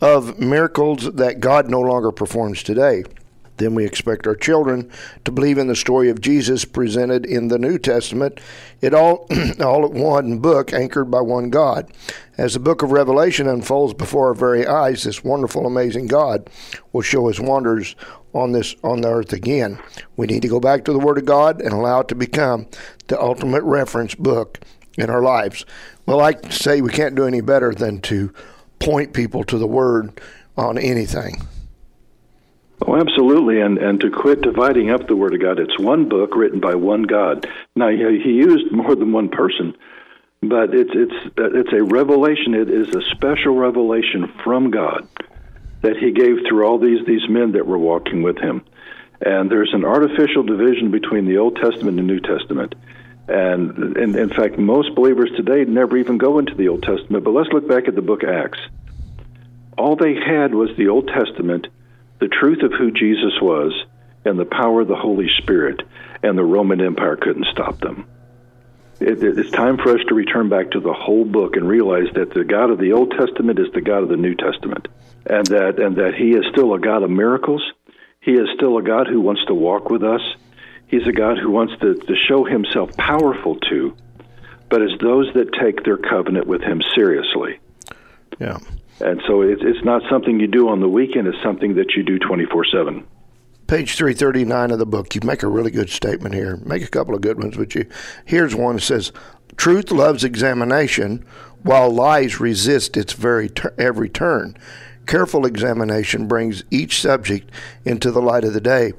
of 0.00 0.38
miracles 0.38 1.10
that 1.14 1.40
God 1.40 1.70
no 1.70 1.80
longer 1.80 2.12
performs 2.12 2.62
today. 2.62 3.04
Then 3.56 3.74
we 3.74 3.84
expect 3.84 4.26
our 4.26 4.34
children 4.34 4.90
to 5.24 5.30
believe 5.30 5.58
in 5.58 5.68
the 5.68 5.76
story 5.76 6.08
of 6.10 6.20
Jesus 6.20 6.64
presented 6.64 7.24
in 7.24 7.48
the 7.48 7.58
New 7.58 7.78
Testament, 7.78 8.40
it 8.80 8.92
all 8.92 9.28
all 9.60 9.84
at 9.84 9.92
one 9.92 10.38
book 10.38 10.72
anchored 10.72 11.10
by 11.10 11.20
one 11.20 11.50
God. 11.50 11.90
As 12.36 12.54
the 12.54 12.60
book 12.60 12.82
of 12.82 12.90
Revelation 12.90 13.46
unfolds 13.46 13.94
before 13.94 14.28
our 14.28 14.34
very 14.34 14.66
eyes, 14.66 15.04
this 15.04 15.22
wonderful, 15.22 15.66
amazing 15.66 16.08
God 16.08 16.50
will 16.92 17.02
show 17.02 17.28
his 17.28 17.40
wonders 17.40 17.94
on 18.32 18.52
this 18.52 18.74
on 18.82 19.00
the 19.00 19.08
earth 19.08 19.32
again. 19.32 19.78
We 20.16 20.26
need 20.26 20.42
to 20.42 20.48
go 20.48 20.58
back 20.58 20.84
to 20.84 20.92
the 20.92 20.98
Word 20.98 21.18
of 21.18 21.24
God 21.24 21.60
and 21.60 21.72
allow 21.72 22.00
it 22.00 22.08
to 22.08 22.14
become 22.14 22.66
the 23.06 23.20
ultimate 23.20 23.62
reference 23.62 24.14
book 24.16 24.58
in 24.98 25.10
our 25.10 25.22
lives. 25.22 25.64
Well, 26.06 26.20
I 26.20 26.34
say 26.50 26.80
we 26.80 26.90
can't 26.90 27.14
do 27.14 27.26
any 27.26 27.40
better 27.40 27.72
than 27.72 28.00
to 28.02 28.32
point 28.80 29.12
people 29.12 29.44
to 29.44 29.58
the 29.58 29.66
Word 29.66 30.20
on 30.56 30.76
anything. 30.76 31.46
Oh, 32.86 32.96
absolutely, 32.96 33.60
and 33.60 33.78
and 33.78 33.98
to 34.00 34.10
quit 34.10 34.42
dividing 34.42 34.90
up 34.90 35.06
the 35.06 35.16
Word 35.16 35.32
of 35.32 35.40
God. 35.40 35.58
It's 35.58 35.78
one 35.78 36.08
book 36.08 36.36
written 36.36 36.60
by 36.60 36.74
one 36.74 37.02
God. 37.04 37.48
Now 37.74 37.88
he, 37.88 37.96
used 37.96 38.70
more 38.70 38.94
than 38.94 39.10
one 39.10 39.30
person, 39.30 39.74
but 40.42 40.74
it's 40.74 40.90
it's 40.94 41.34
it's 41.38 41.72
a 41.72 41.82
revelation. 41.82 42.54
It 42.54 42.68
is 42.68 42.94
a 42.94 43.00
special 43.14 43.54
revelation 43.56 44.30
from 44.44 44.70
God 44.70 45.08
that 45.80 45.96
He 45.96 46.12
gave 46.12 46.40
through 46.46 46.66
all 46.66 46.78
these 46.78 47.06
these 47.06 47.26
men 47.28 47.52
that 47.52 47.66
were 47.66 47.78
walking 47.78 48.22
with 48.22 48.38
Him. 48.38 48.62
And 49.20 49.50
there's 49.50 49.72
an 49.72 49.86
artificial 49.86 50.42
division 50.42 50.90
between 50.90 51.24
the 51.24 51.38
Old 51.38 51.56
Testament 51.56 51.98
and 51.98 52.06
New 52.06 52.20
Testament. 52.20 52.74
And 53.28 53.96
in, 53.96 54.18
in 54.18 54.28
fact, 54.28 54.58
most 54.58 54.94
believers 54.94 55.30
today 55.36 55.64
never 55.64 55.96
even 55.96 56.18
go 56.18 56.38
into 56.38 56.54
the 56.54 56.68
Old 56.68 56.82
Testament. 56.82 57.24
But 57.24 57.30
let's 57.30 57.48
look 57.50 57.66
back 57.66 57.88
at 57.88 57.94
the 57.94 58.02
book 58.02 58.24
Acts. 58.24 58.58
All 59.78 59.96
they 59.96 60.14
had 60.14 60.54
was 60.54 60.68
the 60.76 60.88
Old 60.88 61.08
Testament, 61.08 61.68
the 62.24 62.34
truth 62.34 62.62
of 62.62 62.72
who 62.72 62.90
Jesus 62.90 63.38
was, 63.42 63.70
and 64.24 64.38
the 64.38 64.46
power 64.46 64.80
of 64.80 64.88
the 64.88 64.96
Holy 64.96 65.28
Spirit, 65.36 65.82
and 66.22 66.38
the 66.38 66.42
Roman 66.42 66.80
Empire 66.80 67.16
couldn't 67.16 67.44
stop 67.52 67.78
them. 67.80 68.06
It, 68.98 69.22
it's 69.22 69.50
time 69.50 69.76
for 69.76 69.90
us 69.90 70.00
to 70.08 70.14
return 70.14 70.48
back 70.48 70.70
to 70.70 70.80
the 70.80 70.94
whole 70.94 71.26
book 71.26 71.56
and 71.56 71.68
realize 71.68 72.06
that 72.14 72.32
the 72.32 72.44
God 72.44 72.70
of 72.70 72.78
the 72.78 72.92
Old 72.92 73.10
Testament 73.10 73.58
is 73.58 73.70
the 73.74 73.82
God 73.82 74.04
of 74.04 74.08
the 74.08 74.16
New 74.16 74.34
Testament, 74.34 74.88
and 75.26 75.46
that 75.48 75.78
and 75.78 75.96
that 75.96 76.14
He 76.14 76.30
is 76.30 76.46
still 76.50 76.72
a 76.72 76.78
God 76.78 77.02
of 77.02 77.10
miracles. 77.10 77.62
He 78.20 78.32
is 78.32 78.48
still 78.54 78.78
a 78.78 78.82
God 78.82 79.06
who 79.06 79.20
wants 79.20 79.44
to 79.48 79.54
walk 79.54 79.90
with 79.90 80.02
us. 80.02 80.22
He's 80.86 81.06
a 81.06 81.12
God 81.12 81.36
who 81.36 81.50
wants 81.50 81.74
to, 81.82 81.94
to 81.94 82.16
show 82.26 82.44
himself 82.44 82.96
powerful 82.96 83.56
to, 83.68 83.94
but 84.70 84.80
as 84.80 84.98
those 84.98 85.30
that 85.34 85.52
take 85.60 85.84
their 85.84 85.98
covenant 85.98 86.46
with 86.46 86.62
him 86.62 86.80
seriously. 86.94 87.60
Yeah. 88.40 88.60
And 89.00 89.20
so 89.26 89.42
it's, 89.42 89.62
it's 89.64 89.84
not 89.84 90.02
something 90.10 90.38
you 90.38 90.46
do 90.46 90.68
on 90.68 90.80
the 90.80 90.88
weekend, 90.88 91.26
it's 91.26 91.42
something 91.42 91.74
that 91.74 91.94
you 91.96 92.02
do 92.02 92.18
24 92.18 92.64
7. 92.66 93.06
Page 93.66 93.96
339 93.96 94.70
of 94.72 94.78
the 94.78 94.86
book, 94.86 95.14
you 95.14 95.22
make 95.24 95.42
a 95.42 95.48
really 95.48 95.70
good 95.70 95.88
statement 95.88 96.34
here. 96.34 96.58
Make 96.58 96.82
a 96.82 96.88
couple 96.88 97.14
of 97.14 97.22
good 97.22 97.38
ones, 97.38 97.56
but 97.56 97.74
you 97.74 97.86
here's 98.24 98.54
one 98.54 98.76
that 98.76 98.82
says, 98.82 99.10
Truth 99.56 99.90
loves 99.90 100.22
examination, 100.22 101.24
while 101.62 101.90
lies 101.90 102.40
resist 102.40 102.96
its 102.96 103.14
very 103.14 103.48
ter- 103.48 103.74
every 103.78 104.08
turn. 104.08 104.56
Careful 105.06 105.46
examination 105.46 106.26
brings 106.26 106.64
each 106.70 107.00
subject 107.00 107.50
into 107.84 108.10
the 108.10 108.22
light 108.22 108.44
of 108.44 108.52
the 108.52 108.60
day. 108.60 108.92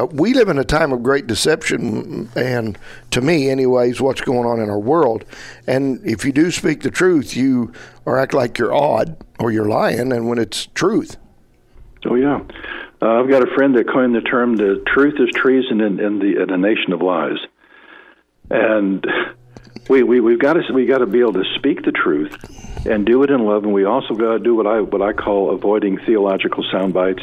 Uh, 0.00 0.06
we 0.12 0.32
live 0.32 0.48
in 0.48 0.58
a 0.58 0.64
time 0.64 0.92
of 0.92 1.02
great 1.02 1.26
deception, 1.26 2.30
and 2.34 2.78
to 3.10 3.20
me, 3.20 3.50
anyways, 3.50 4.00
what's 4.00 4.22
going 4.22 4.46
on 4.46 4.58
in 4.58 4.70
our 4.70 4.78
world. 4.78 5.26
And 5.66 6.00
if 6.06 6.24
you 6.24 6.32
do 6.32 6.50
speak 6.50 6.80
the 6.80 6.90
truth, 6.90 7.36
you 7.36 7.72
or 8.06 8.18
act 8.18 8.32
like 8.32 8.56
you're 8.56 8.74
odd 8.74 9.14
or 9.38 9.52
you're 9.52 9.68
lying, 9.68 10.12
and 10.12 10.26
when 10.26 10.38
it's 10.38 10.66
truth. 10.74 11.18
Oh 12.06 12.14
yeah, 12.14 12.40
uh, 13.02 13.20
I've 13.20 13.28
got 13.28 13.42
a 13.42 13.54
friend 13.54 13.76
that 13.76 13.90
coined 13.92 14.14
the 14.14 14.22
term 14.22 14.56
"the 14.56 14.82
truth 14.86 15.16
is 15.18 15.28
treason 15.34 15.82
in, 15.82 16.00
in 16.00 16.18
the 16.18 16.42
in 16.42 16.50
a 16.50 16.56
nation 16.56 16.94
of 16.94 17.02
lies," 17.02 17.38
and 18.48 19.06
we 19.90 20.02
we 20.02 20.20
we've 20.20 20.38
got 20.38 20.54
to 20.54 20.62
we've 20.72 20.88
got 20.88 20.98
to 20.98 21.06
be 21.06 21.20
able 21.20 21.34
to 21.34 21.44
speak 21.56 21.84
the 21.84 21.92
truth 21.92 22.86
and 22.86 23.04
do 23.04 23.22
it 23.22 23.28
in 23.28 23.44
love, 23.44 23.64
and 23.64 23.74
we 23.74 23.84
also 23.84 24.14
got 24.14 24.32
to 24.32 24.38
do 24.38 24.54
what 24.54 24.66
I 24.66 24.80
what 24.80 25.02
I 25.02 25.12
call 25.12 25.50
avoiding 25.50 25.98
theological 25.98 26.64
sound 26.72 26.94
bites. 26.94 27.22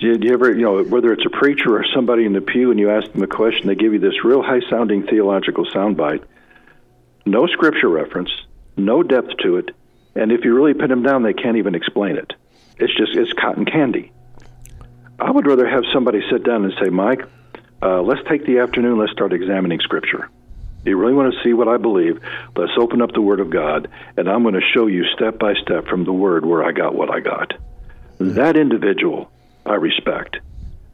Do 0.00 0.06
you, 0.06 0.32
ever, 0.32 0.50
you 0.50 0.62
know, 0.62 0.82
whether 0.82 1.12
it's 1.12 1.26
a 1.26 1.30
preacher 1.30 1.76
or 1.76 1.84
somebody 1.94 2.24
in 2.24 2.32
the 2.32 2.40
pew, 2.40 2.70
and 2.70 2.80
you 2.80 2.90
ask 2.90 3.12
them 3.12 3.22
a 3.22 3.26
question, 3.26 3.66
they 3.66 3.74
give 3.74 3.92
you 3.92 3.98
this 3.98 4.24
real 4.24 4.42
high 4.42 4.62
sounding 4.70 5.06
theological 5.06 5.66
soundbite, 5.66 6.24
no 7.26 7.46
scripture 7.46 7.90
reference, 7.90 8.30
no 8.78 9.02
depth 9.02 9.36
to 9.42 9.58
it, 9.58 9.76
and 10.14 10.32
if 10.32 10.42
you 10.42 10.54
really 10.54 10.72
pin 10.72 10.88
them 10.88 11.02
down, 11.02 11.22
they 11.22 11.34
can't 11.34 11.58
even 11.58 11.74
explain 11.74 12.16
it. 12.16 12.32
It's 12.78 12.96
just 12.96 13.14
it's 13.14 13.34
cotton 13.34 13.66
candy. 13.66 14.10
I 15.18 15.30
would 15.30 15.46
rather 15.46 15.68
have 15.68 15.84
somebody 15.92 16.22
sit 16.30 16.44
down 16.44 16.64
and 16.64 16.72
say, 16.82 16.88
Mike, 16.88 17.20
uh, 17.82 18.00
let's 18.00 18.26
take 18.26 18.46
the 18.46 18.60
afternoon, 18.60 18.98
let's 18.98 19.12
start 19.12 19.34
examining 19.34 19.80
scripture. 19.80 20.30
You 20.82 20.96
really 20.96 21.12
want 21.12 21.34
to 21.34 21.42
see 21.44 21.52
what 21.52 21.68
I 21.68 21.76
believe? 21.76 22.22
Let's 22.56 22.72
open 22.78 23.02
up 23.02 23.12
the 23.12 23.20
Word 23.20 23.40
of 23.40 23.50
God, 23.50 23.90
and 24.16 24.30
I'm 24.30 24.44
going 24.44 24.54
to 24.54 24.66
show 24.74 24.86
you 24.86 25.04
step 25.14 25.38
by 25.38 25.52
step 25.60 25.88
from 25.88 26.04
the 26.04 26.12
Word 26.12 26.46
where 26.46 26.64
I 26.64 26.72
got 26.72 26.94
what 26.94 27.10
I 27.10 27.20
got. 27.20 27.52
That 28.18 28.56
individual 28.56 29.30
I 29.66 29.74
respect. 29.74 30.38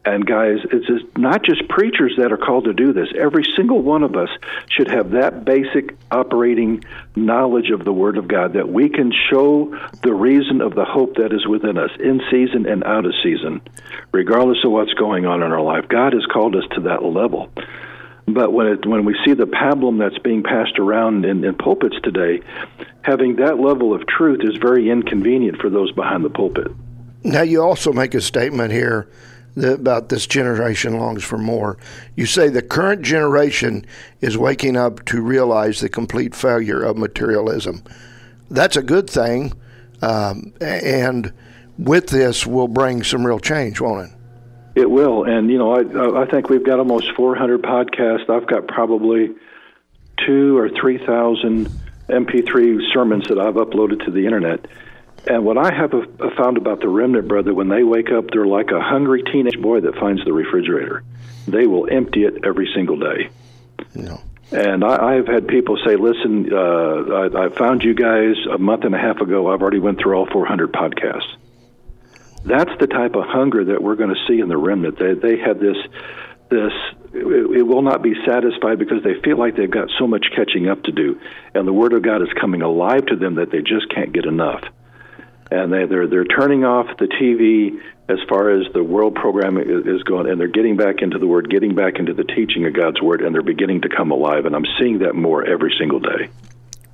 And 0.07 0.25
guys, 0.25 0.59
it's 0.71 0.87
just 0.87 1.17
not 1.17 1.43
just 1.43 1.67
preachers 1.67 2.13
that 2.17 2.31
are 2.31 2.37
called 2.37 2.63
to 2.63 2.73
do 2.73 2.93
this. 2.93 3.09
Every 3.13 3.43
single 3.57 3.81
one 3.81 4.03
of 4.03 4.15
us 4.15 4.29
should 4.69 4.89
have 4.89 5.11
that 5.11 5.43
basic 5.43 5.97
operating 6.09 6.85
knowledge 7.17 7.71
of 7.71 7.83
the 7.83 7.91
Word 7.91 8.17
of 8.17 8.25
God 8.25 8.53
that 8.53 8.69
we 8.69 8.87
can 8.87 9.11
show 9.29 9.77
the 10.03 10.13
reason 10.13 10.61
of 10.61 10.75
the 10.75 10.85
hope 10.85 11.15
that 11.15 11.33
is 11.33 11.45
within 11.45 11.77
us 11.77 11.91
in 11.99 12.21
season 12.31 12.65
and 12.65 12.85
out 12.85 13.05
of 13.05 13.11
season, 13.21 13.59
regardless 14.13 14.59
of 14.63 14.71
what's 14.71 14.93
going 14.93 15.25
on 15.25 15.43
in 15.43 15.51
our 15.51 15.61
life. 15.61 15.89
God 15.89 16.13
has 16.13 16.25
called 16.31 16.55
us 16.55 16.63
to 16.75 16.81
that 16.83 17.03
level. 17.03 17.51
But 18.27 18.53
when 18.53 18.67
it, 18.67 18.85
when 18.85 19.03
we 19.03 19.13
see 19.25 19.33
the 19.33 19.45
pablum 19.45 19.99
that's 19.99 20.21
being 20.23 20.41
passed 20.41 20.79
around 20.79 21.25
in, 21.25 21.43
in 21.43 21.55
pulpits 21.55 21.97
today, 22.01 22.41
having 23.01 23.37
that 23.37 23.59
level 23.59 23.93
of 23.93 24.07
truth 24.07 24.39
is 24.41 24.55
very 24.55 24.89
inconvenient 24.89 25.59
for 25.59 25.69
those 25.69 25.91
behind 25.91 26.23
the 26.23 26.29
pulpit. 26.29 26.71
Now, 27.27 27.41
you 27.41 27.61
also 27.61 27.91
make 27.91 28.13
a 28.13 28.21
statement 28.21 28.71
here 28.71 29.09
about 29.57 30.07
this 30.07 30.25
generation 30.25 30.97
longs 30.97 31.25
for 31.25 31.37
more. 31.37 31.77
You 32.15 32.25
say 32.25 32.47
the 32.47 32.61
current 32.61 33.01
generation 33.01 33.85
is 34.21 34.37
waking 34.37 34.77
up 34.77 35.03
to 35.07 35.21
realize 35.21 35.81
the 35.81 35.89
complete 35.89 36.33
failure 36.33 36.81
of 36.81 36.95
materialism. 36.95 37.83
That's 38.49 38.77
a 38.77 38.81
good 38.81 39.09
thing, 39.09 39.51
um, 40.01 40.53
and 40.61 41.33
with 41.77 42.07
this 42.07 42.47
will 42.47 42.69
bring 42.69 43.03
some 43.03 43.27
real 43.27 43.39
change, 43.39 43.81
won't 43.81 44.09
it? 44.09 44.81
It 44.83 44.89
will, 44.89 45.25
and 45.25 45.51
you 45.51 45.57
know, 45.57 45.73
I 45.73 46.21
I 46.21 46.25
think 46.27 46.47
we've 46.49 46.65
got 46.65 46.79
almost 46.79 47.11
400 47.11 47.61
podcasts. 47.61 48.29
I've 48.29 48.47
got 48.47 48.69
probably 48.69 49.35
two 50.25 50.57
or 50.57 50.69
three 50.69 50.97
thousand 51.05 51.67
MP3 52.07 52.93
sermons 52.93 53.27
that 53.27 53.37
I've 53.37 53.55
uploaded 53.55 54.05
to 54.05 54.11
the 54.11 54.23
internet. 54.23 54.65
And 55.29 55.43
what 55.43 55.57
I 55.57 55.73
have 55.73 55.91
found 56.37 56.57
about 56.57 56.79
the 56.79 56.87
remnant 56.87 57.27
brother, 57.27 57.53
when 57.53 57.67
they 57.67 57.83
wake 57.83 58.11
up, 58.11 58.25
they're 58.31 58.45
like 58.45 58.71
a 58.71 58.79
hungry 58.79 59.23
teenage 59.23 59.59
boy 59.61 59.81
that 59.81 59.95
finds 59.95 60.23
the 60.23 60.31
refrigerator. 60.31 61.03
They 61.47 61.67
will 61.67 61.87
empty 61.91 62.23
it 62.23 62.45
every 62.45 62.69
single 62.73 62.97
day. 62.97 63.29
No. 63.93 64.21
And 64.51 64.85
I, 64.85 65.17
I've 65.17 65.27
had 65.27 65.47
people 65.47 65.77
say, 65.85 65.97
"Listen, 65.97 66.53
uh, 66.53 66.57
I, 66.57 67.45
I 67.45 67.49
found 67.49 67.83
you 67.83 67.93
guys 67.93 68.35
a 68.49 68.57
month 68.57 68.85
and 68.85 68.95
a 68.95 68.97
half 68.97 69.19
ago. 69.19 69.51
I've 69.51 69.61
already 69.61 69.79
went 69.79 69.99
through 69.99 70.15
all 70.15 70.25
400 70.25 70.71
podcasts." 70.71 71.35
That's 72.45 72.71
the 72.79 72.87
type 72.87 73.15
of 73.15 73.25
hunger 73.25 73.65
that 73.65 73.83
we're 73.83 73.95
going 73.95 74.15
to 74.15 74.25
see 74.25 74.39
in 74.39 74.47
the 74.47 74.55
remnant. 74.55 74.97
They 74.97 75.15
they 75.15 75.37
have 75.39 75.59
this 75.59 75.75
this 76.49 76.71
it 77.13 77.65
will 77.67 77.81
not 77.81 78.01
be 78.01 78.13
satisfied 78.25 78.79
because 78.79 79.03
they 79.03 79.19
feel 79.21 79.37
like 79.37 79.57
they've 79.57 79.69
got 79.69 79.89
so 79.99 80.07
much 80.07 80.27
catching 80.33 80.69
up 80.69 80.83
to 80.83 80.93
do, 80.93 81.19
and 81.53 81.67
the 81.67 81.73
Word 81.73 81.91
of 81.91 82.03
God 82.03 82.21
is 82.21 82.29
coming 82.39 82.61
alive 82.61 83.05
to 83.07 83.17
them 83.17 83.35
that 83.35 83.51
they 83.51 83.59
just 83.59 83.93
can't 83.93 84.13
get 84.13 84.25
enough. 84.25 84.63
And 85.49 85.71
they 85.71 85.85
they're 85.85 86.07
they're 86.07 86.25
turning 86.25 86.63
off 86.63 86.97
the 86.97 87.07
TV 87.07 87.79
as 88.09 88.19
far 88.29 88.49
as 88.49 88.71
the 88.73 88.83
world 88.83 89.15
program 89.15 89.57
is 89.57 90.03
going, 90.03 90.29
and 90.29 90.39
they're 90.39 90.47
getting 90.47 90.77
back 90.77 91.01
into 91.01 91.19
the 91.19 91.27
Word, 91.27 91.49
getting 91.49 91.75
back 91.75 91.99
into 91.99 92.13
the 92.13 92.23
teaching 92.23 92.65
of 92.65 92.73
God's 92.73 93.01
Word, 93.01 93.21
and 93.21 93.33
they're 93.33 93.41
beginning 93.41 93.81
to 93.81 93.89
come 93.89 94.11
alive. 94.11 94.45
And 94.45 94.55
I'm 94.55 94.65
seeing 94.79 94.99
that 94.99 95.15
more 95.15 95.45
every 95.45 95.73
single 95.77 95.99
day. 95.99 96.29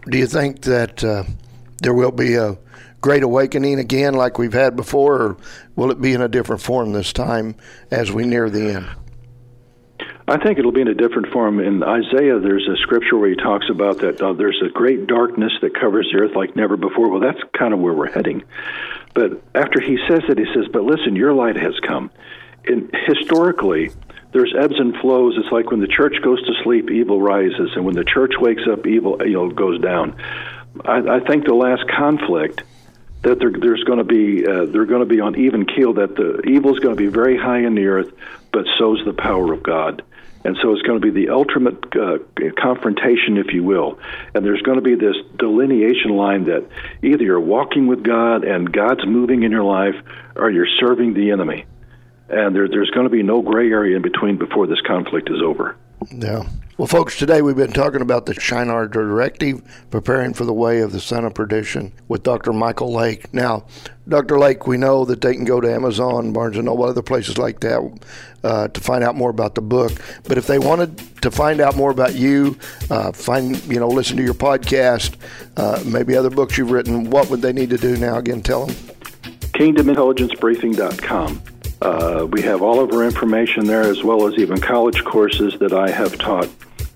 Do 0.10 0.18
you 0.18 0.28
think 0.28 0.62
that 0.62 1.04
uh, 1.04 1.24
there 1.82 1.93
will 1.93 2.12
be 2.12 2.36
a 2.36 2.58
great 3.01 3.22
awakening 3.22 3.80
again 3.80 4.14
like 4.14 4.38
we've 4.38 4.54
had 4.54 4.76
before, 4.76 5.22
or 5.22 5.38
will 5.76 5.91
it 5.91 6.01
be 6.01 6.14
in 6.14 6.22
a 6.22 6.28
different 6.28 6.62
form 6.62 6.93
this 6.93 7.14
time 7.14 7.56
as 7.91 8.12
we 8.12 8.26
near 8.26 8.49
the 8.49 8.72
end? 8.72 8.88
I 10.34 10.44
think 10.44 10.58
it'll 10.58 10.72
be 10.72 10.82
in 10.82 10.88
a 10.88 10.96
different 10.96 11.28
form. 11.28 11.60
In 11.60 11.84
Isaiah, 11.84 12.40
there's 12.40 12.68
a 12.68 12.76
scripture 12.78 13.20
where 13.20 13.30
he 13.30 13.36
talks 13.36 13.70
about 13.70 14.00
that 14.00 14.20
uh, 14.20 14.34
there's 14.34 14.60
a 14.66 14.70
great 14.70 15.06
darkness 15.06 15.52
that 15.62 15.80
covers 15.80 16.10
the 16.12 16.22
earth 16.22 16.36
like 16.36 16.56
never 16.56 16.76
before. 16.76 17.08
Well, 17.08 17.20
that's 17.20 17.38
kind 17.56 17.72
of 17.72 17.80
where 17.80 17.94
we're 17.94 18.12
heading. 18.12 18.42
But 19.14 19.44
after 19.54 19.80
he 19.80 20.00
says 20.10 20.24
that, 20.28 20.40
he 20.40 20.46
says, 20.56 20.66
But 20.74 20.86
listen, 20.86 21.16
your 21.16 21.34
light 21.34 21.56
has 21.58 21.80
come. 21.88 22.10
And 22.66 22.90
historically, 23.06 23.92
there's 24.32 24.56
ebbs 24.60 24.80
and 24.80 24.96
flows. 24.98 25.36
It's 25.38 25.52
like 25.52 25.70
when 25.70 25.82
the 25.82 25.88
church 25.88 26.16
goes 26.24 26.44
to 26.48 26.54
sleep, 26.64 26.90
evil 26.90 27.22
rises, 27.22 27.70
and 27.76 27.86
when 27.86 27.94
the 27.94 28.04
church 28.04 28.32
wakes 28.40 28.64
up, 28.68 28.88
evil 28.88 29.22
you 29.24 29.34
know 29.34 29.52
goes 29.52 29.80
down. 29.82 30.16
I, 30.84 31.18
I 31.18 31.20
think 31.20 31.46
the 31.46 31.54
last 31.54 31.88
conflict 31.88 32.64
that 33.22 33.38
there, 33.38 33.52
there's 33.52 33.84
going 33.84 34.00
to 34.00 34.04
be 34.04 34.48
uh, 34.48 34.66
they're 34.66 34.86
going 34.86 35.08
to 35.08 35.14
be 35.14 35.20
on 35.20 35.36
even 35.36 35.68
keel. 35.68 35.94
That 35.94 36.16
the 36.16 36.42
evil 36.50 36.74
is 36.74 36.80
going 36.80 36.96
to 36.98 37.00
be 37.00 37.10
very 37.10 37.38
high 37.38 37.60
in 37.60 37.76
the 37.76 37.86
earth, 37.86 38.12
but 38.52 38.66
so's 38.80 39.06
the 39.06 39.14
power 39.14 39.54
of 39.54 39.62
God. 39.62 40.02
And 40.44 40.58
so 40.62 40.74
it's 40.74 40.82
going 40.82 41.00
to 41.00 41.12
be 41.12 41.26
the 41.26 41.32
ultimate 41.32 41.84
uh, 41.96 42.18
confrontation, 42.62 43.38
if 43.38 43.54
you 43.54 43.64
will. 43.64 44.00
And 44.34 44.46
there's 44.46 44.62
going 44.62 44.78
to 44.78 44.84
be 44.84 44.96
this 44.96 45.16
delineation 45.38 46.12
line 46.12 46.46
that 46.46 46.68
either 47.02 47.24
you're 47.24 47.39
walking 47.39 47.88
with 47.88 48.04
God 48.04 48.44
and 48.44 48.72
God's 48.72 49.06
moving 49.06 49.44
in 49.44 49.52
your 49.52 49.64
life, 49.64 49.96
or 50.36 50.50
you're 50.50 50.68
serving 50.80 51.14
the 51.14 51.32
enemy. 51.32 51.66
And 52.30 52.56
there, 52.56 52.68
there's 52.68 52.89
going 52.89 53.06
to 53.06 53.10
be 53.10 53.24
no 53.24 53.41
gray 53.41 53.70
area 53.72 53.96
in 53.96 54.02
between 54.02 54.38
before 54.38 54.68
this 54.68 54.82
conflict 54.82 55.30
is 55.30 55.41
over. 55.41 55.78
Yeah. 56.12 56.44
Well, 56.76 56.88
folks, 56.88 57.19
today 57.19 57.43
we've 57.43 57.55
been 57.55 57.71
talking 57.71 58.01
about 58.01 58.26
the 58.26 58.34
Shinar 58.34 58.88
Directive, 58.88 59.61
preparing 59.91 60.34
for 60.34 60.43
the 60.43 60.53
way 60.53 60.80
of 60.80 60.91
the 60.91 60.99
son 60.99 61.24
of 61.24 61.36
perdition 61.36 61.93
with 62.07 62.24
Dr. 62.24 62.51
Michael 62.51 62.91
Lake. 62.91 63.32
Now, 63.32 63.65
Dr. 64.07 64.39
Lake, 64.39 64.65
we 64.65 64.78
know 64.78 65.05
that 65.05 65.21
they 65.21 65.36
can 65.36 65.45
go 65.45 65.61
to 65.61 65.71
Amazon, 65.71 66.34
Barnes 66.34 66.57
and 66.57 66.65
Noble, 66.65 66.86
other 66.86 67.03
places 67.03 67.38
like 67.38 67.59
that 67.59 67.99
uh, 68.43 68.69
to 68.69 68.82
find 68.82 69.03
out 69.03 69.15
more 69.15 69.30
about 69.30 69.53
the 69.53 69.61
book. 69.61 69.91
But 70.24 70.39
if 70.39 70.47
they 70.47 70.57
wanted 70.57 70.97
to 71.21 71.30
find 71.30 71.61
out 71.61 71.76
more 71.76 71.91
about 71.91 72.15
you, 72.15 72.57
uh, 72.89 73.11
find 73.11 73.63
you 73.65 73.80
know, 73.80 73.88
listen 73.88 74.17
to 74.17 74.24
your 74.24 74.34
podcast, 74.34 75.17
uh, 75.57 75.80
maybe 75.86 76.17
other 76.17 76.32
books 76.32 76.57
you've 76.57 76.71
written, 76.71 77.11
what 77.11 77.30
would 77.30 77.43
they 77.43 77.53
need 77.53 77.69
to 77.69 77.78
do 77.78 77.97
now? 77.97 78.17
Again, 78.17 78.41
tell 78.41 78.65
them. 78.65 78.76
KingdomIntelligenceBriefing.com. 79.53 81.53
Uh, 81.84 82.26
we 82.28 82.42
have 82.42 82.62
all 82.62 82.80
of 82.80 82.94
our 82.94 83.04
information 83.04 83.68
there, 83.68 83.82
as 83.82 84.04
well 84.04 84.26
as 84.26 84.36
even 84.36 84.58
college 84.58 85.04
courses 85.04 85.60
that 85.60 85.74
I 85.74 85.90
have 85.90 86.18
taught 86.18 86.48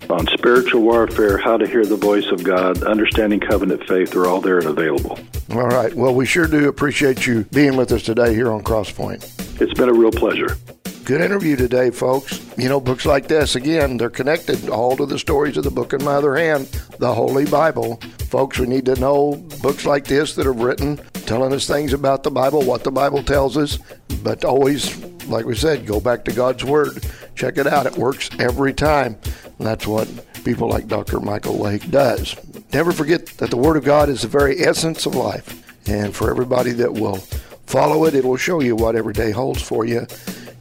on 0.09 0.25
spiritual 0.27 0.81
warfare, 0.81 1.37
how 1.37 1.57
to 1.57 1.67
hear 1.67 1.85
the 1.85 1.97
voice 1.97 2.27
of 2.27 2.41
God, 2.41 2.81
understanding 2.83 3.41
covenant 3.41 3.85
faith. 3.85 4.11
They're 4.11 4.27
all 4.27 4.39
there 4.39 4.59
and 4.59 4.67
available. 4.67 5.19
All 5.51 5.67
right. 5.67 5.93
Well, 5.93 6.15
we 6.15 6.25
sure 6.25 6.47
do 6.47 6.69
appreciate 6.69 7.27
you 7.27 7.43
being 7.51 7.75
with 7.75 7.91
us 7.91 8.03
today 8.03 8.33
here 8.33 8.49
on 8.49 8.63
Crosspoint. 8.63 9.61
It's 9.61 9.73
been 9.73 9.89
a 9.89 9.93
real 9.93 10.11
pleasure. 10.11 10.55
Good 11.03 11.19
interview 11.19 11.57
today, 11.57 11.89
folks. 11.89 12.41
You 12.57 12.69
know, 12.69 12.79
books 12.79 13.05
like 13.05 13.27
this, 13.27 13.55
again, 13.55 13.97
they're 13.97 14.09
connected 14.09 14.69
all 14.69 14.95
to 14.95 15.05
the 15.05 15.19
stories 15.19 15.57
of 15.57 15.65
the 15.65 15.71
book 15.71 15.91
in 15.91 16.03
my 16.03 16.13
other 16.13 16.35
hand, 16.37 16.67
the 16.99 17.13
Holy 17.13 17.45
Bible. 17.45 17.99
Folks, 18.27 18.59
we 18.59 18.67
need 18.67 18.85
to 18.85 18.95
know 18.95 19.35
books 19.61 19.85
like 19.85 20.05
this 20.05 20.35
that 20.35 20.45
are 20.45 20.53
written 20.53 20.97
telling 21.25 21.53
us 21.53 21.67
things 21.67 21.93
about 21.93 22.23
the 22.23 22.31
Bible, 22.31 22.61
what 22.63 22.83
the 22.83 22.91
Bible 22.91 23.23
tells 23.23 23.57
us, 23.57 23.79
but 24.23 24.43
always 24.43 24.97
like 25.27 25.45
we 25.45 25.55
said, 25.55 25.85
go 25.85 25.99
back 25.99 26.25
to 26.25 26.31
God's 26.31 26.63
Word. 26.63 27.05
Check 27.35 27.57
it 27.57 27.67
out. 27.67 27.85
It 27.85 27.97
works 27.97 28.29
every 28.39 28.73
time. 28.73 29.17
And 29.57 29.67
that's 29.67 29.85
what 29.85 30.07
people 30.43 30.69
like 30.69 30.87
Dr. 30.87 31.19
Michael 31.19 31.57
Lake 31.57 31.89
does. 31.91 32.35
Never 32.73 32.91
forget 32.91 33.25
that 33.37 33.49
the 33.49 33.57
Word 33.57 33.77
of 33.77 33.83
God 33.83 34.09
is 34.09 34.21
the 34.21 34.27
very 34.27 34.59
essence 34.61 35.05
of 35.05 35.15
life. 35.15 35.63
And 35.87 36.15
for 36.15 36.29
everybody 36.29 36.71
that 36.73 36.93
will 36.93 37.17
follow 37.65 38.05
it, 38.05 38.15
it 38.15 38.25
will 38.25 38.37
show 38.37 38.61
you 38.61 38.75
what 38.75 38.95
every 38.95 39.13
day 39.13 39.31
holds 39.31 39.61
for 39.61 39.85
you. 39.85 40.07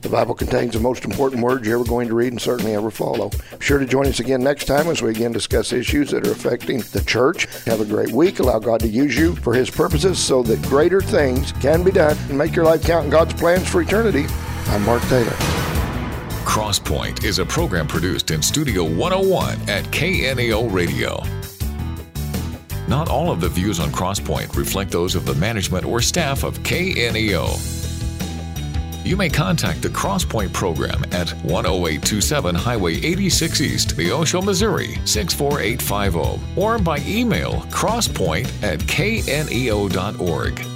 The 0.06 0.12
Bible 0.12 0.36
contains 0.36 0.74
the 0.74 0.78
most 0.78 1.04
important 1.04 1.42
words 1.42 1.66
you're 1.66 1.80
ever 1.80 1.88
going 1.88 2.06
to 2.06 2.14
read 2.14 2.30
and 2.30 2.40
certainly 2.40 2.76
ever 2.76 2.92
follow. 2.92 3.30
Be 3.30 3.38
sure 3.58 3.80
to 3.80 3.86
join 3.86 4.06
us 4.06 4.20
again 4.20 4.40
next 4.40 4.66
time 4.66 4.86
as 4.86 5.02
we 5.02 5.10
again 5.10 5.32
discuss 5.32 5.72
issues 5.72 6.12
that 6.12 6.24
are 6.24 6.30
affecting 6.30 6.78
the 6.92 7.02
church. 7.04 7.46
Have 7.64 7.80
a 7.80 7.84
great 7.84 8.12
week. 8.12 8.38
Allow 8.38 8.60
God 8.60 8.78
to 8.82 8.88
use 8.88 9.18
you 9.18 9.34
for 9.34 9.52
His 9.52 9.68
purposes 9.68 10.20
so 10.20 10.44
that 10.44 10.62
greater 10.62 11.00
things 11.00 11.50
can 11.54 11.82
be 11.82 11.90
done 11.90 12.16
and 12.28 12.38
make 12.38 12.54
your 12.54 12.64
life 12.64 12.84
count 12.84 13.06
in 13.06 13.10
God's 13.10 13.34
plans 13.34 13.68
for 13.68 13.82
eternity. 13.82 14.26
I'm 14.68 14.84
Mark 14.84 15.02
Taylor. 15.08 15.32
Crosspoint 16.44 17.24
is 17.24 17.40
a 17.40 17.44
program 17.44 17.88
produced 17.88 18.30
in 18.30 18.42
Studio 18.42 18.84
101 18.84 19.58
at 19.68 19.86
KNEO 19.86 20.72
Radio. 20.72 21.20
Not 22.86 23.08
all 23.08 23.32
of 23.32 23.40
the 23.40 23.48
views 23.48 23.80
on 23.80 23.90
Crosspoint 23.90 24.54
reflect 24.54 24.92
those 24.92 25.16
of 25.16 25.26
the 25.26 25.34
management 25.34 25.84
or 25.84 26.00
staff 26.00 26.44
of 26.44 26.60
KNEO. 26.60 27.75
You 29.06 29.16
may 29.16 29.28
contact 29.28 29.82
the 29.82 29.88
Crosspoint 29.88 30.52
program 30.52 31.04
at 31.12 31.30
10827 31.44 32.56
Highway 32.56 32.94
86 32.96 33.60
East, 33.60 33.96
Neosho, 33.96 34.44
Missouri 34.44 34.98
64850, 35.04 36.60
or 36.60 36.76
by 36.78 36.98
email 37.06 37.60
crosspoint 37.70 38.50
at 38.64 38.80
kneo.org. 38.80 40.66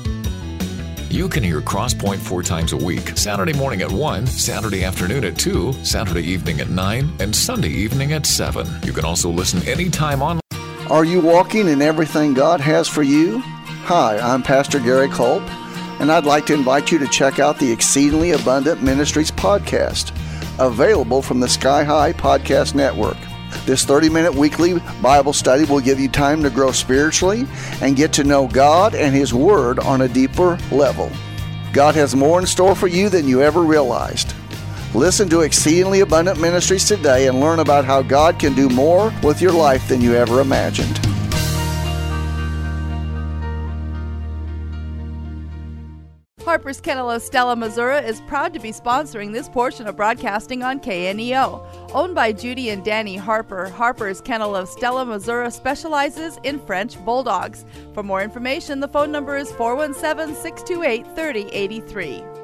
You 1.12 1.28
can 1.28 1.42
hear 1.42 1.60
Crosspoint 1.60 2.18
four 2.18 2.44
times 2.44 2.72
a 2.72 2.76
week 2.76 3.18
Saturday 3.18 3.52
morning 3.52 3.82
at 3.82 3.90
1, 3.90 4.28
Saturday 4.28 4.84
afternoon 4.84 5.24
at 5.24 5.36
2, 5.36 5.72
Saturday 5.82 6.22
evening 6.22 6.60
at 6.60 6.70
9, 6.70 7.12
and 7.18 7.34
Sunday 7.34 7.70
evening 7.70 8.12
at 8.12 8.26
7. 8.26 8.64
You 8.84 8.92
can 8.92 9.04
also 9.04 9.28
listen 9.28 9.60
anytime 9.66 10.22
online. 10.22 10.40
Are 10.88 11.04
you 11.04 11.20
walking 11.20 11.66
in 11.66 11.82
everything 11.82 12.34
God 12.34 12.60
has 12.60 12.86
for 12.86 13.02
you? 13.02 13.40
Hi, 13.86 14.18
I'm 14.18 14.44
Pastor 14.44 14.78
Gary 14.78 15.08
Culp, 15.08 15.42
and 16.00 16.10
I'd 16.10 16.24
like 16.24 16.46
to 16.46 16.54
invite 16.54 16.90
you 16.90 16.98
to 16.98 17.06
check 17.06 17.38
out 17.38 17.58
the 17.58 17.70
Exceedingly 17.70 18.30
Abundant 18.30 18.82
Ministries 18.82 19.30
podcast, 19.30 20.12
available 20.58 21.20
from 21.20 21.40
the 21.40 21.48
Sky 21.48 21.84
High 21.84 22.14
Podcast 22.14 22.74
Network. 22.74 23.18
This 23.66 23.84
30 23.84 24.08
minute 24.08 24.34
weekly 24.34 24.80
Bible 25.02 25.34
study 25.34 25.64
will 25.64 25.80
give 25.80 26.00
you 26.00 26.08
time 26.08 26.42
to 26.42 26.48
grow 26.48 26.72
spiritually 26.72 27.46
and 27.82 27.96
get 27.96 28.14
to 28.14 28.24
know 28.24 28.48
God 28.48 28.94
and 28.94 29.14
His 29.14 29.34
Word 29.34 29.78
on 29.78 30.00
a 30.00 30.08
deeper 30.08 30.58
level. 30.72 31.12
God 31.74 31.94
has 31.96 32.16
more 32.16 32.40
in 32.40 32.46
store 32.46 32.74
for 32.74 32.88
you 32.88 33.10
than 33.10 33.28
you 33.28 33.42
ever 33.42 33.60
realized. 33.60 34.34
Listen 34.94 35.28
to 35.28 35.42
Exceedingly 35.42 36.00
Abundant 36.00 36.40
Ministries 36.40 36.88
today 36.88 37.28
and 37.28 37.40
learn 37.40 37.58
about 37.58 37.84
how 37.84 38.00
God 38.00 38.38
can 38.38 38.54
do 38.54 38.70
more 38.70 39.12
with 39.22 39.42
your 39.42 39.52
life 39.52 39.86
than 39.86 40.00
you 40.00 40.14
ever 40.14 40.40
imagined. 40.40 41.09
Harper's 46.50 46.80
Kennel 46.80 47.12
of 47.12 47.22
Stella, 47.22 47.54
Missouri 47.54 47.98
is 47.98 48.20
proud 48.22 48.52
to 48.52 48.58
be 48.58 48.72
sponsoring 48.72 49.32
this 49.32 49.48
portion 49.48 49.86
of 49.86 49.94
broadcasting 49.94 50.64
on 50.64 50.80
KNEO. 50.80 51.92
Owned 51.94 52.16
by 52.16 52.32
Judy 52.32 52.70
and 52.70 52.84
Danny 52.84 53.16
Harper, 53.16 53.68
Harper's 53.68 54.20
Kennel 54.20 54.56
of 54.56 54.68
Stella, 54.68 55.06
Missouri 55.06 55.48
specializes 55.52 56.40
in 56.42 56.58
French 56.58 56.98
Bulldogs. 57.04 57.64
For 57.94 58.02
more 58.02 58.20
information, 58.20 58.80
the 58.80 58.88
phone 58.88 59.12
number 59.12 59.36
is 59.36 59.52
417 59.52 60.34
628 60.34 61.06
3083. 61.14 62.39